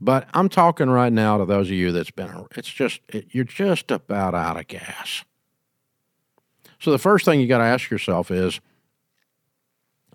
But 0.00 0.28
I'm 0.32 0.48
talking 0.48 0.88
right 0.88 1.12
now 1.12 1.38
to 1.38 1.44
those 1.44 1.68
of 1.68 1.74
you 1.74 1.92
that's 1.92 2.10
been, 2.10 2.46
it's 2.56 2.68
just, 2.68 3.00
it, 3.08 3.26
you're 3.30 3.44
just 3.44 3.90
about 3.90 4.34
out 4.34 4.56
of 4.56 4.66
gas. 4.66 5.24
So 6.78 6.90
the 6.90 6.98
first 6.98 7.26
thing 7.26 7.40
you 7.40 7.46
got 7.46 7.58
to 7.58 7.64
ask 7.64 7.90
yourself 7.90 8.30
is, 8.30 8.60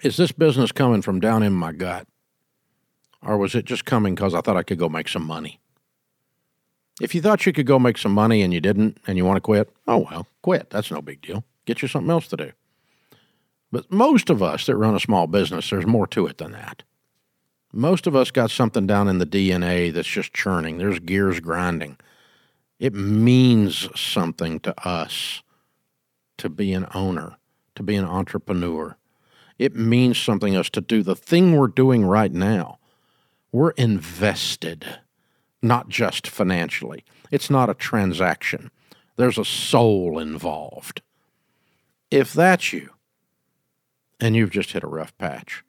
is 0.02 0.18
this 0.18 0.32
business 0.32 0.72
coming 0.72 1.04
from 1.04 1.20
down 1.20 1.43
in 1.43 1.54
my 1.54 1.72
gut? 1.72 2.08
Or 3.22 3.38
was 3.38 3.56
it 3.56 3.66
just 3.66 3.86
coming 3.86 4.16
because 4.16 4.34
I 4.34 4.41
thought 4.41 4.58
I 4.58 4.64
could 4.64 4.80
go 4.80 4.89
make 4.89 5.08
some 5.08 5.26
money? 5.26 5.60
If 7.02 7.14
you 7.14 7.22
thought 7.22 7.46
you 7.46 7.54
could 7.54 7.68
go 7.68 7.78
make 7.78 7.98
some 7.98 8.14
money 8.14 8.41
and 8.41 8.54
you 8.54 8.62
didn't 8.62 8.98
and 9.06 9.18
you 9.18 9.26
want 9.26 9.38
to 9.38 9.41
quit, 9.41 9.70
oh 9.88 10.08
well, 10.10 10.28
quit. 10.41 10.70
That's 10.70 10.91
no 10.91 11.02
big 11.02 11.22
deal. 11.22 11.43
Get 11.66 11.82
you 11.82 11.88
something 11.88 12.10
else 12.10 12.28
to 12.30 12.38
do. 12.38 12.52
But 13.76 13.91
most 13.91 14.30
of 14.30 14.41
us 14.41 14.67
that 14.67 14.78
run 14.78 14.95
a 14.95 15.01
small 15.01 15.28
business, 15.28 15.69
there's 15.69 15.86
more 15.86 16.07
to 16.07 16.28
it 16.28 16.38
than 16.38 16.53
that. 16.53 16.84
Most 17.73 18.07
of 18.07 18.15
us 18.15 18.32
got 18.32 18.49
something 18.49 18.88
down 18.88 19.09
in 19.09 19.17
the 19.17 19.26
DNA 19.26 19.91
that's 19.91 20.07
just 20.07 20.32
churning. 20.32 20.78
There's 20.78 20.99
gears 20.99 21.41
grinding. 21.41 21.97
It 22.80 22.93
means 22.93 23.89
something 23.93 24.61
to 24.61 24.88
us 24.88 25.43
to 26.38 26.47
be 26.47 26.71
an 26.71 26.88
owner, 26.93 27.36
to 27.76 27.84
be 27.84 27.97
an 27.97 28.05
entrepreneur. 28.05 28.95
It 29.59 29.76
means 29.76 30.17
something 30.17 30.53
to 30.53 30.61
us 30.61 30.69
to 30.69 30.80
do 30.80 31.03
the 31.03 31.13
thing 31.13 31.57
we're 31.57 31.67
doing 31.67 32.05
right 32.05 32.32
now. 32.32 32.80
We're 33.51 33.71
invested, 33.71 34.86
not 35.61 35.89
just 35.89 36.28
financially. 36.28 37.03
It's 37.30 37.49
not 37.49 37.69
a 37.69 37.73
transaction, 37.73 38.71
there's 39.17 39.38
a 39.38 39.43
soul 39.43 40.17
involved. 40.17 41.01
If 42.09 42.32
that's 42.32 42.71
you, 42.71 42.95
and 44.20 44.36
you've 44.36 44.51
just 44.51 44.72
hit 44.72 44.84
a 44.84 44.88
rough 44.88 45.18
patch, 45.18 45.63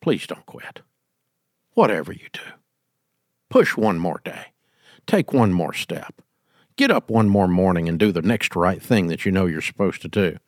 please 0.00 0.26
don't 0.26 0.46
quit 0.46 0.82
whatever 1.78 2.12
you 2.12 2.26
do. 2.32 2.40
Push 3.50 3.76
one 3.76 4.00
more 4.00 4.20
day. 4.24 4.46
Take 5.06 5.32
one 5.32 5.52
more 5.52 5.72
step. 5.72 6.20
Get 6.74 6.90
up 6.90 7.08
one 7.08 7.28
more 7.28 7.46
morning 7.46 7.88
and 7.88 8.00
do 8.00 8.10
the 8.10 8.20
next 8.20 8.56
right 8.56 8.82
thing 8.82 9.06
that 9.06 9.24
you 9.24 9.30
know 9.30 9.46
you're 9.46 9.60
supposed 9.60 10.02
to 10.02 10.08
do. 10.08 10.38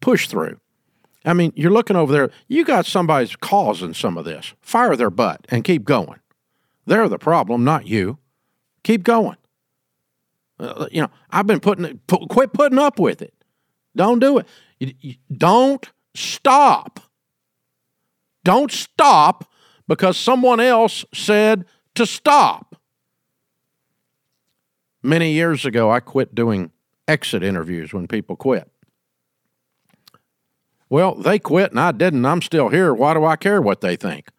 Push 0.00 0.26
through. 0.26 0.58
I 1.24 1.32
mean, 1.32 1.52
you're 1.54 1.70
looking 1.70 1.94
over 1.94 2.12
there, 2.12 2.30
you 2.48 2.64
got 2.64 2.86
somebody's 2.86 3.36
causing 3.36 3.94
some 3.94 4.18
of 4.18 4.24
this. 4.24 4.52
Fire 4.60 4.96
their 4.96 5.10
butt 5.10 5.46
and 5.48 5.62
keep 5.62 5.84
going. 5.84 6.18
They're 6.86 7.08
the 7.08 7.18
problem, 7.18 7.62
not 7.62 7.86
you. 7.86 8.18
Keep 8.82 9.04
going. 9.04 9.36
Uh, 10.58 10.88
you 10.90 11.02
know, 11.02 11.10
I've 11.30 11.46
been 11.46 11.60
putting 11.60 12.00
put, 12.08 12.28
quit 12.28 12.52
putting 12.52 12.80
up 12.80 12.98
with 12.98 13.22
it. 13.22 13.32
Don't 13.94 14.18
do 14.18 14.38
it. 14.38 14.46
You, 14.82 14.94
you, 15.00 15.14
don't 15.32 15.88
stop. 16.12 16.98
Don't 18.42 18.72
stop 18.72 19.48
because 19.86 20.16
someone 20.16 20.58
else 20.58 21.04
said 21.14 21.66
to 21.94 22.04
stop. 22.04 22.74
Many 25.00 25.34
years 25.34 25.64
ago, 25.64 25.88
I 25.88 26.00
quit 26.00 26.34
doing 26.34 26.72
exit 27.06 27.44
interviews 27.44 27.92
when 27.92 28.08
people 28.08 28.34
quit. 28.34 28.68
Well, 30.88 31.14
they 31.14 31.38
quit 31.38 31.70
and 31.70 31.78
I 31.78 31.92
didn't. 31.92 32.26
I'm 32.26 32.42
still 32.42 32.68
here. 32.68 32.92
Why 32.92 33.14
do 33.14 33.24
I 33.24 33.36
care 33.36 33.62
what 33.62 33.82
they 33.82 33.94
think? 33.94 34.30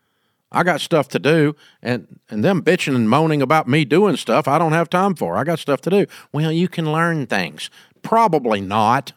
I 0.52 0.64
got 0.64 0.82
stuff 0.82 1.08
to 1.10 1.20
do, 1.20 1.56
and, 1.82 2.20
and 2.30 2.44
them 2.44 2.62
bitching 2.62 2.96
and 2.96 3.10
moaning 3.10 3.42
about 3.42 3.70
me 3.70 3.86
doing 3.86 4.18
stuff 4.18 4.50
I 4.50 4.60
don't 4.60 4.74
have 4.74 4.90
time 4.90 5.16
for. 5.16 5.38
I 5.38 5.46
got 5.46 5.60
stuff 5.60 5.80
to 5.82 5.90
do. 5.90 6.06
Well, 6.34 6.52
you 6.52 6.68
can 6.68 6.92
learn 6.92 7.28
things. 7.28 7.70
Probably 8.02 8.60
not 8.60 9.14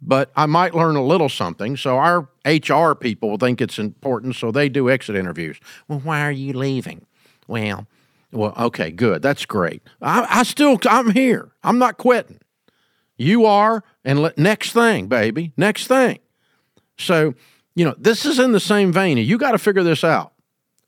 but 0.00 0.30
I 0.36 0.46
might 0.46 0.74
learn 0.74 0.96
a 0.96 1.04
little 1.04 1.28
something. 1.28 1.76
So 1.76 1.98
our 1.98 2.28
HR 2.44 2.94
people 2.94 3.36
think 3.36 3.60
it's 3.60 3.78
important, 3.78 4.36
so 4.36 4.50
they 4.50 4.68
do 4.68 4.88
exit 4.90 5.16
interviews. 5.16 5.58
Well, 5.88 6.00
why 6.00 6.22
are 6.22 6.32
you 6.32 6.52
leaving? 6.52 7.06
Well, 7.46 7.86
well, 8.30 8.52
okay, 8.58 8.90
good. 8.90 9.22
That's 9.22 9.46
great. 9.46 9.82
I, 10.02 10.26
I 10.28 10.42
still, 10.42 10.78
I'm 10.88 11.12
here. 11.12 11.50
I'm 11.62 11.78
not 11.78 11.96
quitting. 11.96 12.40
You 13.16 13.46
are, 13.46 13.82
and 14.04 14.32
next 14.36 14.72
thing, 14.72 15.08
baby, 15.08 15.52
next 15.56 15.88
thing. 15.88 16.20
So, 16.98 17.34
you 17.74 17.84
know, 17.84 17.94
this 17.98 18.24
is 18.24 18.38
in 18.38 18.52
the 18.52 18.60
same 18.60 18.92
vein. 18.92 19.18
You 19.18 19.38
got 19.38 19.52
to 19.52 19.58
figure 19.58 19.82
this 19.82 20.04
out. 20.04 20.32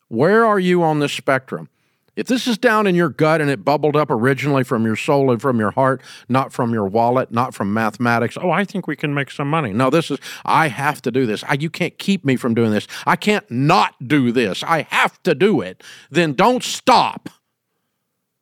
Where 0.08 0.44
are 0.44 0.58
you 0.58 0.82
on 0.82 1.00
this 1.00 1.12
spectrum? 1.12 1.68
If 2.16 2.26
this 2.26 2.46
is 2.46 2.58
down 2.58 2.86
in 2.86 2.94
your 2.94 3.08
gut 3.08 3.40
and 3.40 3.48
it 3.50 3.64
bubbled 3.64 3.96
up 3.96 4.10
originally 4.10 4.64
from 4.64 4.84
your 4.84 4.96
soul 4.96 5.30
and 5.30 5.40
from 5.40 5.58
your 5.58 5.70
heart, 5.70 6.02
not 6.28 6.52
from 6.52 6.72
your 6.72 6.86
wallet, 6.86 7.30
not 7.30 7.54
from 7.54 7.72
mathematics, 7.72 8.36
oh, 8.40 8.50
I 8.50 8.64
think 8.64 8.86
we 8.86 8.96
can 8.96 9.14
make 9.14 9.30
some 9.30 9.48
money. 9.48 9.72
No, 9.72 9.90
this 9.90 10.10
is, 10.10 10.18
I 10.44 10.68
have 10.68 11.00
to 11.02 11.10
do 11.10 11.26
this. 11.26 11.44
I, 11.48 11.54
you 11.54 11.70
can't 11.70 11.96
keep 11.98 12.24
me 12.24 12.36
from 12.36 12.54
doing 12.54 12.72
this. 12.72 12.86
I 13.06 13.16
can't 13.16 13.48
not 13.50 13.94
do 14.06 14.32
this. 14.32 14.62
I 14.62 14.82
have 14.82 15.22
to 15.22 15.34
do 15.34 15.60
it. 15.60 15.82
Then 16.10 16.34
don't 16.34 16.62
stop 16.62 17.28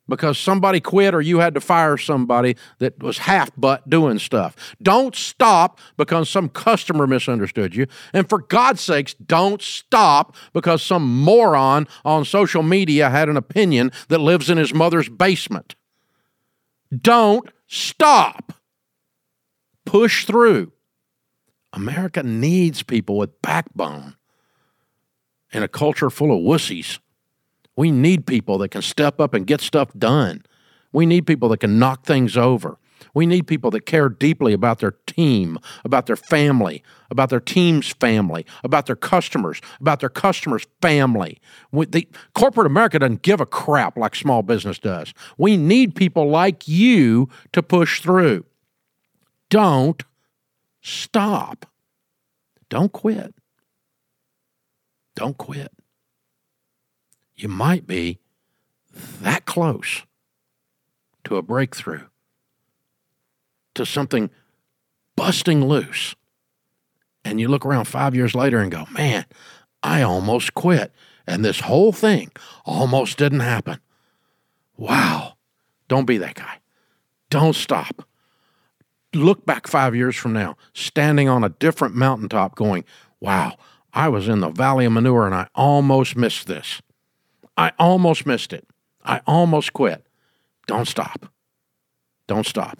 because 0.09 0.39
somebody 0.39 0.81
quit 0.81 1.15
or 1.15 1.21
you 1.21 1.39
had 1.39 1.55
to 1.55 1.61
fire 1.61 1.97
somebody 1.97 2.57
that 2.79 3.03
was 3.03 3.19
half 3.19 3.55
butt 3.57 3.89
doing 3.89 4.19
stuff. 4.19 4.57
Don't 4.83 5.15
stop 5.15 5.79
because 5.97 6.29
some 6.29 6.49
customer 6.49 7.07
misunderstood 7.07 7.75
you. 7.77 7.87
And 8.13 8.29
for 8.29 8.39
God's 8.41 8.81
sakes, 8.81 9.15
don't 9.15 9.61
stop 9.61 10.35
because 10.53 10.83
some 10.83 11.07
moron 11.07 11.87
on 12.05 12.25
social 12.25 12.63
media 12.63 13.11
had 13.11 13.29
an 13.29 13.37
opinion 13.37 13.93
that 14.09 14.19
lives 14.19 14.51
in 14.51 14.59
his 14.59 14.73
mother's 14.73 15.09
basement. 15.09 15.75
Don't 16.97 17.49
stop. 17.67 18.53
Push 19.85 20.25
through. 20.25 20.73
America 21.73 22.23
needs 22.23 22.83
people 22.83 23.17
with 23.19 23.41
backbone 23.43 24.17
in 25.53 25.63
a 25.63 25.69
culture 25.69 26.11
full 26.11 26.33
of 26.33 26.43
wussies. 26.43 26.99
We 27.79 27.93
need 27.93 28.27
people 28.27 28.59
that 28.59 28.71
can 28.73 28.83
step 28.83 29.21
up 29.21 29.35
and 29.35 29.47
get 29.47 29.61
stuff 29.61 29.93
done. 29.97 30.45
We 30.93 31.07
need 31.07 31.29
people 31.29 31.49
that 31.51 31.61
can 31.61 31.79
knock 31.79 32.05
things 32.05 32.37
over. 32.37 32.77
We 33.15 33.25
need 33.25 33.47
people 33.47 33.71
that 33.71 33.87
care 33.87 34.09
deeply 34.09 34.53
about 34.53 34.81
their 34.81 34.97
team, 35.07 35.61
about 35.85 36.07
their 36.07 36.17
family, 36.17 36.83
about 37.09 37.31
their 37.31 37.39
team's 37.39 37.91
family, 37.91 38.45
about 38.65 38.87
their 38.87 38.97
customers, 38.97 39.61
about 39.81 40.01
their 40.01 40.09
customers' 40.09 40.67
family. 40.83 41.41
The, 41.73 42.09
corporate 42.35 42.67
America 42.67 42.99
doesn't 42.99 43.23
give 43.23 43.41
a 43.41 43.47
crap 43.47 43.97
like 43.97 44.17
small 44.17 44.43
business 44.43 44.81
does. 44.81 45.15
We 45.37 45.57
need 45.57 45.95
people 45.95 46.29
like 46.29 46.67
you 46.67 47.29
to 47.53 47.63
push 47.63 48.01
through. 48.01 48.45
Don't 49.51 50.03
stop. 50.81 51.65
Don't 52.71 52.91
quit. 52.91 53.37
Don't 55.15 55.39
quit. 55.39 55.71
You 57.39 57.49
might 57.49 57.87
be 57.87 58.19
that 59.21 59.45
close 59.47 60.03
to 61.23 61.37
a 61.37 61.43
breakthrough, 61.43 62.07
to 63.75 63.87
something 63.87 64.31
busting 65.15 65.65
loose. 65.65 66.17
And 67.25 67.41
you 67.41 67.47
look 67.47 67.65
around 67.65 67.85
five 67.85 68.15
years 68.15 68.35
later 68.35 68.59
and 68.59 68.73
go, 68.73 68.87
man, 68.91 69.25
I 69.85 70.03
almost 70.03 70.55
quit. 70.55 70.93
And 71.29 71.45
this 71.45 71.61
whole 71.61 71.93
thing 71.93 72.33
almost 72.65 73.19
didn't 73.19 73.41
happen. 73.41 73.79
Wow. 74.77 75.35
Don't 75.87 76.07
be 76.07 76.19
that 76.19 76.35
guy. 76.35 76.59
Don't 77.31 77.55
stop. 77.55 78.05
Look 79.15 79.47
back 79.47 79.69
five 79.69 79.95
years 79.95 80.17
from 80.17 80.33
now, 80.33 80.57
standing 80.73 81.29
on 81.29 81.45
a 81.45 81.51
different 81.51 81.95
mountaintop, 81.95 82.57
going, 82.57 82.85
wow, 83.21 83.57
I 83.93 84.09
was 84.09 84.29
in 84.29 84.41
the 84.41 84.51
valley 84.51 84.87
of 84.87 84.93
manure 84.93 85.27
and 85.27 85.35
I 85.35 85.49
almost 85.55 86.17
missed 86.17 86.47
this. 86.47 86.81
I 87.59 87.73
almost 87.77 88.25
missed 88.25 88.53
it. 88.53 88.69
I 89.05 89.21
almost 89.27 89.73
quit. 89.73 90.07
Don't 90.69 90.87
stop. 90.87 91.27
Don't 92.29 92.47
stop. 92.47 92.79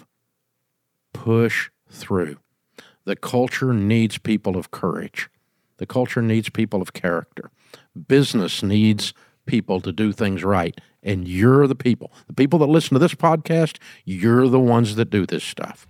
Push 1.13 1.71
through. 1.91 2.39
The 3.05 3.17
culture 3.17 3.75
needs 3.75 4.19
people 4.19 4.57
of 4.57 4.71
courage. 4.71 5.29
The 5.79 5.87
culture 5.87 6.23
needs 6.23 6.49
people 6.49 6.81
of 6.81 6.93
character. 6.93 7.51
Business 8.07 8.63
needs 8.63 9.15
people 9.47 9.81
to 9.81 9.91
do 9.91 10.13
things 10.13 10.45
right. 10.45 10.81
And 11.03 11.27
you're 11.27 11.67
the 11.67 11.75
people. 11.75 12.13
The 12.29 12.35
people 12.35 12.61
that 12.61 12.67
listen 12.69 12.95
to 12.95 13.01
this 13.01 13.15
podcast, 13.15 13.79
you're 14.05 14.47
the 14.47 14.61
ones 14.61 14.95
that 14.95 15.11
do 15.11 15.27
this 15.27 15.43
stuff. 15.43 15.89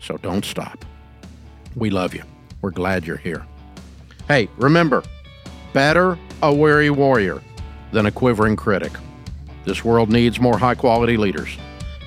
So 0.00 0.16
don't 0.18 0.44
stop. 0.44 0.84
We 1.74 1.90
love 1.90 2.14
you. 2.14 2.22
We're 2.62 2.70
glad 2.70 3.04
you're 3.04 3.16
here. 3.16 3.44
Hey, 4.28 4.48
remember 4.58 5.02
better 5.72 6.16
a 6.42 6.54
weary 6.54 6.90
warrior 6.90 7.42
than 7.92 8.06
a 8.06 8.10
quivering 8.10 8.56
critic. 8.56 8.92
This 9.64 9.84
world 9.84 10.10
needs 10.10 10.40
more 10.40 10.58
high 10.58 10.74
quality 10.74 11.16
leaders. 11.16 11.56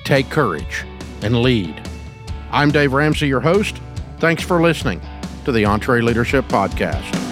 Take 0.04 0.30
courage 0.30 0.84
and 1.22 1.42
lead. 1.42 1.80
I'm 2.50 2.70
Dave 2.70 2.92
Ramsey, 2.92 3.28
your 3.28 3.40
host. 3.40 3.80
Thanks 4.18 4.42
for 4.42 4.60
listening 4.60 5.00
to 5.44 5.52
the 5.52 5.64
EntreLeadership 5.64 6.42
Podcast. 6.48 7.29